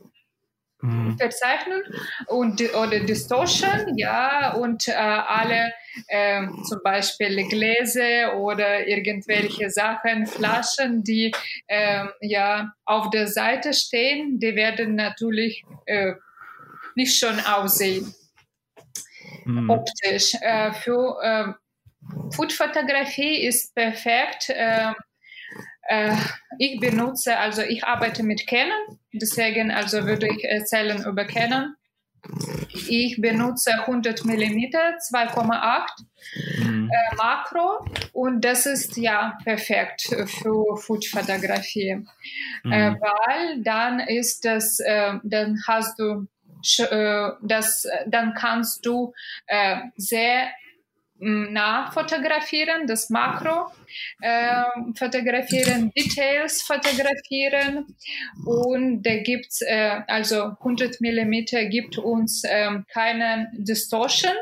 mhm. 0.85 1.17
verzeichnen 1.19 1.83
und 2.27 2.61
oder 2.75 3.01
Distortion, 3.01 3.97
ja, 3.97 4.53
und 4.55 4.89
äh, 4.89 4.93
alle 4.93 5.73
äh, 6.09 6.47
zum 6.69 6.81
Beispiel 6.83 7.49
Gläser 7.49 8.37
oder 8.37 8.87
irgendwelche 8.87 9.71
Sachen, 9.71 10.27
Flaschen, 10.27 11.03
die 11.03 11.33
äh, 11.67 12.05
ja 12.21 12.73
auf 12.85 13.11
der 13.11 13.29
Seite 13.29 13.73
stehen, 13.73 14.39
die 14.39 14.55
werden 14.55 14.95
natürlich 14.95 15.65
äh, 15.87 16.13
nicht 16.95 17.19
schon 17.19 17.39
aussehen. 17.41 18.15
Mhm. 19.45 19.71
Optisch. 19.71 20.35
Äh, 20.41 20.73
für 20.73 21.19
äh, 21.23 21.53
Foodfotografie 22.35 23.47
ist 23.47 23.75
perfekt. 23.75 24.51
Äh, 24.51 24.93
äh, 25.89 26.17
ich 26.59 26.81
benutze, 26.81 27.37
also 27.39 27.63
ich 27.63 27.85
arbeite 27.85 28.23
mit 28.23 28.47
Canon, 28.47 28.99
deswegen 29.13 29.71
also 29.71 30.07
würde 30.07 30.29
ich 30.29 30.45
erzählen 30.45 31.05
über 31.05 31.25
Canon. 31.25 31.75
Ich 32.89 33.21
benutze 33.21 33.73
100 33.73 34.25
mm 34.25 34.33
2,8 34.35 35.87
mhm. 36.59 36.91
äh, 36.91 37.17
Makro 37.17 37.87
und 38.13 38.45
das 38.45 38.67
ist 38.67 38.97
ja 38.97 39.39
perfekt 39.45 40.03
für 40.27 40.77
Foodfotografie, 40.77 42.05
mhm. 42.65 42.73
äh, 42.73 42.95
weil 43.01 43.63
dann 43.63 44.01
ist 44.01 44.45
das, 44.45 44.81
äh, 44.81 45.15
dann 45.23 45.61
hast 45.67 45.99
du 45.99 46.27
äh, 46.79 47.31
das, 47.43 47.87
dann 48.07 48.35
kannst 48.35 48.87
du 48.87 49.13
äh, 49.47 49.77
sehr 49.97 50.49
nah 51.25 51.91
fotografieren, 51.91 52.87
das 52.87 53.11
Makro 53.11 53.71
äh, 54.21 54.65
fotografieren, 54.95 55.91
Details 55.97 56.63
fotografieren 56.63 57.87
und 58.45 59.03
da 59.03 59.17
gibt's 59.23 59.63
äh, 59.63 60.01
also 60.07 60.57
100 60.59 61.01
mm 61.01 61.33
gibt 61.71 61.99
uns 61.99 62.45
äh, 62.45 62.71
keine 62.93 63.51
Distortion 63.55 64.35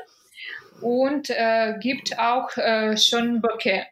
und 0.80 1.30
äh, 1.30 1.74
gibt 1.80 2.18
auch 2.18 2.56
äh, 2.56 2.96
schon 2.96 3.40
Bokeh. 3.40 3.84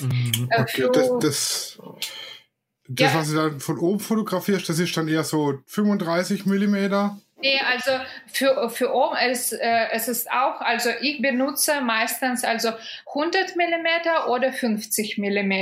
Mhm. 0.00 0.48
Äh, 0.50 0.62
okay, 0.62 0.88
das, 0.92 1.08
das, 1.20 1.78
das 2.88 3.12
ja. 3.12 3.18
was 3.18 3.28
du 3.28 3.36
dann 3.36 3.60
von 3.60 3.78
oben 3.78 4.00
fotografierst, 4.00 4.68
das 4.68 4.78
ist 4.78 4.96
dann 4.96 5.08
eher 5.08 5.24
so 5.24 5.58
35 5.66 6.46
Millimeter. 6.46 7.18
Nee, 7.42 7.60
also 7.60 7.90
für, 8.26 8.70
für 8.70 8.94
oben, 8.94 9.16
es, 9.16 9.52
äh, 9.52 9.86
es 9.90 10.08
ist 10.08 10.30
auch, 10.30 10.60
also 10.60 10.90
ich 11.00 11.20
benutze 11.20 11.80
meistens 11.80 12.44
also 12.44 12.70
100 13.06 13.56
mm 13.56 14.30
oder 14.30 14.52
50 14.52 15.18
mm. 15.18 15.52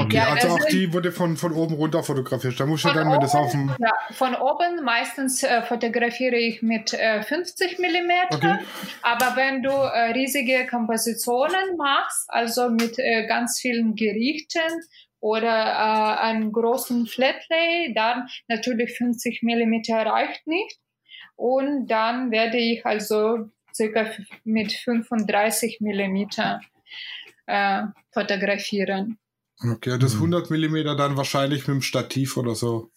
Okay, 0.00 0.16
ja, 0.16 0.32
also 0.32 0.48
auch 0.48 0.64
die 0.70 0.92
wurde 0.92 1.12
von, 1.12 1.36
von 1.36 1.52
oben 1.52 1.74
runter 1.74 2.02
fotografiert. 2.02 2.60
Da 2.60 2.66
muss 2.66 2.84
ich 2.84 2.92
dann, 2.92 3.10
wenn 3.10 3.20
das 3.20 3.34
auf 3.34 3.50
dem... 3.52 3.74
Ja, 3.78 3.92
von 4.12 4.34
oben 4.34 4.84
meistens 4.84 5.42
äh, 5.42 5.62
fotografiere 5.62 6.36
ich 6.36 6.62
mit 6.62 6.92
äh, 6.92 7.22
50 7.22 7.78
mm. 7.78 8.34
Okay. 8.34 8.58
Aber 9.02 9.36
wenn 9.36 9.62
du 9.62 9.70
äh, 9.70 10.12
riesige 10.12 10.66
Kompositionen 10.66 11.76
machst, 11.78 12.26
also 12.28 12.68
mit 12.68 12.98
äh, 12.98 13.26
ganz 13.26 13.58
vielen 13.60 13.94
Gerichten, 13.94 14.60
oder 15.24 15.48
äh, 15.48 16.20
einen 16.20 16.52
großen 16.52 17.06
Flatlay, 17.06 17.94
dann 17.94 18.28
natürlich 18.46 18.94
50 18.94 19.40
mm 19.42 19.80
reicht 19.90 20.46
nicht. 20.46 20.78
Und 21.36 21.88
dann 21.88 22.30
werde 22.30 22.58
ich 22.58 22.84
also 22.86 23.50
circa 23.74 24.10
mit 24.44 24.72
35 24.72 25.80
Millimeter 25.80 26.60
äh, 27.46 27.82
fotografieren. 28.12 29.18
Okay, 29.62 29.98
das 29.98 30.14
100 30.14 30.44
mhm. 30.44 30.56
Millimeter 30.56 30.96
dann 30.96 31.16
wahrscheinlich 31.16 31.66
mit 31.66 31.76
dem 31.76 31.82
Stativ 31.82 32.36
oder 32.36 32.54
so. 32.54 32.90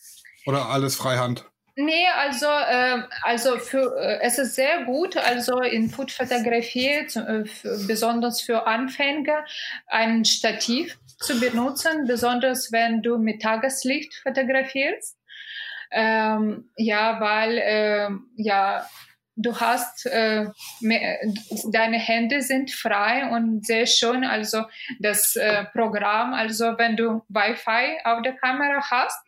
Oder 0.45 0.69
alles 0.69 0.95
Freihand? 0.95 1.45
Nee, 1.79 2.07
also, 2.15 2.47
äh, 2.47 3.03
also 3.21 3.59
für, 3.59 3.95
äh, 3.99 4.19
es 4.21 4.39
ist 4.39 4.55
sehr 4.55 4.85
gut, 4.85 5.15
also 5.15 5.59
in 5.59 5.91
Foodfotografie, 5.91 7.05
äh, 7.15 7.43
besonders 7.85 8.41
für 8.41 8.65
Anfänger, 8.65 9.45
ein 9.85 10.25
Stativ 10.25 10.97
zu 11.19 11.39
benutzen, 11.39 12.05
besonders 12.07 12.71
wenn 12.71 13.03
du 13.03 13.19
mit 13.19 13.43
Tageslicht 13.43 14.15
fotografierst. 14.23 15.16
Ähm, 15.91 16.69
ja, 16.75 17.19
weil 17.19 17.57
äh, 17.57 18.09
ja 18.35 18.85
du 19.37 19.59
hast 19.59 20.05
äh, 20.07 20.47
mehr, 20.81 21.19
deine 21.71 21.99
Hände 21.99 22.41
sind 22.41 22.71
frei 22.71 23.29
und 23.29 23.65
sehr 23.65 23.85
schön. 23.85 24.23
Also 24.23 24.63
das 24.99 25.35
äh, 25.35 25.65
Programm, 25.65 26.33
also 26.33 26.77
wenn 26.77 26.97
du 26.97 27.21
Wi-Fi 27.29 27.99
auf 28.03 28.23
der 28.23 28.33
Kamera 28.33 28.81
hast, 28.89 29.23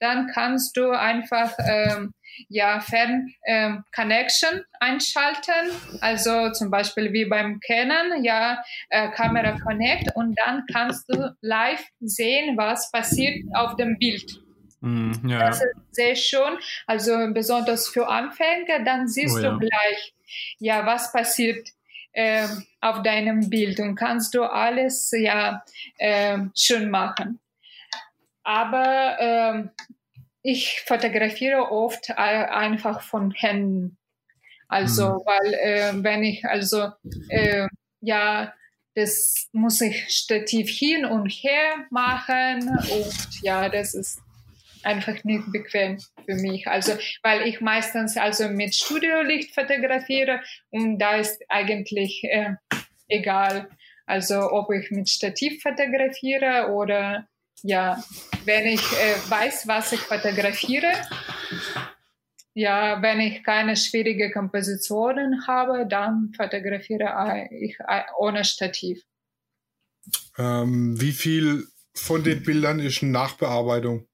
dann 0.00 0.28
kannst 0.34 0.76
du 0.76 0.90
einfach 0.90 1.52
ähm, 1.64 2.12
ja 2.48 2.80
Fern 2.80 3.32
ähm, 3.46 3.84
Connection 3.94 4.62
einschalten, 4.80 5.70
also 6.00 6.50
zum 6.50 6.70
Beispiel 6.70 7.12
wie 7.12 7.26
beim 7.26 7.60
Canon, 7.60 8.24
ja 8.24 8.62
äh, 8.90 9.10
Kamera 9.10 9.58
Connect 9.60 10.08
und 10.16 10.36
dann 10.44 10.64
kannst 10.72 11.08
du 11.08 11.34
live 11.40 11.84
sehen, 12.00 12.56
was 12.56 12.90
passiert 12.90 13.44
auf 13.54 13.76
dem 13.76 13.96
Bild. 13.98 14.41
Mm, 14.82 15.28
ja. 15.28 15.46
Das 15.46 15.62
ist 15.62 15.74
sehr 15.92 16.16
schön. 16.16 16.58
Also 16.86 17.16
besonders 17.32 17.88
für 17.88 18.08
Anfänger, 18.08 18.84
dann 18.84 19.08
siehst 19.08 19.36
oh, 19.36 19.38
du 19.38 19.44
ja. 19.44 19.56
gleich, 19.56 20.14
ja, 20.58 20.84
was 20.84 21.12
passiert 21.12 21.68
äh, 22.12 22.46
auf 22.80 23.02
deinem 23.02 23.48
Bild 23.48 23.80
und 23.80 23.94
kannst 23.94 24.34
du 24.34 24.42
alles 24.42 25.10
ja 25.12 25.64
äh, 25.98 26.38
schön 26.56 26.90
machen. 26.90 27.40
Aber 28.42 29.18
äh, 29.20 29.84
ich 30.42 30.82
fotografiere 30.84 31.70
oft 31.70 32.10
einfach 32.16 33.02
von 33.02 33.30
Händen. 33.30 33.96
Also, 34.68 35.04
mhm. 35.04 35.22
weil 35.24 35.54
äh, 35.54 35.92
wenn 36.02 36.24
ich 36.24 36.44
also 36.44 36.88
äh, 37.28 37.68
ja 38.00 38.52
das 38.94 39.48
muss 39.52 39.80
ich 39.80 40.08
Stativ 40.08 40.68
hin 40.68 41.04
und 41.04 41.28
her 41.28 41.86
machen 41.90 42.68
und 42.68 43.42
ja, 43.42 43.68
das 43.68 43.94
ist 43.94 44.20
einfach 44.84 45.22
nicht 45.24 45.50
bequem 45.52 45.98
für 46.24 46.34
mich. 46.36 46.66
Also, 46.66 46.92
weil 47.22 47.46
ich 47.46 47.60
meistens 47.60 48.16
also 48.16 48.48
mit 48.48 48.74
Studiolicht 48.74 49.54
fotografiere 49.54 50.40
und 50.70 50.98
da 50.98 51.16
ist 51.16 51.42
eigentlich 51.48 52.24
äh, 52.24 52.54
egal. 53.08 53.68
Also, 54.06 54.50
ob 54.50 54.72
ich 54.72 54.90
mit 54.90 55.08
Stativ 55.08 55.62
fotografiere 55.62 56.72
oder 56.72 57.26
ja, 57.62 58.02
wenn 58.44 58.66
ich 58.66 58.80
äh, 58.80 59.30
weiß, 59.30 59.68
was 59.68 59.92
ich 59.92 60.00
fotografiere, 60.00 60.92
ja, 62.54 63.00
wenn 63.00 63.20
ich 63.20 63.42
keine 63.44 63.76
schwierige 63.76 64.30
Kompositionen 64.30 65.46
habe, 65.46 65.86
dann 65.86 66.32
fotografiere 66.36 67.48
ich 67.50 67.78
ohne 68.18 68.44
Stativ. 68.44 69.02
Ähm, 70.36 71.00
wie 71.00 71.12
viel 71.12 71.66
von 71.94 72.24
den 72.24 72.42
Bildern 72.42 72.80
ist 72.80 73.02
Nachbearbeitung? 73.02 74.06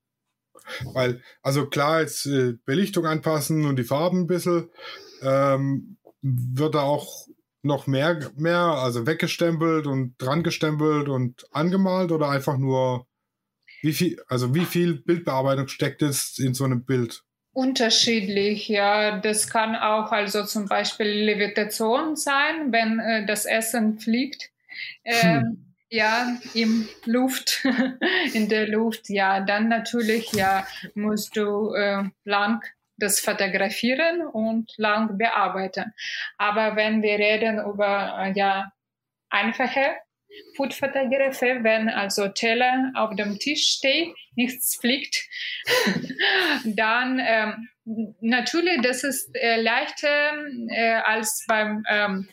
Weil, 0.93 1.23
also 1.43 1.67
klar, 1.67 2.01
jetzt 2.01 2.27
äh, 2.27 2.55
Belichtung 2.65 3.07
anpassen 3.07 3.67
und 3.67 3.77
die 3.77 3.85
Farben 3.85 4.23
ein 4.23 4.27
bisschen, 4.27 4.71
ähm, 5.23 5.99
wird 6.23 6.75
da 6.75 6.83
auch 6.83 7.27
noch 7.63 7.87
mehr, 7.87 8.31
mehr, 8.37 8.59
also 8.59 9.07
weggestempelt 9.07 9.87
und 9.87 10.15
dran 10.19 10.43
gestempelt 10.43 11.09
und 11.09 11.45
angemalt 11.51 12.13
oder 12.13 12.29
einfach 12.31 12.57
nur, 12.57 13.07
wie 13.83 13.93
viel, 13.93 14.23
also 14.29 14.55
wie 14.55 14.65
viel 14.65 14.95
Bildbearbeitung 14.95 15.69
steckt 15.69 16.03
es 16.03 16.39
in 16.39 16.55
so 16.55 16.65
einem 16.65 16.85
Bild? 16.85 17.23
Unterschiedlich, 17.53 18.69
ja. 18.69 19.19
Das 19.19 19.49
kann 19.49 19.75
auch 19.75 20.13
also 20.13 20.45
zum 20.45 20.67
Beispiel 20.67 21.07
Levitation 21.07 22.15
sein, 22.15 22.71
wenn 22.73 23.01
äh, 23.01 23.27
das 23.27 23.47
Essen 23.47 23.99
fliegt. 23.99 24.51
Äh, 25.03 25.41
hm 25.41 25.68
ja, 25.91 26.37
im 26.55 26.89
Luft, 27.05 27.65
in 28.35 28.49
der 28.49 28.69
Luft, 28.69 29.09
ja, 29.09 29.41
dann 29.41 29.69
natürlich, 29.69 30.33
ja, 30.33 30.67
musst 30.95 31.37
du 31.37 31.73
äh, 31.75 32.05
lang 32.25 32.63
das 32.99 33.21
fotografieren 33.21 34.27
und 34.27 34.73
lang 34.77 35.19
bearbeiten. 35.19 35.95
Aber 36.37 36.77
wenn 36.77 37.03
wir 37.03 37.19
reden 37.19 37.59
über, 37.59 38.19
äh, 38.21 38.33
ja, 38.37 38.73
einfache 39.31 39.97
Foodfotografie, 40.57 41.63
wenn 41.63 41.89
also 41.89 42.29
Teller 42.29 42.93
auf 42.95 43.15
dem 43.17 43.39
Tisch 43.39 43.69
steht, 43.69 44.15
nichts 44.35 44.77
fliegt, 44.77 45.29
dann 46.65 47.21
ähm, 47.25 47.69
natürlich, 48.21 48.83
das 48.83 49.05
ist 49.05 49.35
äh, 49.35 49.61
leichter 49.61 50.33
äh, 50.69 50.95
als 51.05 51.45
beim 51.49 51.85
ähm, 51.89 52.29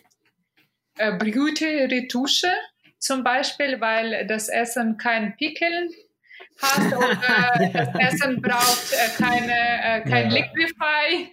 äh, 0.98 1.14
Beauty-Retusche 1.14 2.52
zum 3.06 3.24
Beispiel, 3.24 3.80
weil 3.80 4.26
das 4.28 4.50
Essen 4.50 4.98
kein 4.98 5.36
Pickeln 5.38 5.90
hast 6.62 6.94
oder 6.94 7.70
das 7.74 8.14
Essen 8.14 8.42
braucht 8.42 8.92
äh, 8.94 9.10
keine, 9.22 9.54
äh, 9.54 10.02
kein 10.10 10.32
Ja. 10.32 10.38
Liquify. 10.38 11.30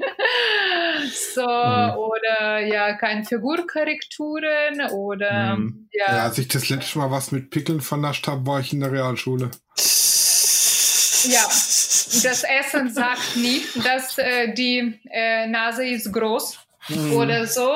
so, 1.35 1.41
Mhm. 1.43 1.97
oder 1.97 2.59
ja, 2.61 2.93
keine 2.95 3.25
Figurkorrekturen 3.25 4.81
oder 4.91 5.57
Mhm. 5.57 5.89
Ja, 5.93 6.17
ja. 6.17 6.23
als 6.25 6.39
ich 6.39 6.49
das 6.49 6.69
letzte 6.69 6.99
Mal 6.99 7.11
was 7.11 7.33
mit 7.33 7.51
Pickeln 7.51 7.81
vernascht 7.81 8.27
habe, 8.27 8.47
war 8.47 8.61
ich 8.61 8.73
in 8.73 8.81
der 8.81 8.93
Realschule. 8.93 9.51
Ja. 11.25 11.45
Das 12.25 12.45
Essen 12.45 12.91
sagt 12.93 13.37
nicht, 13.37 13.85
dass 13.87 14.19
äh, 14.19 14.53
die 14.53 15.01
äh, 15.11 15.47
Nase 15.47 15.87
ist 15.87 16.13
groß 16.13 16.59
Mhm. 16.89 17.13
oder 17.13 17.47
so. 17.47 17.71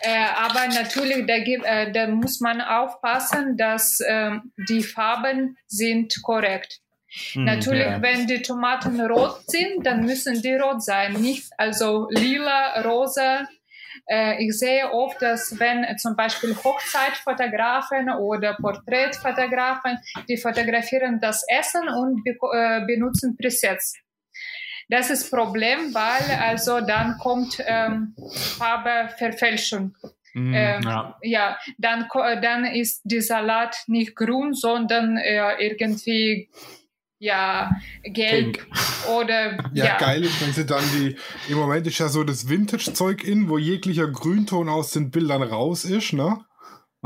Äh, 0.00 0.26
aber 0.36 0.66
natürlich, 0.68 1.26
da, 1.26 1.38
gibt, 1.38 1.64
äh, 1.64 1.92
da 1.92 2.06
muss 2.06 2.40
man 2.40 2.60
aufpassen, 2.60 3.56
dass 3.56 4.00
ähm, 4.06 4.52
die 4.68 4.82
Farben 4.82 5.56
sind 5.66 6.22
korrekt. 6.22 6.80
Mhm, 7.34 7.44
Natürlich, 7.44 7.86
ja. 7.86 8.02
wenn 8.02 8.26
die 8.26 8.42
Tomaten 8.42 9.00
rot 9.00 9.40
sind, 9.46 9.86
dann 9.86 10.04
müssen 10.04 10.42
die 10.42 10.54
rot 10.54 10.82
sein, 10.82 11.14
nicht 11.14 11.50
also 11.56 12.08
lila, 12.10 12.82
rosa. 12.82 13.48
Äh, 14.06 14.44
ich 14.44 14.58
sehe 14.58 14.90
oft, 14.92 15.20
dass 15.22 15.58
wenn 15.58 15.86
zum 15.98 16.16
Beispiel 16.16 16.54
Hochzeitfotografen 16.54 18.10
oder 18.10 18.56
Porträtfotografen, 18.60 19.98
die 20.28 20.36
fotografieren 20.36 21.18
das 21.20 21.44
Essen 21.48 21.88
und 21.88 22.22
be 22.24 22.36
benutzen 22.86 23.36
Presets. 23.36 23.94
Das 24.88 25.10
ist 25.10 25.30
Problem, 25.30 25.92
weil 25.94 26.30
also 26.40 26.80
dann 26.80 27.18
kommt 27.18 27.58
ähm, 27.66 28.14
Farbeverfälschung. 28.58 29.94
Mhm, 30.34 30.54
ähm, 30.54 30.82
ja. 30.82 31.18
Ja, 31.22 31.58
dann, 31.78 32.08
ko- 32.08 32.22
dann 32.40 32.64
ist 32.64 33.02
die 33.04 33.20
Salat 33.20 33.76
nicht 33.86 34.14
grün, 34.16 34.52
sondern 34.54 35.16
äh, 35.16 35.54
irgendwie 35.58 36.48
ja 37.18 37.70
gelb 38.04 38.58
Pink. 38.58 38.66
oder 39.16 39.58
Ja, 39.74 39.84
ja. 39.86 39.98
geil 39.98 40.22
ist, 40.24 40.40
wenn 40.40 40.52
sie 40.52 40.64
dann 40.64 40.84
die, 40.94 41.16
im 41.48 41.58
Moment 41.58 41.86
ist 41.86 41.98
ja 41.98 42.08
so 42.08 42.22
das 42.24 42.48
Vintage-Zeug 42.48 43.24
in, 43.24 43.48
wo 43.48 43.58
jeglicher 43.58 44.06
Grünton 44.06 44.68
aus 44.68 44.92
den 44.92 45.10
Bildern 45.10 45.42
raus 45.42 45.84
ist, 45.84 46.12
ne? 46.12 46.44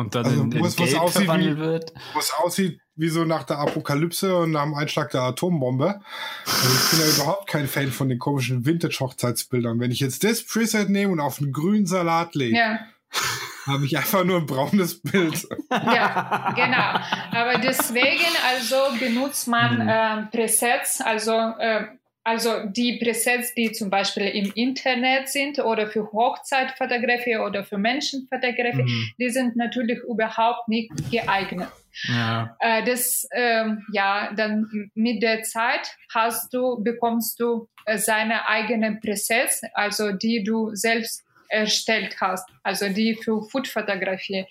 Und 0.03 0.15
dann 0.15 0.25
Also, 0.25 0.43
in, 0.43 0.53
in 0.53 0.65
es 0.65 0.77
Gelb 0.77 1.01
aussieht 1.01 1.23
wie- 1.23 1.25
verwandelt 1.27 1.59
wird. 1.59 1.93
Wo 2.13 2.19
es 2.19 2.33
aussieht 2.35 2.79
wie 2.95 3.09
so 3.09 3.25
nach 3.25 3.45
der 3.45 3.59
Apokalypse 3.59 4.37
und 4.37 4.51
nach 4.51 4.65
dem 4.65 4.75
Einschlag 4.75 5.11
der 5.11 5.23
Atombombe. 5.23 6.01
Also 6.45 6.69
ich 6.75 6.91
bin 6.91 7.01
ja 7.09 7.15
überhaupt 7.17 7.49
kein 7.49 7.67
Fan 7.67 7.91
von 7.91 8.09
den 8.11 8.19
komischen 8.19 8.67
Vintage-Hochzeitsbildern. 8.67 9.81
Wenn 9.81 9.91
ich 9.91 10.01
jetzt 10.01 10.25
das 10.25 10.45
Preset 10.45 10.91
nehme 10.91 11.13
und 11.13 11.21
auf 11.21 11.41
einen 11.41 11.53
grünen 11.53 11.87
Salat 11.87 12.35
lege, 12.35 12.59
ja, 12.59 12.79
habe 13.67 13.87
ich 13.87 13.97
einfach 13.97 14.25
nur 14.25 14.39
ein 14.39 14.47
braunes 14.47 15.01
Bild. 15.01 15.47
ja, 15.71 16.53
genau. 16.55 17.41
Aber 17.41 17.59
deswegen 17.63 18.27
also 18.55 18.77
benutzt 18.99 19.49
man 19.49 19.81
ähm, 19.89 20.29
Presets, 20.31 21.01
also 21.01 21.33
äh, 21.33 21.87
also 22.25 22.67
die 22.67 22.99
Presets, 23.03 23.55
die 23.55 23.73
zum 23.73 23.91
Beispiel 23.91 24.29
im 24.29 24.53
Internet 24.55 25.29
sind 25.29 25.59
oder 25.59 25.89
für 25.89 26.11
Hochzeitfotografie 26.13 27.37
oder 27.37 27.65
für 27.65 27.79
Menschenfotografie, 27.79 28.83
Mhm. 28.83 29.13
die 29.19 29.31
sind 29.31 29.57
natürlich 29.57 29.99
überhaupt 30.09 30.69
nicht 30.69 30.91
geeignet. 31.11 31.69
Ja. 32.09 32.57
Äh, 32.61 32.85
das, 32.85 33.29
ähm, 33.33 33.85
ja, 33.93 34.33
dann 34.35 34.91
mit 34.95 35.23
der 35.23 35.43
Zeit 35.43 35.97
hast 36.15 36.55
du, 36.55 36.83
bekommst 36.83 37.39
du 37.41 37.69
äh, 37.87 37.99
seine 37.99 38.49
eigenen 38.49 39.01
Presets, 39.01 39.63
also 39.75 40.13
die 40.13 40.43
du 40.43 40.75
selbst 40.75 41.25
erstellt 41.49 42.17
hast, 42.21 42.49
also 42.63 42.89
die 42.89 43.15
für 43.15 43.43
Foodfotografie 43.43 44.47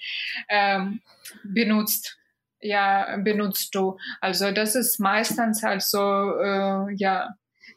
ähm, 0.50 1.02
benutzt. 1.44 2.18
Ja, 2.64 3.18
benutzt 3.18 3.74
du. 3.74 3.98
Also 4.20 4.52
das 4.52 4.76
ist 4.76 5.00
meistens 5.00 5.64
also, 5.64 5.98
äh, 6.40 6.94
ja. 6.96 7.34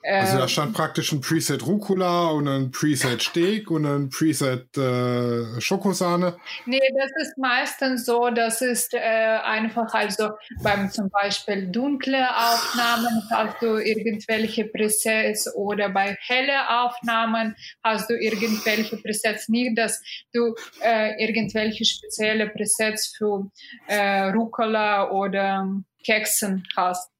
Also 0.06 0.38
da 0.38 0.48
stand 0.48 0.74
praktisch 0.74 1.12
ein 1.12 1.22
Preset 1.22 1.66
Rucola 1.66 2.28
und 2.28 2.46
ein 2.46 2.70
Preset 2.70 3.22
Steak 3.22 3.70
und 3.70 3.86
ein 3.86 4.10
Preset 4.10 4.76
äh, 4.76 5.60
Schokosahne. 5.62 6.36
Nee, 6.66 6.80
das 6.94 7.10
ist 7.22 7.38
meistens 7.38 8.04
so, 8.04 8.28
das 8.28 8.60
ist 8.60 8.92
äh, 8.92 8.98
einfach, 8.98 9.94
also 9.94 10.32
beim 10.62 10.90
zum 10.90 11.08
Beispiel 11.08 11.70
dunkle 11.70 12.28
Aufnahmen 12.36 13.22
hast 13.30 13.62
du 13.62 13.78
irgendwelche 13.78 14.66
Presets 14.66 15.54
oder 15.54 15.88
bei 15.88 16.18
helle 16.20 16.68
Aufnahmen 16.82 17.56
hast 17.82 18.10
du 18.10 18.14
irgendwelche 18.14 18.98
Presets. 18.98 19.48
Nicht, 19.48 19.78
dass 19.78 20.02
du 20.34 20.54
äh, 20.82 21.12
irgendwelche 21.24 21.86
spezielle 21.86 22.50
Presets 22.50 23.14
für 23.16 23.50
äh, 23.86 24.24
Rucola 24.28 25.10
oder 25.10 25.66
Keksen 26.04 26.64
hast. 26.76 27.13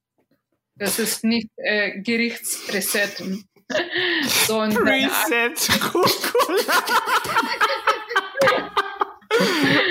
Das 0.76 0.98
ist 0.98 1.22
nicht 1.24 1.48
äh, 1.56 2.00
Gerichtspreset, 2.00 3.22
sondern 4.46 4.84
Preset 4.84 5.68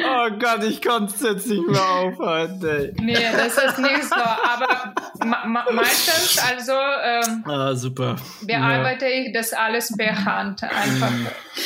oh 0.06 0.30
Gott, 0.40 0.64
ich 0.64 0.82
konnte 0.82 1.14
es 1.14 1.22
jetzt 1.22 1.48
nicht 1.48 1.68
mehr 1.68 1.90
aufhalten. 1.90 2.66
Ey. 2.66 2.94
Nee, 3.02 3.14
das 3.14 3.58
ist 3.58 3.80
nicht 3.80 4.04
so. 4.04 4.16
Aber 4.16 4.94
ma 5.26 5.46
ma 5.46 5.66
meistens, 5.72 6.38
also 6.38 6.72
ähm, 6.74 7.44
Ah, 7.46 7.74
super. 7.76 8.16
bearbeite 8.42 9.08
ich 9.08 9.34
das 9.34 9.54
alles 9.54 9.96
per 9.98 10.26
Hand 10.26 10.64
einfach. 10.64 11.12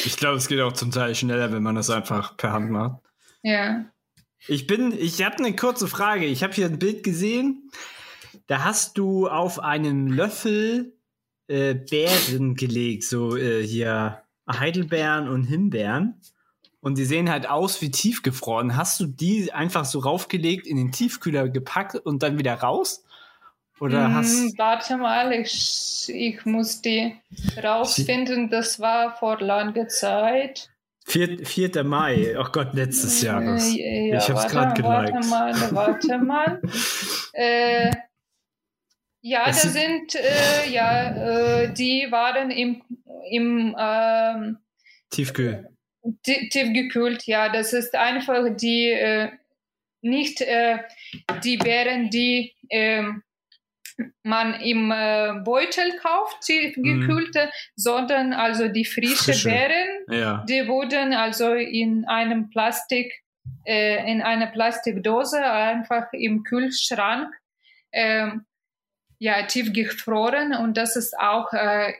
Ich 0.05 0.18
glaube, 0.18 0.38
es 0.38 0.47
geht 0.47 0.61
auch 0.61 0.74
zum 0.74 0.91
Teil 0.91 1.13
schneller, 1.15 1.51
wenn 1.51 1.63
man 1.63 1.76
das 1.76 1.89
einfach 1.89 2.38
per 2.38 2.51
Hand 2.51 2.72
macht. 2.72 3.01
Ja. 3.43 3.86
Ich 4.47 4.68
bin, 4.68 4.93
ich 4.97 5.24
habe 5.24 5.38
eine 5.38 5.55
kurze 5.55 5.88
Frage. 5.88 6.26
Ich 6.26 6.43
habe 6.43 6.53
hier 6.53 6.68
ein 6.68 6.80
Bild 6.80 7.03
gesehen. 7.03 7.70
Da 8.47 8.63
hast 8.63 8.97
du 8.97 9.27
auf 9.27 9.59
einem 9.59 10.07
Löffel 10.07 10.93
äh, 11.47 11.73
Beeren 11.73 12.55
gelegt, 12.55 13.03
so 13.03 13.35
äh, 13.35 13.65
hier 13.65 14.21
Heidelbeeren 14.49 15.27
und 15.27 15.43
Himbeeren. 15.45 16.21
Und 16.79 16.97
die 16.97 17.05
sehen 17.05 17.29
halt 17.29 17.49
aus 17.49 17.81
wie 17.81 17.91
tiefgefroren. 17.91 18.77
Hast 18.77 18.99
du 18.99 19.07
die 19.07 19.51
einfach 19.51 19.83
so 19.85 19.99
raufgelegt, 19.99 20.67
in 20.67 20.77
den 20.77 20.91
Tiefkühler 20.91 21.49
gepackt 21.49 21.95
und 21.95 22.23
dann 22.23 22.38
wieder 22.38 22.53
raus? 22.53 23.03
Oder 23.79 24.05
Hm, 24.07 24.15
hast 24.15 24.57
warte 24.57 24.97
mal, 24.97 25.33
ich, 25.33 26.09
ich 26.13 26.45
muss 26.45 26.81
die 26.81 27.15
rausfinden. 27.61 28.49
Das 28.49 28.79
war 28.79 29.15
vor 29.17 29.39
langer 29.39 29.88
Zeit. 29.88 30.69
4. 31.05 31.45
4. 31.45 31.83
Mai? 31.83 32.35
Ach 32.38 32.51
Gott, 32.51 32.73
letztes. 32.73 33.23
Äh, 33.23 33.27
ja, 33.27 33.55
ich 34.17 34.29
hab's 34.29 34.53
warte, 34.53 34.53
grad 34.53 34.83
Warte 34.83 35.11
geliked. 35.13 35.29
mal, 35.29 35.71
warte 35.71 36.17
mal. 36.17 36.61
äh, 37.33 37.91
ja, 39.22 39.45
Es 39.47 39.61
da 39.63 39.70
sind- 39.70 40.15
äh, 40.15 40.70
ja, 40.70 41.61
äh, 41.63 41.74
die 41.74 42.07
waren 42.11 42.51
im, 42.51 42.82
im 43.30 43.76
ähm, 43.80 44.57
Tiefkühl. 45.09 45.70
Ti- 46.24 46.49
tiefgekühlt, 46.49 47.26
ja, 47.26 47.49
das 47.49 47.74
ist 47.74 47.95
einfach 47.95 48.45
die, 48.55 48.89
äh, 48.91 49.30
nicht 50.01 50.41
äh, 50.41 50.78
die 51.43 51.57
Beeren, 51.57 52.09
die 52.09 52.53
ähm, 52.70 53.24
man 54.24 54.53
im 54.61 54.91
äh, 54.91 55.34
Beutel 55.43 55.97
kauft, 55.97 56.41
tiefgekühlte, 56.41 57.49
sondern 57.76 58.32
also 58.34 58.68
die 58.68 58.86
frische, 58.86 59.15
Frische. 59.34 59.49
Beeren, 59.49 59.88
Ja. 60.22 60.45
die 60.47 60.68
wurden 60.68 61.13
also 61.13 61.53
in 61.53 62.05
einem 62.05 62.49
Plastik, 62.49 63.11
äh, 63.65 64.09
in 64.09 64.22
einer 64.22 64.47
Plastikdose 64.47 65.43
einfach 65.43 66.13
im 66.13 66.43
Kühlschrank 66.43 67.34
ähm, 67.91 68.45
ja, 69.20 69.43
tiefgefroren 69.43 70.53
und 70.53 70.78
das 70.78 70.95
ist 70.95 71.18
auch 71.20 71.51
äh, 71.53 71.93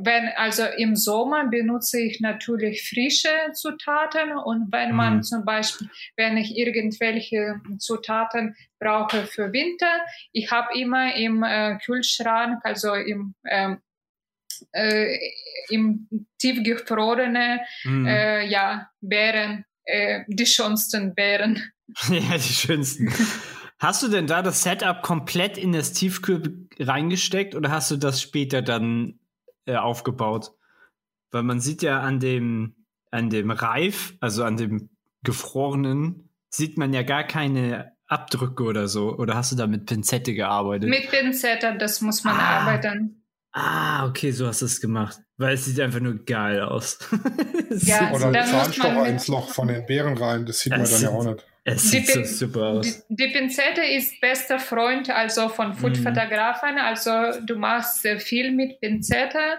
wenn, 0.00 0.28
also 0.36 0.64
im 0.64 0.96
Sommer 0.96 1.46
benutze 1.48 2.00
ich 2.00 2.18
natürlich 2.20 2.88
frische 2.88 3.28
Zutaten 3.52 4.32
und 4.36 4.72
wenn 4.72 4.90
man 4.96 5.18
Mhm. 5.18 5.22
zum 5.22 5.44
Beispiel, 5.44 5.88
wenn 6.16 6.36
ich 6.36 6.56
irgendwelche 6.56 7.60
Zutaten 7.78 8.56
brauche 8.80 9.26
für 9.26 9.52
Winter, 9.52 10.00
ich 10.32 10.50
habe 10.50 10.76
immer 10.76 11.14
im 11.14 11.44
äh, 11.44 11.78
Kühlschrank, 11.84 12.58
also 12.64 12.94
im, 12.94 13.36
ähm, 13.48 13.78
äh, 14.72 15.16
im 15.68 16.08
tiefgefrorene, 16.40 17.60
Mhm. 17.84 18.06
äh, 18.06 18.44
ja, 18.46 18.90
Beeren, 19.00 19.64
äh, 19.84 20.24
die 20.26 20.46
schönsten 20.46 21.14
Beeren. 21.14 21.62
Ja, 22.10 22.36
die 22.36 22.42
schönsten. 22.52 23.08
Hast 23.78 24.02
du 24.02 24.08
denn 24.08 24.26
da 24.26 24.42
das 24.42 24.62
Setup 24.62 25.02
komplett 25.02 25.58
in 25.58 25.72
das 25.72 25.92
Tiefkühl 25.92 26.66
reingesteckt 26.78 27.54
oder 27.54 27.70
hast 27.70 27.90
du 27.90 27.96
das 27.96 28.22
später 28.22 28.62
dann 28.62 29.18
äh, 29.66 29.76
aufgebaut? 29.76 30.52
Weil 31.30 31.42
man 31.42 31.60
sieht 31.60 31.82
ja 31.82 32.00
an 32.00 32.18
dem, 32.18 32.86
an 33.10 33.28
dem 33.28 33.50
Reif, 33.50 34.14
also 34.20 34.44
an 34.44 34.56
dem 34.56 34.88
gefrorenen, 35.22 36.30
sieht 36.48 36.78
man 36.78 36.94
ja 36.94 37.02
gar 37.02 37.24
keine 37.24 37.92
Abdrücke 38.06 38.62
oder 38.62 38.88
so. 38.88 39.14
Oder 39.16 39.34
hast 39.34 39.52
du 39.52 39.56
da 39.56 39.66
mit 39.66 39.86
Pinzette 39.86 40.32
gearbeitet? 40.32 40.88
Mit 40.88 41.10
Pinzette, 41.10 41.76
das 41.78 42.00
muss 42.00 42.24
man 42.24 42.36
Ah. 42.36 42.60
arbeiten. 42.60 43.25
Ah, 43.58 44.06
okay, 44.06 44.32
so 44.32 44.46
hast 44.46 44.60
du 44.60 44.66
es 44.66 44.82
gemacht. 44.82 45.18
Weil 45.38 45.54
es 45.54 45.64
sieht 45.64 45.80
einfach 45.80 46.00
nur 46.00 46.22
geil 46.24 46.60
aus. 46.60 46.98
Ja, 47.78 48.12
Oder 48.12 48.28
muss 48.28 48.50
Zahnstocher 48.50 49.06
ins 49.06 49.28
Loch 49.28 49.50
von 49.50 49.68
den 49.68 49.84
Beeren 49.84 50.16
rein, 50.16 50.46
das 50.46 50.60
sieht 50.60 50.70
man 50.70 50.88
dann 50.88 51.02
ja 51.02 51.10
auch 51.10 51.24
nicht. 51.24 51.44
es 51.64 51.82
Die 51.82 52.00
sieht 52.00 52.06
so 52.06 52.24
super 52.24 52.66
aus. 52.68 53.04
Die, 53.08 53.16
die 53.16 53.32
Pinzette 53.32 53.82
ist 53.82 54.18
bester 54.20 54.58
Freund 54.58 55.10
also 55.10 55.48
von 55.48 55.74
Foodfotografen. 55.74 56.78
Also 56.78 57.10
du 57.44 57.56
machst 57.56 58.02
sehr 58.02 58.18
viel 58.18 58.52
mit 58.52 58.80
Pinzette, 58.80 59.58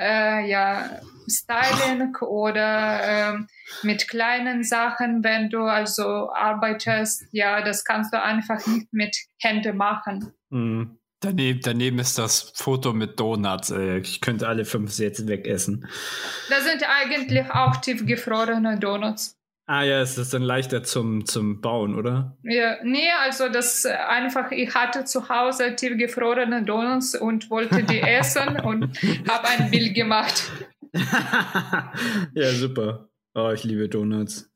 äh, 0.00 0.48
ja 0.48 1.00
Styling 1.28 2.16
oder 2.16 3.00
ähm, 3.04 3.48
mit 3.82 4.08
kleinen 4.08 4.64
Sachen, 4.64 5.22
wenn 5.22 5.50
du 5.50 5.62
also 5.62 6.32
arbeitest. 6.32 7.26
Ja, 7.32 7.62
das 7.62 7.84
kannst 7.84 8.12
du 8.12 8.20
einfach 8.20 8.66
nicht 8.66 8.92
mit 8.92 9.16
Händen 9.38 9.76
machen. 9.76 10.32
Mhm. 10.50 10.98
Daneben, 11.22 11.60
daneben 11.62 11.98
ist 12.00 12.18
das 12.18 12.52
Foto 12.56 12.92
mit 12.92 13.18
Donuts. 13.18 13.70
Ey. 13.70 13.98
Ich 13.98 14.20
könnte 14.20 14.48
alle 14.48 14.64
fünf 14.64 14.98
jetzt 14.98 15.28
wegessen. 15.28 15.86
Das 16.50 16.64
sind 16.64 16.82
eigentlich 16.82 17.48
auch 17.50 17.76
tiefgefrorene 17.76 18.78
Donuts. 18.80 19.38
Ah 19.66 19.84
ja, 19.84 20.00
es 20.00 20.18
ist 20.18 20.34
dann 20.34 20.42
leichter 20.42 20.82
zum, 20.82 21.24
zum 21.24 21.60
Bauen, 21.60 21.94
oder? 21.94 22.36
Ja, 22.42 22.78
nee, 22.82 23.08
also 23.22 23.48
das 23.48 23.84
äh, 23.84 23.92
einfach, 23.92 24.50
ich 24.50 24.74
hatte 24.74 25.04
zu 25.04 25.28
Hause 25.28 25.76
tiefgefrorene 25.76 26.64
Donuts 26.64 27.14
und 27.14 27.48
wollte 27.48 27.84
die 27.84 28.00
essen 28.02 28.58
und 28.60 29.00
habe 29.28 29.48
ein 29.48 29.70
Bild 29.70 29.94
gemacht. 29.94 30.50
ja, 32.34 32.50
super. 32.50 33.08
Oh, 33.34 33.50
ich 33.50 33.62
liebe 33.62 33.88
Donuts. 33.88 34.51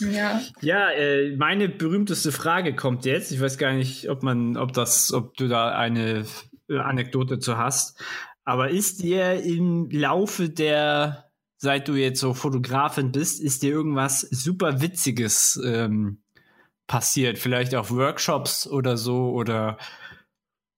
Ja. 0.00 0.40
Ja, 0.60 0.90
äh, 0.90 1.36
meine 1.36 1.68
berühmteste 1.68 2.32
Frage 2.32 2.74
kommt 2.74 3.04
jetzt. 3.04 3.32
Ich 3.32 3.40
weiß 3.40 3.58
gar 3.58 3.72
nicht, 3.72 4.08
ob 4.08 4.22
man, 4.22 4.56
ob 4.56 4.72
das, 4.72 5.12
ob 5.12 5.36
du 5.36 5.48
da 5.48 5.70
eine 5.70 6.26
äh, 6.68 6.78
Anekdote 6.78 7.38
zu 7.38 7.56
hast. 7.58 8.02
Aber 8.44 8.70
ist 8.70 9.02
dir 9.02 9.42
im 9.42 9.90
Laufe 9.90 10.48
der, 10.48 11.30
seit 11.56 11.88
du 11.88 11.94
jetzt 11.94 12.20
so 12.20 12.34
Fotografin 12.34 13.12
bist, 13.12 13.40
ist 13.40 13.62
dir 13.62 13.70
irgendwas 13.70 14.20
super 14.20 14.80
Witziges 14.80 15.60
ähm, 15.64 16.22
passiert? 16.86 17.38
Vielleicht 17.38 17.74
auf 17.74 17.90
Workshops 17.90 18.66
oder 18.66 18.96
so 18.96 19.30
oder 19.30 19.78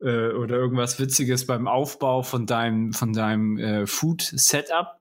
äh, 0.01 0.33
oder 0.33 0.57
irgendwas 0.57 0.99
Witziges 0.99 1.47
beim 1.47 1.69
Aufbau 1.69 2.23
von 2.23 2.47
deinem 2.47 2.93
von 2.93 3.13
deinem 3.13 3.57
äh, 3.59 3.87
Food 3.87 4.23
Setup? 4.23 4.99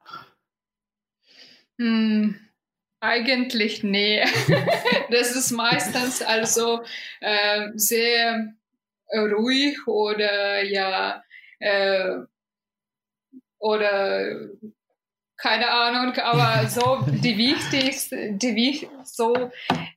Hm, 1.79 2.35
eigentlich 3.01 3.83
nee. 3.83 4.23
das 5.09 5.35
ist 5.35 5.51
meistens 5.51 6.21
also 6.21 6.83
äh, 7.19 7.69
sehr 7.75 8.53
ruhig 9.13 9.87
oder 9.87 10.63
ja 10.63 11.23
äh, 11.59 12.19
oder 13.59 14.49
keine 15.41 15.69
Ahnung, 15.71 16.13
aber 16.17 16.67
so 16.67 16.99
die 17.07 17.37
wichtigste, 17.37 18.33
die 18.33 18.55
wich- 18.55 18.87
so 19.03 19.33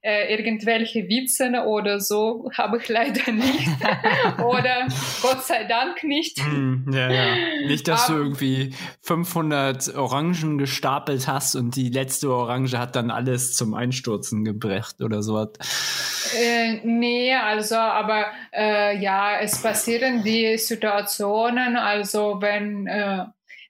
äh, 0.02 0.34
irgendwelche 0.34 1.08
Witzen 1.08 1.54
oder 1.56 2.00
so 2.00 2.50
habe 2.56 2.78
ich 2.78 2.88
leider 2.88 3.30
nicht 3.32 3.68
oder 4.38 4.86
Gott 5.22 5.44
sei 5.44 5.64
Dank 5.64 6.02
nicht. 6.04 6.38
Hm, 6.40 6.86
ja, 6.92 7.10
ja. 7.10 7.34
Nicht, 7.66 7.86
dass 7.88 8.06
du 8.06 8.14
Aber- 8.14 8.22
irgendwie 8.22 8.74
500 9.02 9.94
Orangen 9.96 10.58
gestapelt 10.58 11.28
hast 11.28 11.54
und 11.56 11.76
die 11.76 11.90
letzte 11.90 12.30
Orange 12.30 12.78
hat 12.78 12.96
dann 12.96 13.10
alles 13.10 13.54
zum 13.54 13.74
Einstürzen 13.74 14.44
gebracht 14.44 15.00
oder 15.02 15.22
so. 15.22 15.34
Äh, 15.42 16.80
nee, 16.84 17.34
also, 17.34 17.76
aber 17.76 18.26
äh, 18.52 18.96
ja, 18.98 19.38
es 19.40 19.60
passieren 19.62 20.22
die 20.24 20.56
Situationen, 20.58 21.76
also 21.76 22.38
wenn, 22.40 22.86
äh, 22.86 23.24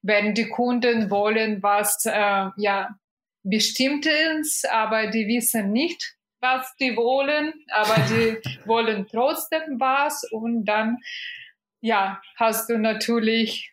wenn 0.04 0.34
die 0.34 0.48
Kunden 0.48 1.10
wollen 1.10 1.62
was, 1.62 2.04
äh, 2.04 2.50
ja, 2.58 2.94
bestimmtes, 3.42 4.62
aber 4.70 5.08
die 5.08 5.26
wissen 5.26 5.72
nicht, 5.72 6.16
was 6.40 6.74
die 6.78 6.94
wollen, 6.94 7.54
aber 7.72 7.96
die 8.10 8.38
wollen 8.66 9.06
trotzdem 9.10 9.80
was 9.80 10.24
und 10.30 10.66
dann, 10.66 10.98
ja, 11.80 12.20
hast 12.36 12.68
du 12.68 12.78
natürlich 12.78 13.72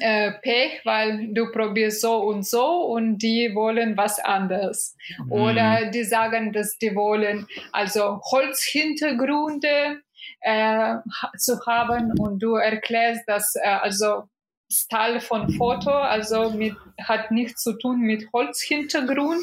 äh, 0.00 0.32
Pech, 0.42 0.82
weil 0.84 1.32
du 1.32 1.50
probierst 1.50 2.02
so 2.02 2.18
und 2.18 2.46
so 2.46 2.84
und 2.84 3.18
die 3.18 3.54
wollen 3.54 3.96
was 3.96 4.18
anderes. 4.18 4.96
Oder 5.30 5.90
die 5.90 6.04
sagen, 6.04 6.52
dass 6.52 6.76
die 6.78 6.94
wollen 6.94 7.46
also 7.72 8.20
Holzhintergründe 8.30 10.02
äh, 10.40 10.96
zu 11.38 11.58
haben 11.66 12.12
und 12.18 12.42
du 12.42 12.56
erklärst, 12.56 13.22
dass 13.26 13.54
äh, 13.56 13.66
also 13.66 14.24
Style 14.72 15.20
von 15.20 15.50
Foto 15.52 15.90
also 15.90 16.50
mit 16.50 16.74
hat 17.00 17.30
nichts 17.30 17.62
zu 17.62 17.74
tun 17.78 18.00
mit 18.00 18.28
Holzhintergrund. 18.32 19.42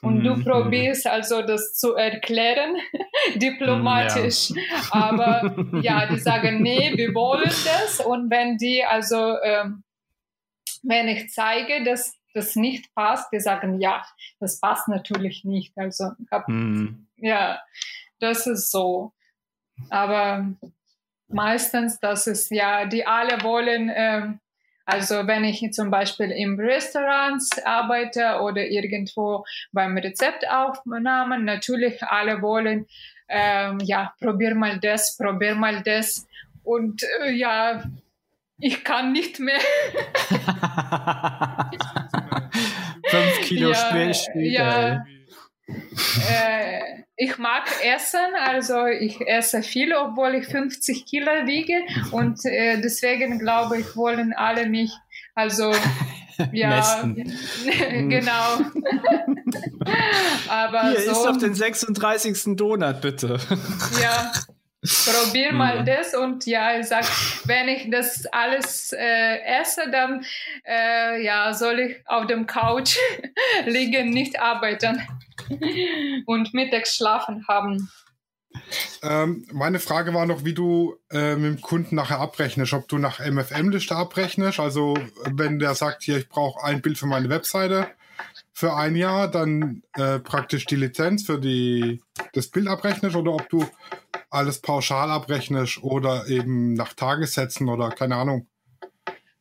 Und 0.00 0.24
du 0.24 0.34
Mhm. 0.36 0.44
probierst 0.44 1.06
also 1.06 1.42
das 1.42 1.74
zu 1.74 1.94
erklären 1.94 2.76
diplomatisch. 3.36 4.52
Aber 4.90 5.54
ja 5.82 6.06
die 6.06 6.18
sagen 6.18 6.62
nee 6.62 6.92
wir 6.96 7.14
wollen 7.14 7.44
das. 7.64 8.00
Und 8.00 8.30
wenn 8.30 8.56
die 8.56 8.84
also 8.84 9.36
ähm, 9.42 9.84
wenn 10.82 11.08
ich 11.08 11.30
zeige 11.30 11.84
dass 11.84 12.14
das 12.34 12.56
nicht 12.56 12.92
passt 12.94 13.30
die 13.32 13.40
sagen 13.40 13.80
ja 13.80 14.02
das 14.40 14.58
passt 14.58 14.88
natürlich 14.88 15.44
nicht. 15.44 15.72
Also 15.76 16.12
hab, 16.30 16.46
Hm. 16.48 17.06
ja 17.16 17.60
das 18.20 18.46
ist 18.46 18.70
so. 18.70 19.12
Aber 19.90 20.46
meistens 21.28 21.98
das 22.00 22.26
ist 22.26 22.50
ja 22.50 22.86
die 22.86 23.06
alle 23.06 23.42
wollen 23.42 23.90
ähm, 23.94 24.38
also 24.84 25.26
wenn 25.26 25.44
ich 25.44 25.66
zum 25.72 25.90
Beispiel 25.90 26.30
im 26.30 26.58
Restaurants 26.58 27.50
arbeite 27.64 28.40
oder 28.42 28.66
irgendwo 28.66 29.44
beim 29.72 29.96
Rezeptaufnahmen, 29.96 31.44
natürlich 31.44 32.02
alle 32.02 32.42
wollen, 32.42 32.86
ähm, 33.28 33.78
ja, 33.82 34.12
probier 34.20 34.54
mal 34.54 34.78
das, 34.80 35.16
probier 35.16 35.54
mal 35.54 35.82
das. 35.82 36.26
Und 36.64 37.02
äh, 37.24 37.32
ja, 37.32 37.82
ich 38.58 38.84
kann 38.84 39.12
nicht 39.12 39.40
mehr. 39.40 39.58
Fünf 43.06 43.40
Kilo 43.42 43.70
Ja, 43.70 44.14
später. 44.14 44.40
ja. 44.40 45.04
Äh, 46.30 47.02
ich 47.16 47.38
mag 47.38 47.64
Essen, 47.84 48.34
also 48.40 48.86
ich 48.86 49.20
esse 49.26 49.62
viel, 49.62 49.94
obwohl 49.94 50.34
ich 50.34 50.46
50 50.46 51.06
Kilo 51.06 51.30
wiege. 51.46 51.80
Und 52.10 52.44
äh, 52.44 52.80
deswegen 52.80 53.38
glaube 53.38 53.78
ich, 53.78 53.96
wollen 53.96 54.32
alle 54.32 54.66
mich, 54.66 54.90
also 55.34 55.72
ja, 56.52 57.04
genau. 57.90 58.58
Aber 60.48 60.90
Hier 60.90 61.00
so, 61.00 61.10
ist 61.12 61.26
auf 61.28 61.38
den 61.38 61.54
36. 61.54 62.56
Donut, 62.56 63.00
bitte. 63.00 63.38
ja. 64.02 64.32
Probier 64.82 65.52
mal 65.52 65.80
Mhm. 65.82 65.86
das 65.86 66.12
und 66.12 66.44
ja, 66.44 66.76
ich 66.76 66.86
sag, 66.86 67.04
wenn 67.44 67.68
ich 67.68 67.88
das 67.88 68.26
alles 68.32 68.92
äh, 68.92 69.38
esse, 69.60 69.88
dann 69.92 70.24
äh, 70.66 71.22
ja, 71.22 71.54
soll 71.54 71.78
ich 71.78 71.96
auf 72.06 72.26
dem 72.26 72.46
Couch 72.48 72.96
liegen, 73.64 74.10
nicht 74.10 74.40
arbeiten 74.40 75.00
und 76.26 76.54
mittags 76.54 76.96
schlafen 76.96 77.46
haben. 77.48 77.90
Ähm, 79.02 79.46
meine 79.52 79.78
Frage 79.78 80.12
war 80.12 80.26
noch, 80.26 80.44
wie 80.44 80.52
du 80.54 80.96
äh, 81.10 81.36
mit 81.36 81.58
dem 81.58 81.60
Kunden 81.62 81.96
nachher 81.96 82.20
abrechnest, 82.20 82.74
ob 82.74 82.86
du 82.88 82.98
nach 82.98 83.18
MFM-Liste 83.18 83.96
abrechnest. 83.96 84.60
Also 84.60 84.96
wenn 85.24 85.58
der 85.58 85.74
sagt, 85.74 86.02
hier, 86.02 86.18
ich 86.18 86.28
brauche 86.28 86.62
ein 86.62 86.82
Bild 86.82 86.98
für 86.98 87.06
meine 87.06 87.30
Webseite 87.30 87.88
für 88.52 88.74
ein 88.74 88.96
Jahr, 88.96 89.28
dann 89.28 89.82
äh, 89.94 90.18
praktisch 90.18 90.66
die 90.66 90.76
Lizenz 90.76 91.24
für 91.24 91.38
die, 91.38 92.02
das 92.34 92.48
Bild 92.48 92.68
abrechnest 92.68 93.16
oder 93.16 93.32
ob 93.32 93.48
du 93.48 93.66
alles 94.30 94.60
pauschal 94.60 95.10
abrechnest 95.10 95.82
oder 95.82 96.28
eben 96.28 96.74
nach 96.74 96.92
Tagessätzen 96.92 97.68
oder 97.68 97.90
keine 97.90 98.16
Ahnung. 98.16 98.46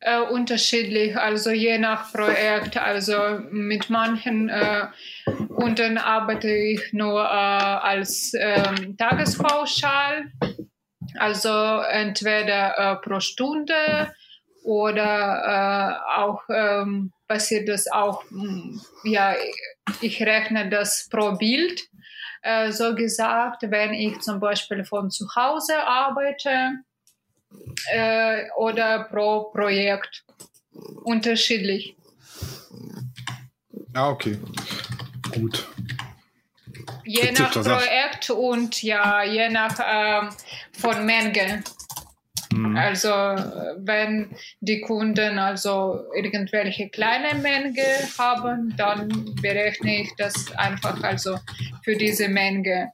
Äh, 0.04 0.20
unterschiedlich, 0.20 1.16
also 1.16 1.52
je 1.52 1.78
nach 1.78 2.12
Projekt. 2.12 2.76
Also 2.76 3.40
mit 3.52 3.92
manchen 3.92 4.50
äh, 4.50 4.88
Kunden 5.56 6.00
arbeite 6.00 6.50
ich 6.50 6.92
nur 6.92 7.22
äh, 7.22 7.28
als 7.28 8.34
ähm, 8.36 8.98
Tagespauschal, 8.98 10.32
also 11.20 11.82
entweder 11.82 12.78
äh, 12.80 12.96
pro 12.96 13.20
Stunde 13.20 14.12
oder 14.64 16.00
äh, 16.08 16.20
auch 16.20 16.42
ähm, 16.50 17.12
passiert 17.28 17.70
das 17.70 17.88
auch, 17.92 18.24
mh, 18.32 18.82
ja, 19.04 19.36
ich 20.02 20.20
rechne 20.24 20.68
das 20.70 21.10
pro 21.12 21.34
Bild. 21.34 21.80
Äh, 22.42 22.72
so 22.72 22.96
gesagt, 22.96 23.62
wenn 23.70 23.94
ich 23.94 24.20
zum 24.22 24.40
Beispiel 24.40 24.84
von 24.84 25.12
zu 25.12 25.28
Hause 25.36 25.78
arbeite, 25.86 26.80
äh, 27.94 28.44
oder 28.58 29.06
pro 29.06 29.52
Projekt. 29.52 30.24
Unterschiedlich. 31.04 31.96
Ja, 33.94 34.10
okay. 34.10 34.38
Gut. 35.34 35.68
Je 37.04 37.24
Witzig, 37.24 37.40
nach 37.40 37.52
Projekt 37.52 38.30
und 38.30 38.82
ja, 38.84 39.24
je 39.24 39.50
nach 39.50 39.80
ähm, 39.86 40.30
von 40.72 41.06
Menge. 41.06 41.64
Mhm. 42.54 42.76
Also 42.76 43.10
wenn 43.10 44.36
die 44.60 44.82
Kunden 44.82 45.40
also 45.40 46.06
irgendwelche 46.16 46.90
kleine 46.90 47.40
Menge 47.40 47.84
haben, 48.18 48.74
dann 48.78 49.36
berechne 49.42 50.02
ich 50.02 50.12
das 50.18 50.52
einfach 50.58 51.02
also 51.04 51.38
für 51.84 51.96
diese 51.96 52.28
Menge. 52.28 52.92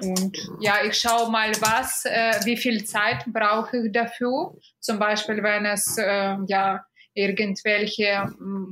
Und 0.00 0.36
ja, 0.60 0.78
ich 0.84 0.94
schaue 0.94 1.30
mal, 1.30 1.52
was, 1.60 2.04
äh, 2.04 2.40
wie 2.44 2.56
viel 2.56 2.84
Zeit 2.84 3.24
brauche 3.26 3.86
ich 3.86 3.92
dafür. 3.92 4.54
Zum 4.80 4.98
Beispiel, 4.98 5.42
wenn 5.42 5.66
es 5.66 5.96
äh, 5.98 6.36
ja 6.46 6.84
irgendwelche 7.14 8.04
äh, 8.04 8.26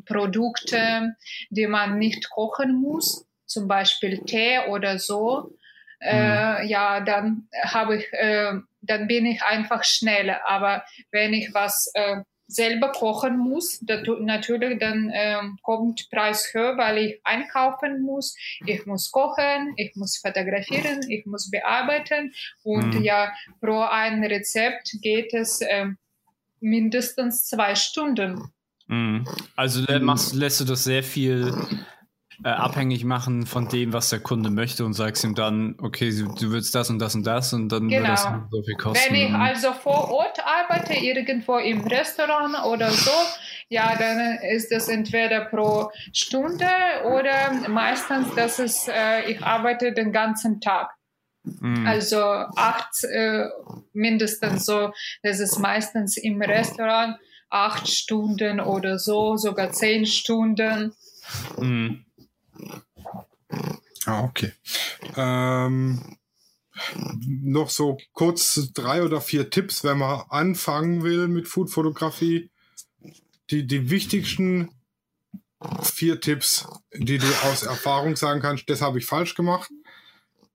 Produkte, 0.04 1.14
die 1.50 1.66
man 1.66 1.98
nicht 1.98 2.28
kochen 2.30 2.80
muss, 2.80 3.26
zum 3.46 3.68
Beispiel 3.68 4.24
Tee 4.24 4.58
oder 4.68 4.98
so, 4.98 5.56
äh, 6.00 6.62
mhm. 6.62 6.68
ja, 6.68 7.00
dann 7.00 7.48
habe 7.62 7.98
ich, 7.98 8.12
äh, 8.12 8.54
dann 8.80 9.06
bin 9.06 9.26
ich 9.26 9.42
einfach 9.42 9.84
schneller. 9.84 10.40
Aber 10.46 10.84
wenn 11.12 11.32
ich 11.32 11.54
was 11.54 11.90
äh, 11.94 12.16
selber 12.52 12.92
kochen 12.92 13.38
muss, 13.38 13.82
natürlich 14.20 14.78
dann 14.78 15.10
äh, 15.10 15.40
kommt 15.62 16.08
Preis 16.10 16.50
höher, 16.52 16.76
weil 16.76 16.98
ich 16.98 17.20
einkaufen 17.24 18.02
muss, 18.02 18.36
ich 18.66 18.84
muss 18.86 19.10
kochen, 19.10 19.72
ich 19.76 19.94
muss 19.96 20.18
fotografieren, 20.18 21.00
ich 21.08 21.26
muss 21.26 21.50
bearbeiten 21.50 22.32
und 22.62 22.94
mhm. 22.94 23.02
ja, 23.02 23.32
pro 23.60 23.80
ein 23.80 24.22
Rezept 24.24 24.96
geht 25.00 25.32
es 25.34 25.60
äh, 25.60 25.86
mindestens 26.60 27.46
zwei 27.46 27.74
Stunden. 27.74 28.52
Mhm. 28.86 29.26
Also 29.56 29.82
machst, 30.00 30.34
lässt 30.34 30.60
du 30.60 30.64
das 30.64 30.84
sehr 30.84 31.02
viel 31.02 31.52
äh, 32.44 32.48
abhängig 32.48 33.04
machen 33.04 33.46
von 33.46 33.68
dem, 33.68 33.92
was 33.92 34.10
der 34.10 34.20
Kunde 34.20 34.50
möchte 34.50 34.84
und 34.84 34.94
sagst 34.94 35.24
ihm 35.24 35.34
dann, 35.34 35.76
okay, 35.80 36.10
du, 36.10 36.34
du 36.34 36.52
willst 36.52 36.74
das 36.74 36.90
und 36.90 36.98
das 36.98 37.14
und 37.14 37.26
das 37.26 37.52
und 37.52 37.68
dann 37.68 37.88
genau. 37.88 38.02
wird 38.02 38.12
das 38.12 38.24
genau. 38.24 38.46
so 38.50 38.62
viel 38.62 38.74
kosten. 38.76 39.14
Wenn 39.14 39.20
ich 39.20 39.34
also 39.34 39.72
vor 39.72 40.10
Ort 40.10 40.40
arbeite, 40.44 40.94
irgendwo 40.94 41.58
im 41.58 41.82
Restaurant 41.82 42.64
oder 42.66 42.90
so, 42.90 43.10
ja, 43.68 43.94
dann 43.96 44.38
ist 44.50 44.70
das 44.72 44.88
entweder 44.88 45.46
pro 45.46 45.90
Stunde 46.12 46.66
oder 47.04 47.68
meistens, 47.68 48.34
das 48.34 48.58
ist, 48.58 48.88
äh, 48.88 49.30
ich 49.30 49.42
arbeite 49.42 49.92
den 49.92 50.12
ganzen 50.12 50.60
Tag. 50.60 50.90
Mm. 51.44 51.86
Also 51.86 52.20
acht 52.20 53.04
äh, 53.04 53.46
mindestens 53.92 54.64
so, 54.64 54.92
das 55.22 55.40
ist 55.40 55.58
meistens 55.58 56.16
im 56.16 56.40
Restaurant 56.40 57.16
acht 57.52 57.88
Stunden 57.88 58.60
oder 58.60 58.98
so, 58.98 59.36
sogar 59.36 59.72
zehn 59.72 60.06
Stunden. 60.06 60.94
Mm. 61.58 62.04
Ah, 64.06 64.24
okay. 64.24 64.52
Ähm, 65.16 66.16
noch 67.20 67.70
so 67.70 67.98
kurz 68.12 68.72
drei 68.72 69.02
oder 69.02 69.20
vier 69.20 69.50
Tipps, 69.50 69.84
wenn 69.84 69.98
man 69.98 70.22
anfangen 70.28 71.02
will 71.02 71.28
mit 71.28 71.48
Foodfotografie. 71.48 72.50
Die, 73.50 73.66
die 73.66 73.90
wichtigsten 73.90 74.70
vier 75.82 76.20
Tipps, 76.20 76.66
die 76.94 77.18
du 77.18 77.26
aus 77.44 77.62
Erfahrung 77.62 78.16
sagen 78.16 78.40
kannst, 78.40 78.68
das 78.68 78.80
habe 78.80 78.98
ich 78.98 79.06
falsch 79.06 79.34
gemacht. 79.34 79.70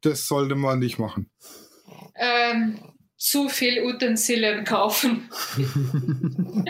Das 0.01 0.27
sollte 0.27 0.55
man 0.55 0.79
nicht 0.79 0.99
machen. 0.99 1.29
Ähm, 2.15 2.79
zu 3.15 3.49
viel 3.49 3.83
Utensilien 3.83 4.63
kaufen. 4.65 5.29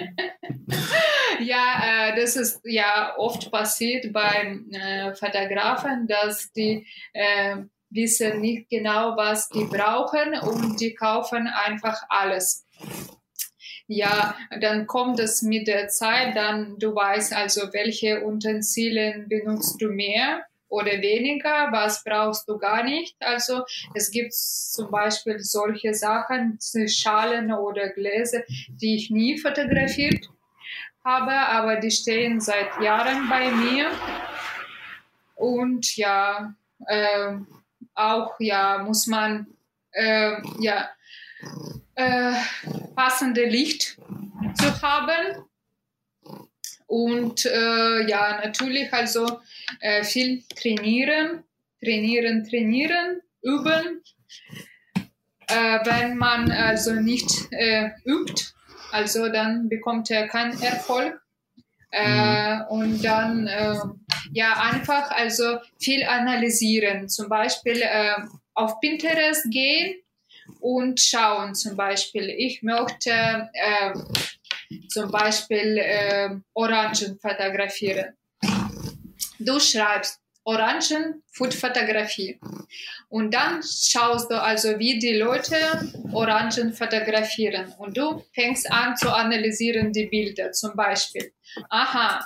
ja, 1.40 2.10
äh, 2.10 2.16
das 2.20 2.36
ist 2.36 2.62
ja 2.64 3.14
oft 3.18 3.52
passiert 3.52 4.12
bei 4.14 4.60
äh, 4.72 5.14
Fotografen, 5.14 6.08
dass 6.08 6.52
die 6.52 6.86
äh, 7.14 7.58
wissen 7.90 8.42
nicht 8.42 8.70
genau, 8.70 9.16
was 9.16 9.50
die 9.50 9.66
brauchen 9.66 10.34
und 10.40 10.80
die 10.80 10.94
kaufen 10.94 11.48
einfach 11.48 12.02
alles. 12.10 12.66
Ja, 13.88 14.36
dann 14.60 14.86
kommt 14.86 15.20
es 15.20 15.42
mit 15.42 15.68
der 15.68 15.88
Zeit, 15.88 16.36
dann 16.36 16.78
du 16.78 16.94
weißt 16.94 17.34
also, 17.34 17.72
welche 17.72 18.26
Utensilien 18.26 19.30
benutzt 19.30 19.82
du 19.82 19.88
mehr 19.88 20.44
oder 20.70 21.02
weniger, 21.02 21.70
was 21.72 22.04
brauchst 22.04 22.50
du 22.50 22.58
gar 22.58 22.84
nicht. 22.84 23.16
Also 23.20 23.64
es 23.94 24.12
gibt 24.12 24.34
zum 24.34 24.92
Beispiel 24.92 25.40
solche 25.40 25.94
Sachen, 25.94 26.60
Schalen 26.88 27.54
oder 27.54 27.90
Gläser, 27.90 28.44
die 28.68 28.96
ich 28.96 29.10
nie 29.10 29.38
fotografiert 29.38 30.28
habe, 31.08 31.32
aber 31.32 31.78
die 31.78 31.92
stehen 31.92 32.40
seit 32.42 32.80
Jahren 32.82 33.30
bei 33.30 33.50
mir. 33.52 33.90
Und 35.36 35.96
ja, 35.96 36.54
äh, 36.88 37.34
auch 37.94 38.36
ja 38.40 38.84
muss 38.84 39.08
man 39.08 39.48
äh, 39.92 40.34
ja 40.60 40.90
äh, 41.96 42.34
passende 42.96 43.46
Licht 43.46 43.98
zu 44.56 44.82
haben 44.82 45.48
und 46.88 47.46
äh, 47.46 48.08
ja, 48.10 48.40
natürlich 48.44 48.92
also 48.94 49.42
äh, 49.82 50.04
viel 50.04 50.44
trainieren, 50.56 51.44
trainieren, 51.84 52.48
trainieren, 52.50 53.22
üben. 53.42 54.02
Äh, 55.50 55.80
wenn 55.86 56.18
man 56.18 56.52
also 56.52 56.94
nicht 56.94 57.30
übt, 58.06 58.54
also 58.92 59.30
dann 59.30 59.70
bekommt 59.70 60.10
er 60.12 60.28
keinen 60.28 60.62
Erfolg. 60.62 61.22
Äh, 61.90 62.64
und 62.70 63.02
dann 63.04 63.48
äh, 63.48 63.76
ja 64.34 64.54
einfach 64.70 65.10
also 65.10 65.58
viel 65.80 66.04
analysieren. 66.04 67.08
Zum 67.08 67.30
Beispiel 67.30 67.82
äh, 67.82 68.16
auf 68.54 68.80
Pinterest 68.82 69.46
gehen 69.50 69.96
und 70.60 71.00
schauen. 71.00 71.56
Zum 71.56 71.78
Beispiel, 71.78 72.30
ich 72.30 72.62
möchte 72.62 73.50
äh, 73.54 73.94
zum 74.90 75.12
Beispiel 75.12 75.78
äh, 75.78 76.30
Orangen 76.54 77.18
fotografieren. 77.20 78.14
Du 79.40 79.60
schreibst 79.60 80.20
Orangen 80.48 81.24
Food-Fotografie. 81.34 82.40
Und 83.10 83.34
dann 83.34 83.62
schaust 83.62 84.32
du 84.32 84.42
also, 84.42 84.80
wie 84.80 84.98
die 84.98 85.14
Leute 85.14 85.58
Orangen 86.14 86.72
fotografieren. 86.72 87.74
Und 87.78 87.98
du 87.98 88.24
fängst 88.34 88.72
an 88.72 88.96
zu 88.96 89.14
analysieren 89.14 89.92
die 89.92 90.06
Bilder. 90.06 90.54
Zum 90.54 90.74
Beispiel, 90.74 91.34
aha, 91.70 92.26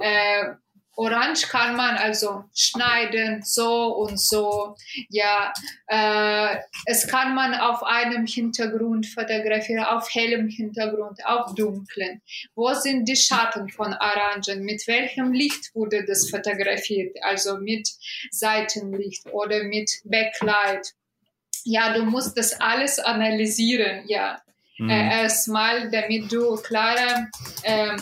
äh, 0.00 0.54
Orange 0.96 1.48
kann 1.48 1.76
man 1.76 1.96
also 1.96 2.44
schneiden, 2.54 3.42
so 3.42 3.94
und 3.94 4.20
so. 4.20 4.76
Ja, 5.08 5.52
äh, 5.86 6.58
es 6.86 7.06
kann 7.06 7.34
man 7.34 7.54
auf 7.54 7.82
einem 7.82 8.26
Hintergrund 8.26 9.06
fotografieren, 9.06 9.84
auf 9.84 10.12
hellem 10.12 10.48
Hintergrund, 10.48 11.24
auf 11.24 11.54
dunklen. 11.54 12.20
Wo 12.54 12.74
sind 12.74 13.08
die 13.08 13.16
Schatten 13.16 13.68
von 13.68 13.94
Orangen? 13.94 14.64
Mit 14.64 14.86
welchem 14.86 15.32
Licht 15.32 15.74
wurde 15.74 16.04
das 16.04 16.28
fotografiert? 16.28 17.16
Also 17.22 17.58
mit 17.58 17.88
Seitenlicht 18.30 19.26
oder 19.32 19.64
mit 19.64 19.90
Backlight. 20.04 20.92
Ja, 21.64 21.92
du 21.92 22.04
musst 22.04 22.36
das 22.36 22.60
alles 22.60 22.98
analysieren, 22.98 24.04
ja. 24.06 24.40
Mhm. 24.78 24.88
Äh, 24.88 25.22
erstmal, 25.22 25.90
damit 25.90 26.32
du 26.32 26.56
klar, 26.56 27.28
äh, 27.62 27.96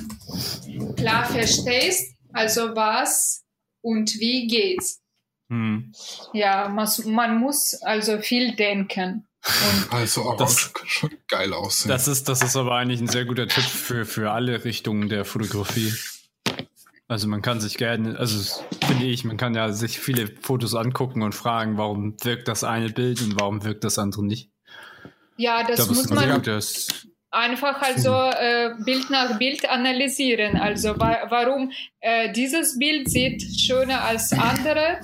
klar 0.96 1.24
verstehst, 1.24 2.17
also 2.38 2.76
was 2.76 3.44
und 3.82 4.14
wie 4.20 4.46
geht's? 4.46 5.02
Hm. 5.50 5.92
Ja, 6.32 6.68
man, 6.68 6.88
man, 7.06 7.38
muss 7.38 7.74
also 7.82 8.18
viel 8.18 8.54
denken. 8.54 9.26
Und 9.44 9.86
also 9.92 10.22
auch 10.22 10.36
das 10.36 10.72
schon 10.86 11.10
geil 11.26 11.52
aussehen. 11.52 11.88
Das 11.88 12.06
ist, 12.06 12.28
das 12.28 12.42
ist 12.42 12.56
aber 12.56 12.76
eigentlich 12.76 13.00
ein 13.00 13.08
sehr 13.08 13.24
guter 13.24 13.48
Tipp 13.48 13.64
für, 13.64 14.04
für 14.04 14.30
alle 14.30 14.64
Richtungen 14.64 15.08
der 15.08 15.24
Fotografie. 15.24 15.92
Also 17.08 17.26
man 17.26 17.40
kann 17.40 17.60
sich 17.60 17.78
gerne, 17.78 18.18
also 18.18 18.62
finde 18.86 19.06
ich, 19.06 19.24
man 19.24 19.38
kann 19.38 19.54
ja 19.54 19.72
sich 19.72 19.98
viele 19.98 20.28
Fotos 20.28 20.74
angucken 20.74 21.22
und 21.22 21.34
fragen, 21.34 21.78
warum 21.78 22.16
wirkt 22.22 22.48
das 22.48 22.64
eine 22.64 22.90
Bild 22.90 23.22
und 23.22 23.40
warum 23.40 23.64
wirkt 23.64 23.84
das 23.84 23.98
andere 23.98 24.24
nicht. 24.24 24.50
Ja, 25.38 25.64
das 25.64 25.78
da 25.78 25.86
muss 25.86 26.10
man. 26.10 26.42
Das, 26.42 27.06
einfach 27.38 27.80
also 27.80 28.12
äh, 28.12 28.74
Bild 28.84 29.10
nach 29.10 29.38
Bild 29.38 29.68
analysieren. 29.68 30.56
Also 30.56 30.98
wa 30.98 31.26
warum 31.28 31.72
äh, 32.00 32.32
dieses 32.32 32.78
Bild 32.78 33.08
sieht 33.08 33.42
schöner 33.58 34.04
als 34.04 34.32
andere 34.32 35.00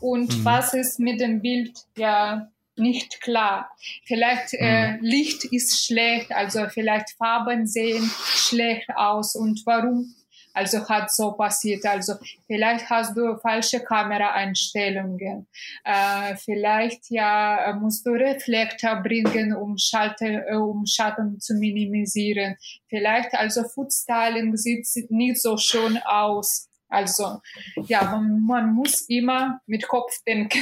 und 0.00 0.38
mhm. 0.38 0.44
was 0.44 0.74
ist 0.74 0.98
mit 1.00 1.20
dem 1.20 1.40
Bild 1.40 1.72
ja 1.96 2.48
nicht 2.76 3.20
klar. 3.20 3.70
Vielleicht 4.04 4.54
äh, 4.54 4.92
mhm. 4.92 4.98
Licht 5.02 5.44
ist 5.44 5.84
schlecht, 5.84 6.32
also 6.32 6.66
vielleicht 6.68 7.10
Farben 7.18 7.66
sehen 7.66 8.10
schlecht 8.34 8.88
aus 8.96 9.36
und 9.36 9.62
warum 9.66 10.14
also 10.52 10.88
hat 10.88 11.12
so 11.12 11.32
passiert. 11.32 11.84
Also 11.86 12.14
vielleicht 12.46 12.88
hast 12.88 13.16
du 13.16 13.36
falsche 13.38 13.80
Kameraeinstellungen. 13.80 15.46
Äh, 15.84 16.36
vielleicht 16.36 17.10
ja 17.10 17.76
musst 17.80 18.06
du 18.06 18.10
Reflektor 18.10 18.96
bringen, 18.96 19.54
um, 19.54 19.76
Schalte, 19.78 20.44
äh, 20.48 20.56
um 20.56 20.86
Schatten 20.86 21.40
zu 21.40 21.54
minimisieren. 21.54 22.56
Vielleicht 22.88 23.34
also 23.34 23.64
Foodstyling 23.64 24.56
sieht 24.56 25.10
nicht 25.10 25.40
so 25.40 25.56
schön 25.56 25.98
aus. 26.04 26.68
Also 26.88 27.40
ja, 27.86 28.02
man, 28.02 28.40
man 28.44 28.74
muss 28.74 29.02
immer 29.02 29.60
mit 29.66 29.86
Kopf 29.86 30.12
denken. 30.26 30.60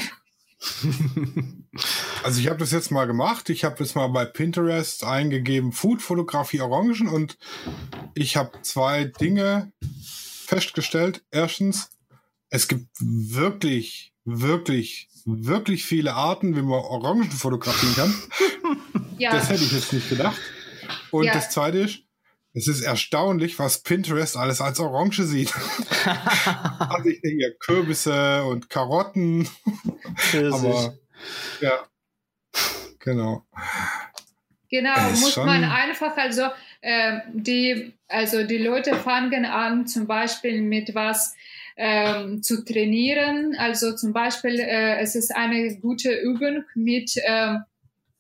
Also 2.25 2.41
ich 2.41 2.49
habe 2.49 2.59
das 2.59 2.73
jetzt 2.73 2.91
mal 2.91 3.07
gemacht. 3.07 3.49
Ich 3.51 3.63
habe 3.65 3.77
jetzt 3.79 3.95
mal 3.95 4.09
bei 4.09 4.25
Pinterest 4.25 5.05
eingegeben 5.05 5.71
Food-Fotografie 5.73 6.61
Orangen 6.61 7.07
und 7.09 7.39
ich 8.15 8.37
habe 8.37 8.61
zwei 8.63 9.05
Dinge 9.05 9.73
festgestellt. 10.47 11.23
Erstens, 11.31 11.91
es 12.51 12.67
gibt 12.67 12.89
wirklich, 12.99 14.13
wirklich, 14.25 15.09
wirklich 15.25 15.85
viele 15.85 16.15
Arten, 16.15 16.57
wie 16.57 16.63
man 16.63 16.73
Orangen 16.81 17.31
fotografieren 17.31 17.95
kann. 17.95 18.15
Ja, 19.19 19.33
Das 19.33 19.49
hätte 19.49 19.65
ich 19.65 19.73
jetzt 19.73 19.93
nicht 19.93 20.09
gedacht. 20.09 20.41
Und 21.11 21.25
Ja. 21.25 21.33
das 21.33 21.51
zweite 21.51 21.79
ist, 21.79 22.03
es 22.59 22.67
ist 22.67 22.83
erstaunlich, 22.83 23.59
was 23.59 23.83
Pinterest 23.83 24.37
alles 24.37 24.61
als 24.61 24.81
Orange 24.81 25.23
sieht. 25.23 25.53
also 26.79 27.09
ich 27.09 27.21
denke 27.21 27.37
hier 27.39 27.55
Kürbisse 27.59 28.43
und 28.45 28.69
Karotten, 28.69 29.49
aber 30.53 30.95
ja, 31.61 31.87
genau. 32.99 33.45
genau, 34.69 35.11
Es 35.13 35.21
muss 35.21 35.35
schon- 35.35 35.47
man 35.47 35.65
einfach, 35.65 36.17
also 36.17 36.49
ähm, 36.83 37.23
die, 37.33 37.95
also 38.09 38.45
die 38.45 38.59
Leute 38.59 38.97
fangen 38.97 39.45
an, 39.45 39.87
zum 39.87 40.07
Beispiel 40.07 40.61
mit 40.61 40.95
was 40.95 41.35
ähm, 41.77 42.43
zu 42.43 42.65
trainieren. 42.65 43.55
Also 43.57 43.95
zum 43.95 44.13
Beispiel, 44.13 44.59
äh, 44.59 44.99
es 44.99 45.15
ist 45.15 45.35
eine 45.35 45.77
gute 45.79 46.13
Übung, 46.13 46.65
mit 46.75 47.13
ähm, 47.25 47.63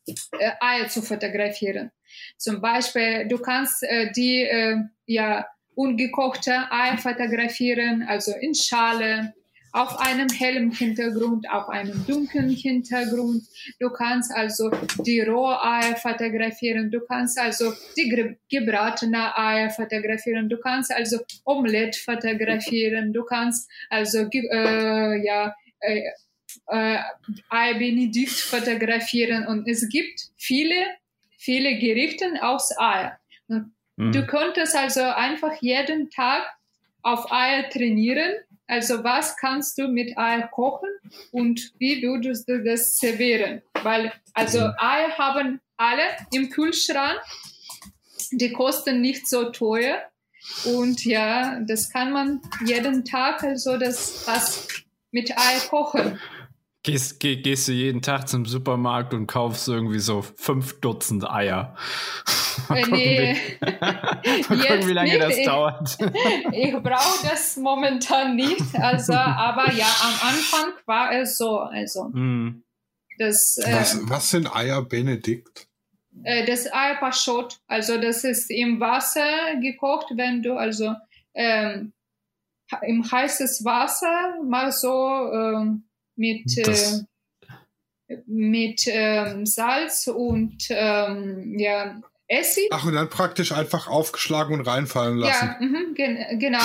äh, 0.07 0.53
Eier 0.61 0.89
zu 0.89 1.03
fotografieren. 1.03 1.91
Zum 2.37 2.61
Beispiel, 2.61 3.27
du 3.29 3.39
kannst 3.39 3.83
äh, 3.83 4.11
die 4.12 4.43
äh, 4.43 4.77
ja 5.07 5.47
ungekochte 5.75 6.53
Eier 6.71 6.99
fotografieren, 6.99 8.03
also 8.03 8.33
in 8.41 8.55
Schale, 8.55 9.33
auf 9.73 9.99
einem 10.01 10.29
hellen 10.29 10.73
Hintergrund, 10.73 11.49
auf 11.51 11.69
einem 11.69 12.05
dunklen 12.07 12.49
Hintergrund. 12.49 13.43
Du 13.79 13.91
kannst 13.91 14.35
also 14.35 14.71
die 15.05 15.21
Roheier 15.21 15.95
fotografieren, 15.97 16.91
du 16.91 17.01
kannst 17.01 17.39
also 17.39 17.73
die 17.97 18.09
ge- 18.09 18.37
gebratene 18.51 19.37
Eier 19.37 19.71
fotografieren, 19.71 20.49
du 20.49 20.59
kannst 20.59 20.91
also 20.93 21.19
Omelette 21.45 21.99
fotografieren, 21.99 23.12
du 23.12 23.25
kannst 23.25 23.71
also 23.91 24.27
äh, 24.33 25.25
ja 25.25 25.55
äh, 25.81 26.03
äh, 26.69 26.99
Ei 27.51 27.75
Benedikt 27.75 28.41
fotografieren 28.41 29.47
und 29.47 29.69
es 29.69 29.87
gibt 29.89 30.31
viele, 30.37 30.75
viele 31.39 31.78
Gerichte 31.78 32.26
aus 32.43 32.76
Eier. 32.78 33.18
Mhm. 33.49 34.12
Du 34.12 34.26
könntest 34.26 34.76
also 34.76 35.03
einfach 35.03 35.55
jeden 35.62 36.11
Tag 36.11 36.43
auf 37.03 37.32
Eier 37.32 37.70
trainieren. 37.70 38.34
Also 38.66 39.03
was 39.03 39.36
kannst 39.39 39.78
du 39.78 39.89
mit 39.89 40.18
Eier 40.18 40.47
kochen 40.49 40.91
und 41.32 41.72
wie 41.78 42.03
würdest 42.03 42.49
du 42.49 42.62
das 42.62 42.99
servieren? 42.99 43.62
Weil 43.82 44.12
also 44.34 44.59
Eier 44.76 45.16
haben 45.16 45.61
alle 45.78 46.03
im 46.32 46.51
Kühlschrank. 46.51 47.18
Die 48.30 48.53
kosten 48.53 49.01
nicht 49.01 49.26
so 49.26 49.51
teuer. 49.51 50.03
Und 50.64 51.05
ja, 51.05 51.61
das 51.61 51.91
kann 51.91 52.12
man 52.12 52.43
jeden 52.64 53.05
Tag 53.05 53.43
also 53.43 53.78
das 53.78 54.26
was 54.26 54.68
mit 55.12 55.30
Eier 55.39 55.61
kochen. 55.68 56.20
Gehst, 56.93 57.20
geh, 57.20 57.36
gehst 57.36 57.68
du 57.68 57.72
jeden 57.72 58.03
Tag 58.03 58.28
zum 58.28 58.47
Supermarkt 58.47 59.14
und 59.14 59.26
kaufst 59.26 59.68
irgendwie 59.68 59.99
so 59.99 60.22
fünf 60.22 60.80
Dutzend 60.80 61.28
Eier. 61.28 61.76
Mal 62.68 62.82
gucken, 62.82 62.99
nee, 62.99 63.36
wie, 63.61 63.66
mal 63.80 64.43
gucken, 64.43 64.61
Jetzt 64.62 64.89
wie 64.89 64.93
lange 64.93 65.11
nicht. 65.11 65.22
das 65.22 65.36
Ich- 65.39 65.47
dauert. 65.47 65.99
ich 66.53 66.72
brauche 66.74 67.28
das 67.28 67.57
momentan 67.57 68.36
nicht. 68.36 68.74
Also, 68.74 69.12
aber 69.14 69.72
ja, 69.72 69.86
am 70.03 70.28
Anfang 70.28 70.72
war 70.86 71.12
es 71.12 71.36
so. 71.39 71.59
Also, 71.61 72.09
Mm. 72.12 72.62
das, 73.18 73.57
äh, 73.59 73.72
Was, 73.74 73.99
was 74.09 74.30
sind 74.30 74.55
Eier 74.55 74.82
Benedikt? 74.82 75.68
äh, 76.24 76.45
das 76.47 76.66
Ei 76.72 76.95
Pashot, 76.99 77.59
also 77.68 77.97
das 78.01 78.24
ist 78.24 78.51
im 78.51 78.80
Wasser 78.80 79.55
gekocht, 79.62 80.07
wenn 80.16 80.43
du 80.43 80.55
also 80.55 80.95
ähm, 81.34 81.93
im 82.82 83.09
heißes 83.11 83.64
Wasser 83.64 84.34
mal 84.45 84.72
so 84.72 84.91
ähm, 85.32 85.84
mit 86.19 86.45
Das- 86.66 87.01
äh, 88.09 88.16
mit 88.27 88.85
ähm, 88.87 89.45
Salz 89.47 90.07
und 90.07 90.66
ähm, 90.71 91.59
ja 91.59 92.01
Essig. 92.31 92.69
Ach, 92.71 92.85
und 92.85 92.93
dann 92.93 93.09
praktisch 93.09 93.53
einfach 93.53 93.89
aufgeschlagen 93.89 94.55
und 94.59 94.69
reinfallen 94.69 95.16
lassen. 95.16 95.47
Ja, 95.47 95.66
mhm, 95.66 95.95
gen 95.95 96.39
genau. 96.39 96.59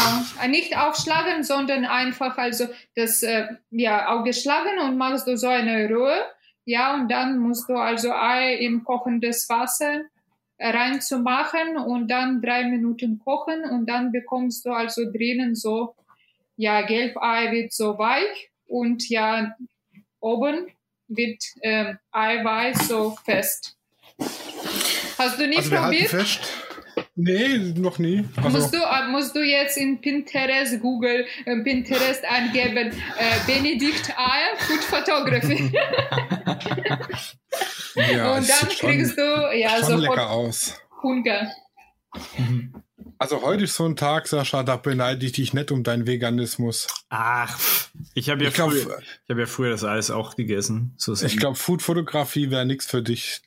Äh, 0.43 0.49
Nicht 0.49 0.78
aufschlagen, 0.78 1.43
sondern 1.43 1.86
einfach 1.86 2.38
also 2.38 2.68
das 2.95 3.24
äh, 3.24 3.47
ja 3.72 4.10
aufgeschlagen 4.10 4.80
und 4.80 4.97
machst 4.97 5.26
du 5.26 5.38
so 5.38 5.47
eine 5.47 5.89
Röhre. 5.89 6.20
Ja, 6.66 6.95
und 6.95 7.10
dann 7.10 7.39
musst 7.39 7.70
du 7.70 7.76
also 7.76 8.12
Ei 8.12 8.56
in 8.56 8.84
kochendes 8.84 9.47
Wasser 9.47 10.01
reinzumachen 10.60 11.78
und 11.78 12.10
dann 12.10 12.41
drei 12.41 12.66
Minuten 12.66 13.20
kochen 13.20 13.64
und 13.64 13.89
dann 13.89 14.12
bekommst 14.12 14.66
du 14.66 14.72
also 14.72 15.10
drinnen 15.12 15.56
so, 15.56 15.95
ja, 16.58 16.82
Gelbei 16.82 17.51
wird 17.51 17.74
so 17.74 17.97
weich 17.97 18.51
und 18.68 19.07
ja, 19.09 19.55
oben 20.20 20.68
wird 21.07 21.43
ähm, 21.61 21.97
Eiweiß 22.11 22.88
so 22.88 23.16
fest. 23.24 23.78
Hast 25.18 25.39
du 25.39 25.47
nie 25.47 25.57
Also 25.57 25.70
probiert? 25.76 26.09
fest. 26.09 26.41
Nee, 27.16 27.57
noch 27.76 27.99
nie. 27.99 28.26
Also, 28.38 28.49
Musst 28.49 28.74
du, 28.74 28.78
äh, 28.80 29.07
musst 29.09 29.36
du 29.36 29.41
jetzt 29.41 29.78
in 29.78 30.01
Pinterest, 30.01 30.80
Google, 30.82 31.28
äh, 31.45 31.55
Pinterest 31.61 32.26
eingeben, 32.26 32.91
äh, 33.18 33.39
Benedikt 33.45 34.09
Eier, 34.18 34.57
Food 34.57 34.84
Photography. 34.84 35.72
ja, 37.95 38.34
und 38.36 38.49
dann 38.49 38.72
schon, 38.72 38.89
kriegst 38.89 39.18
du 39.18 39.51
ja 39.55 39.84
sofort 39.84 40.20
aus. 40.20 40.80
Hunger. 41.03 41.51
Also 43.24 43.41
heute 43.41 43.63
ist 43.63 43.76
so 43.76 43.86
ein 43.86 43.95
Tag, 43.95 44.28
Sascha, 44.28 44.63
da 44.63 44.76
beneide 44.76 45.26
ich 45.26 45.32
dich 45.32 45.53
nicht 45.53 45.71
um 45.71 45.82
deinen 45.84 46.05
Veganismus. 46.05 46.88
Ach, 47.07 47.57
ich 48.15 48.30
habe 48.30 48.43
ja, 48.43 48.49
Ich 48.49 48.53
glaube, 48.55 48.76
früher- 48.76 48.99
ich 48.99 49.30
hab 49.30 49.38
ja 49.38 49.45
früher 49.45 49.69
das 49.69 49.86
alles 49.86 50.11
auch 50.11 50.36
gegessen. 50.36 50.93
So 50.97 51.13
ich 51.13 51.24
es. 51.24 51.38
glaub, 51.38 51.55
Food-Fotografie 51.55 52.51
wäre 52.51 52.65
nichts 52.65 52.86
für 52.86 53.01
dich. 53.01 53.39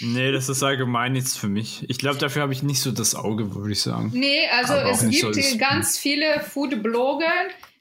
Nee, 0.00 0.30
das 0.30 0.48
ist 0.48 0.62
allgemein 0.62 1.14
nichts 1.14 1.36
für 1.36 1.48
mich. 1.48 1.84
Ich 1.90 1.98
glaube, 1.98 2.18
dafür 2.20 2.42
habe 2.42 2.52
ich 2.52 2.62
nicht 2.62 2.80
so 2.80 2.92
das 2.92 3.16
Auge, 3.16 3.56
würde 3.56 3.72
ich 3.72 3.80
sagen. 3.82 4.12
Nee, 4.14 4.46
also 4.56 4.74
Aber 4.74 4.90
es 4.92 5.00
so 5.00 5.08
gibt 5.08 5.36
das- 5.36 5.58
ganz 5.58 5.98
viele 5.98 6.38
Food-Blogger, 6.38 7.32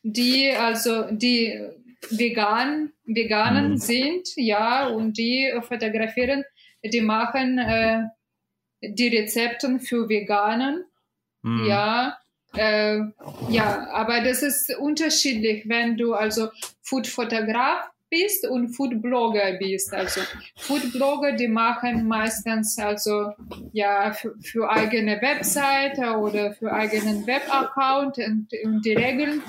die 0.01 0.51
also 0.53 1.03
die 1.11 1.61
vegan, 2.09 2.93
veganen 3.05 3.73
Mhm. 3.73 3.77
sind, 3.77 4.27
ja, 4.37 4.87
und 4.87 5.19
die 5.19 5.53
fotografieren, 5.61 6.45
die 6.83 7.01
machen 7.01 7.59
äh, 7.59 8.05
die 8.81 9.07
Rezepten 9.15 9.79
für 9.81 10.09
Veganen. 10.09 10.83
Hm. 11.43 11.65
Ja, 11.65 12.17
äh, 12.55 12.99
ja, 13.47 13.87
aber 13.91 14.21
das 14.21 14.43
ist 14.43 14.75
unterschiedlich, 14.77 15.67
wenn 15.67 15.97
du 15.97 16.13
also 16.13 16.49
Food-Fotograf 16.81 17.89
bist 18.09 18.47
und 18.47 18.69
Food-Blogger 18.69 19.53
bist. 19.57 19.93
Also 19.93 20.21
Food-Blogger, 20.59 21.33
die 21.33 21.47
machen 21.47 22.07
meistens 22.07 22.77
also 22.77 23.33
ja 23.71 24.13
für, 24.13 24.35
für 24.41 24.69
eigene 24.69 25.19
Webseite 25.21 26.17
oder 26.17 26.53
für 26.53 26.71
eigenen 26.71 27.25
Webaccount 27.25 28.17
und, 28.19 28.47
und 28.63 28.81
die 28.85 28.93
Regeln 28.93 29.41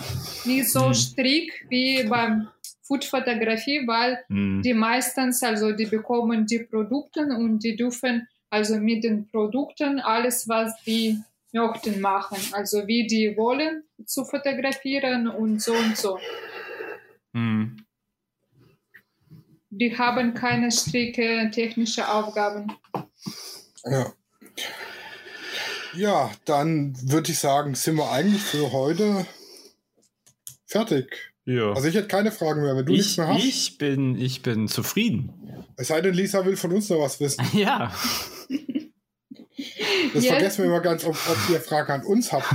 nicht 0.45 0.73
so 0.73 0.89
Mhm. 0.89 0.95
strikt 0.95 1.53
wie 1.69 2.05
beim 2.05 2.49
Food-Fotografie, 2.83 3.87
weil 3.87 4.19
Hm. 4.29 4.63
die 4.63 4.75
meistens, 4.75 5.43
also 5.43 5.73
die 5.73 5.87
bekommen 5.87 6.47
die 6.47 6.61
Produkte 6.61 7.21
und 7.23 7.63
die 7.65 7.77
dürfen 7.77 8.27
also 8.51 8.77
mit 8.79 9.05
den 9.05 9.27
Produkten 9.29 10.01
alles, 10.01 10.49
was 10.49 10.73
die 10.85 11.19
möchten, 11.55 12.01
machen. 12.01 12.39
Also 12.53 12.87
wie 12.87 13.07
die 13.07 13.37
wollen 13.37 13.85
zu 14.05 14.25
fotografieren 14.25 15.29
und 15.29 15.63
so 15.63 15.73
und 15.73 15.97
so. 15.97 16.19
Hm. 17.33 17.77
Die 19.71 19.97
haben 19.97 20.35
keine 20.35 20.71
strikte 20.71 21.51
technische 21.53 22.09
Aufgaben. 22.09 22.73
Ja. 23.85 24.13
Ja, 25.97 26.31
dann 26.45 26.97
würde 27.03 27.31
ich 27.31 27.39
sagen, 27.39 27.75
sind 27.75 27.97
wir 27.97 28.11
eigentlich 28.11 28.43
für 28.43 28.73
heute 28.73 29.27
fertig. 30.67 31.33
Ja. 31.45 31.73
Also 31.73 31.89
ich 31.89 31.95
hätte 31.95 32.09
keine 32.09 32.33
Fragen 32.33 32.63
mehr, 32.63 32.77
wenn 32.77 32.87
du 32.87 32.93
nichts 32.93 33.13
ich, 33.13 33.19
mehr 33.19 33.29
hast. 33.29 33.45
ich, 33.45 33.79
bin, 33.79 34.21
ich 34.21 34.43
bin 34.43 34.67
zufrieden. 34.67 35.33
Es 35.77 35.89
sei 35.89 36.01
denn, 36.01 36.15
Lisa 36.15 36.45
will 36.45 36.57
von 36.57 36.73
uns 36.73 36.89
noch 36.89 37.01
was 37.01 37.21
wissen. 37.21 37.45
Ja. 37.53 37.93
Das 40.13 40.23
Jetzt- 40.25 40.33
vergessen 40.33 40.59
wir 40.65 40.71
immer 40.71 40.81
ganz, 40.81 41.05
ob, 41.05 41.17
ob 41.29 41.51
ihr 41.51 41.61
Fragen 41.61 41.93
an 41.93 42.03
uns 42.05 42.33
habt. 42.33 42.47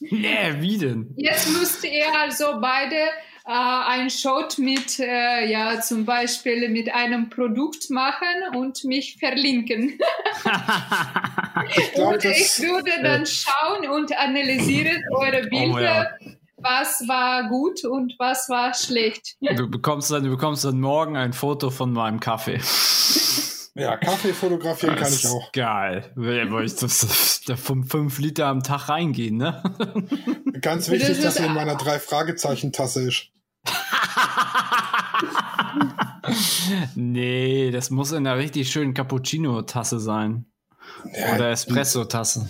Nee, 0.00 0.54
wie 0.58 0.78
denn? 0.78 1.12
Jetzt 1.16 1.48
müsst 1.50 1.84
ihr 1.84 2.06
also 2.18 2.60
beide 2.60 2.96
äh, 2.96 3.50
ein 3.52 4.10
Shot 4.10 4.58
mit, 4.58 4.98
äh, 4.98 5.46
ja, 5.50 5.80
zum 5.80 6.04
Beispiel 6.04 6.68
mit 6.68 6.92
einem 6.92 7.30
Produkt 7.30 7.90
machen 7.90 8.26
und 8.56 8.84
mich 8.84 9.16
verlinken. 9.18 9.98
Ich 11.76 11.92
glaube, 11.92 12.14
Und 12.14 12.24
ich 12.24 12.58
würde 12.60 12.90
dann 13.02 13.24
schauen 13.26 13.88
und 13.88 14.16
analysieren 14.18 15.02
eure 15.12 15.48
Oh, 15.50 15.56
ja. 15.56 15.64
Bilder 15.66 16.18
was 16.56 17.06
war 17.06 17.48
gut 17.48 17.84
und 17.84 18.14
was 18.18 18.48
war 18.48 18.74
schlecht. 18.74 19.36
Du 19.40 19.68
bekommst 19.68 20.10
dann, 20.10 20.24
du 20.24 20.30
bekommst 20.30 20.64
dann 20.64 20.80
morgen 20.80 21.16
ein 21.16 21.32
Foto 21.32 21.70
von 21.70 21.92
meinem 21.92 22.20
Kaffee. 22.20 22.58
Ja, 23.76 23.96
Kaffee 23.96 24.32
fotografieren 24.32 24.94
kann 24.94 25.12
ich 25.12 25.26
auch. 25.26 25.50
Geil. 25.50 26.04
Weil 26.14 26.64
ich 26.64 26.76
das, 26.76 27.40
da 27.46 27.56
fünf 27.56 28.20
Liter 28.20 28.46
am 28.46 28.62
Tag 28.62 28.88
reingehen, 28.88 29.36
ne? 29.36 29.64
Ganz 30.60 30.88
wichtig, 30.90 31.20
dass 31.20 31.34
sie 31.36 31.44
in 31.44 31.54
meiner 31.54 31.74
drei 31.74 31.98
Fragezeichen 31.98 32.72
Tasse 32.72 33.08
ist. 33.08 33.30
nee, 36.94 37.72
das 37.72 37.90
muss 37.90 38.12
in 38.12 38.18
einer 38.18 38.38
richtig 38.38 38.70
schönen 38.70 38.94
Cappuccino-Tasse 38.94 39.98
sein. 39.98 40.46
Ja, 41.12 41.34
Oder 41.34 41.50
Espresso-Tasse. 41.50 42.48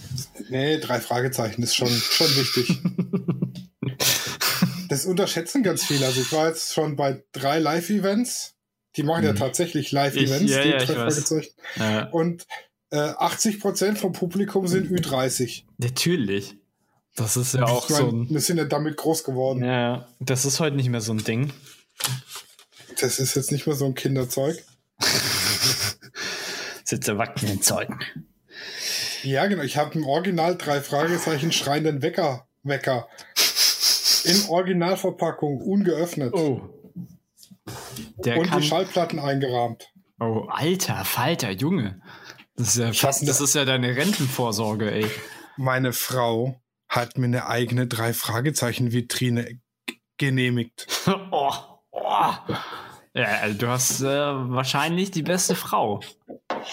Nee, 0.51 0.79
drei 0.79 1.01
Fragezeichen 1.01 1.63
ist 1.63 1.75
schon, 1.75 1.89
schon 1.89 2.29
wichtig. 2.37 2.83
das 4.89 5.07
unterschätzen 5.07 5.63
ganz 5.63 5.85
viele. 5.85 6.05
Also 6.05 6.21
ich 6.21 6.31
war 6.33 6.49
jetzt 6.49 6.75
schon 6.75 6.97
bei 6.97 7.25
drei 7.33 7.59
Live-Events. 7.59 8.54
Die 8.97 9.03
machen 9.03 9.23
hm. 9.23 9.29
ja 9.29 9.33
tatsächlich 9.35 9.93
Live-Events, 9.93 10.53
ja, 10.53 10.65
ja. 10.65 11.11
Ja. 11.77 12.09
Und 12.11 12.47
äh, 12.91 12.97
80 12.97 13.61
Prozent 13.61 13.99
vom 13.99 14.13
Publikum 14.13 14.69
sind 14.69 14.91
Ü30. 14.91 15.65
Natürlich. 15.79 16.57
Das 17.17 17.37
ist 17.37 17.55
ja 17.55 17.65
auch 17.65 17.89
meine, 17.91 18.11
so 18.11 18.17
ein. 18.17 18.31
Wir 18.31 18.41
sind 18.41 18.59
ja 18.59 18.65
damit 18.65 18.97
groß 18.97 19.25
geworden. 19.25 19.65
Ja, 19.65 20.09
das 20.21 20.45
ist 20.45 20.61
heute 20.61 20.77
nicht 20.77 20.89
mehr 20.89 21.01
so 21.01 21.13
ein 21.13 21.23
Ding. 21.23 21.53
Das 23.01 23.19
ist 23.19 23.37
jetzt 23.37 23.53
nicht 23.53 23.67
mehr 23.67 23.77
so 23.77 23.85
ein 23.87 23.95
Kinderzeug. 23.95 24.65
Sitzt 26.85 27.09
Erwachsenenzeug. 27.09 27.89
Ja, 29.23 29.47
genau. 29.47 29.63
Ich 29.63 29.77
habe 29.77 29.95
im 29.99 30.07
Original 30.07 30.57
drei 30.57 30.81
Fragezeichen 30.81 31.51
schreienden 31.51 32.03
Wecker. 32.03 32.47
Wecker. 32.63 33.09
In 34.25 34.49
Originalverpackung, 34.49 35.61
ungeöffnet. 35.61 36.35
Oh. 36.35 36.63
Der 38.25 38.39
Und 38.39 38.55
die 38.55 38.63
Schallplatten 38.63 39.19
eingerahmt. 39.19 39.93
Oh, 40.21 40.47
alter 40.49 41.05
Falter, 41.05 41.51
Junge. 41.51 42.01
Das 42.57 42.69
ist 42.69 42.79
ja 42.79 42.93
fast, 42.93 43.29
das 43.29 43.41
ist 43.41 43.55
ja 43.55 43.65
deine 43.65 43.97
Rentenvorsorge, 43.97 44.91
ey. 44.91 45.07
Meine 45.57 45.93
Frau 45.93 46.61
hat 46.89 47.19
mir 47.19 47.27
eine 47.27 47.47
eigene 47.47 47.87
drei 47.87 48.13
Fragezeichen 48.13 48.93
Vitrine 48.93 49.61
genehmigt. 50.19 50.87
oh, 51.31 51.53
oh. 51.91 52.33
Ja, 53.17 53.27
also 53.43 53.59
du 53.59 53.69
hast 53.69 54.01
äh, 54.01 54.07
wahrscheinlich 54.07 55.11
die 55.11 55.23
beste 55.23 55.55
Frau 55.55 56.01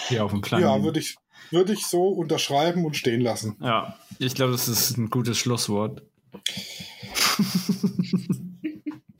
hier 0.08 0.24
auf 0.24 0.30
dem 0.30 0.40
Planeten. 0.40 0.70
Ja, 0.70 0.82
würde 0.82 1.00
ich, 1.00 1.16
würde 1.50 1.72
ich 1.72 1.86
so 1.86 2.08
unterschreiben 2.08 2.84
und 2.84 2.96
stehen 2.96 3.20
lassen. 3.20 3.56
Ja, 3.60 3.96
ich 4.18 4.34
glaube, 4.34 4.52
das 4.52 4.68
ist 4.68 4.96
ein 4.96 5.10
gutes 5.10 5.38
Schlusswort. 5.38 6.02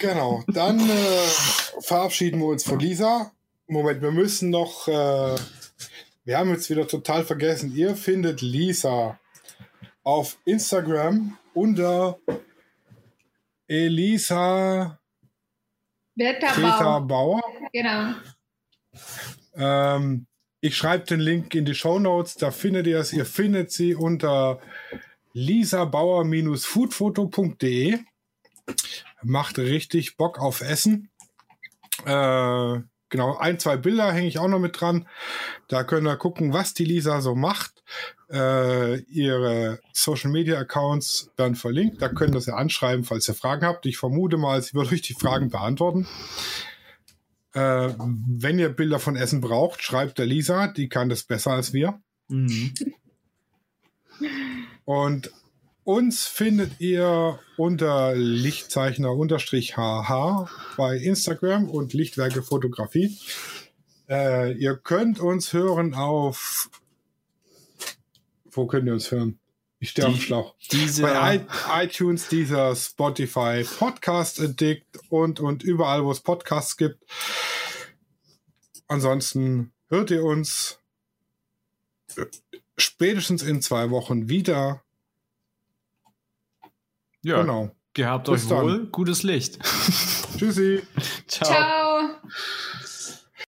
genau, 0.03 0.45
dann 0.49 0.79
äh, 0.81 1.27
verabschieden 1.81 2.41
wir 2.41 2.49
uns 2.49 2.65
von 2.65 2.79
Lisa. 2.79 3.33
Moment, 3.67 4.03
wir 4.03 4.11
müssen 4.11 4.51
noch, 4.51 4.87
äh, 4.89 5.37
wir 6.25 6.39
haben 6.39 6.51
jetzt 6.51 6.69
wieder 6.69 6.87
total 6.87 7.25
vergessen, 7.25 7.75
ihr 7.75 7.97
findet 7.97 8.43
Lisa 8.43 9.19
auf 10.03 10.37
Instagram 10.45 11.39
unter 11.55 12.19
Elisa 13.69 14.99
Peter 16.19 17.01
Bauer. 17.01 17.41
Genau. 17.73 18.13
Ähm, 19.55 20.27
ich 20.61 20.77
schreibe 20.77 21.07
den 21.07 21.21
Link 21.21 21.55
in 21.55 21.65
die 21.65 21.75
Show 21.75 21.99
Notes, 21.99 22.35
da 22.35 22.51
findet 22.51 22.87
ihr 22.87 22.99
es. 22.99 23.11
Ihr 23.13 23.25
findet 23.25 23.73
sie 23.73 23.95
unter 23.95 24.61
lisabauer-foodfoto.de. 25.33 28.01
Macht 29.23 29.59
richtig 29.59 30.17
Bock 30.17 30.39
auf 30.39 30.61
Essen. 30.61 31.11
Äh, 32.05 32.81
genau, 33.09 33.37
ein, 33.37 33.59
zwei 33.59 33.77
Bilder 33.77 34.13
hänge 34.13 34.29
ich 34.29 34.39
auch 34.39 34.49
noch 34.49 34.59
mit 34.59 34.81
dran. 34.81 35.09
Da 35.69 35.85
könnt 35.85 36.07
ihr 36.07 36.17
gucken, 36.17 36.53
was 36.53 36.75
die 36.75 36.85
Lisa 36.85 37.21
so 37.21 37.35
macht. 37.35 37.83
Äh, 38.31 39.01
ihre 39.03 39.81
Social 39.93 40.31
Media 40.31 40.59
Accounts 40.59 41.31
werden 41.37 41.55
verlinkt. 41.55 42.01
Da 42.01 42.09
könnt 42.09 42.35
ihr 42.35 42.41
sie 42.41 42.55
anschreiben, 42.55 43.05
falls 43.05 43.29
ihr 43.29 43.35
Fragen 43.35 43.67
habt. 43.67 43.87
Ich 43.87 43.99
vermute 43.99 44.37
mal, 44.37 44.61
sie 44.63 44.75
wird 44.75 44.93
euch 44.93 45.03
die 45.03 45.15
Fragen 45.15 45.51
beantworten. 45.51 46.07
Äh, 47.55 47.91
wenn 47.99 48.59
ihr 48.59 48.71
Bilder 48.71 48.99
von 48.99 49.17
Essen 49.17 49.41
braucht, 49.41 49.83
schreibt 49.83 50.19
der 50.19 50.27
Lisa, 50.27 50.69
die 50.69 50.89
kann 50.89 51.09
das 51.11 51.25
besser 51.25 51.53
als 51.53 51.73
wir. 51.73 52.01
Mhm. 52.29 52.73
Und 54.85 55.31
uns 55.85 56.27
findet 56.27 56.81
ihr 56.81 57.39
unter 57.57 58.15
Lichtzeichner-HH 58.15 60.49
bei 60.77 60.97
Instagram 60.97 61.69
und 61.69 61.93
Lichtwerke 61.93 62.43
Fotografie. 62.43 63.19
Äh, 64.09 64.53
ihr 64.53 64.77
könnt 64.77 65.21
uns 65.21 65.53
hören 65.53 65.95
auf. 65.95 66.71
Wo 68.51 68.67
könnt 68.67 68.87
ihr 68.87 68.93
uns 68.93 69.11
hören? 69.11 69.39
Ich 69.79 69.91
stehe 69.91 70.07
am 70.07 70.15
Schlauch. 70.15 70.55
Diese 70.71 71.03
bei 71.03 71.45
iTunes, 71.73 72.29
dieser 72.29 72.77
Spotify, 72.77 73.65
Podcast 73.65 74.41
Addict 74.41 74.87
und, 75.09 75.41
und 75.41 75.65
überall, 75.65 76.05
wo 76.05 76.13
es 76.13 76.21
Podcasts 76.21 76.77
gibt. 76.77 77.03
Ansonsten 78.87 79.73
hört 79.89 80.13
ihr 80.13 80.23
uns 80.23 80.79
spätestens 82.77 83.43
in 83.43 83.61
zwei 83.61 83.91
Wochen 83.91 84.29
wieder. 84.29 84.82
Ja. 87.23 87.41
Genau. 87.41 87.71
Gehabt 87.95 88.31
Bis 88.31 88.45
euch 88.47 88.51
wohl. 88.51 88.87
Gutes 88.87 89.23
Licht. 89.23 89.59
Tschüssi. 90.39 90.83
Ciao. 91.29 91.51
Ciao. 91.51 92.11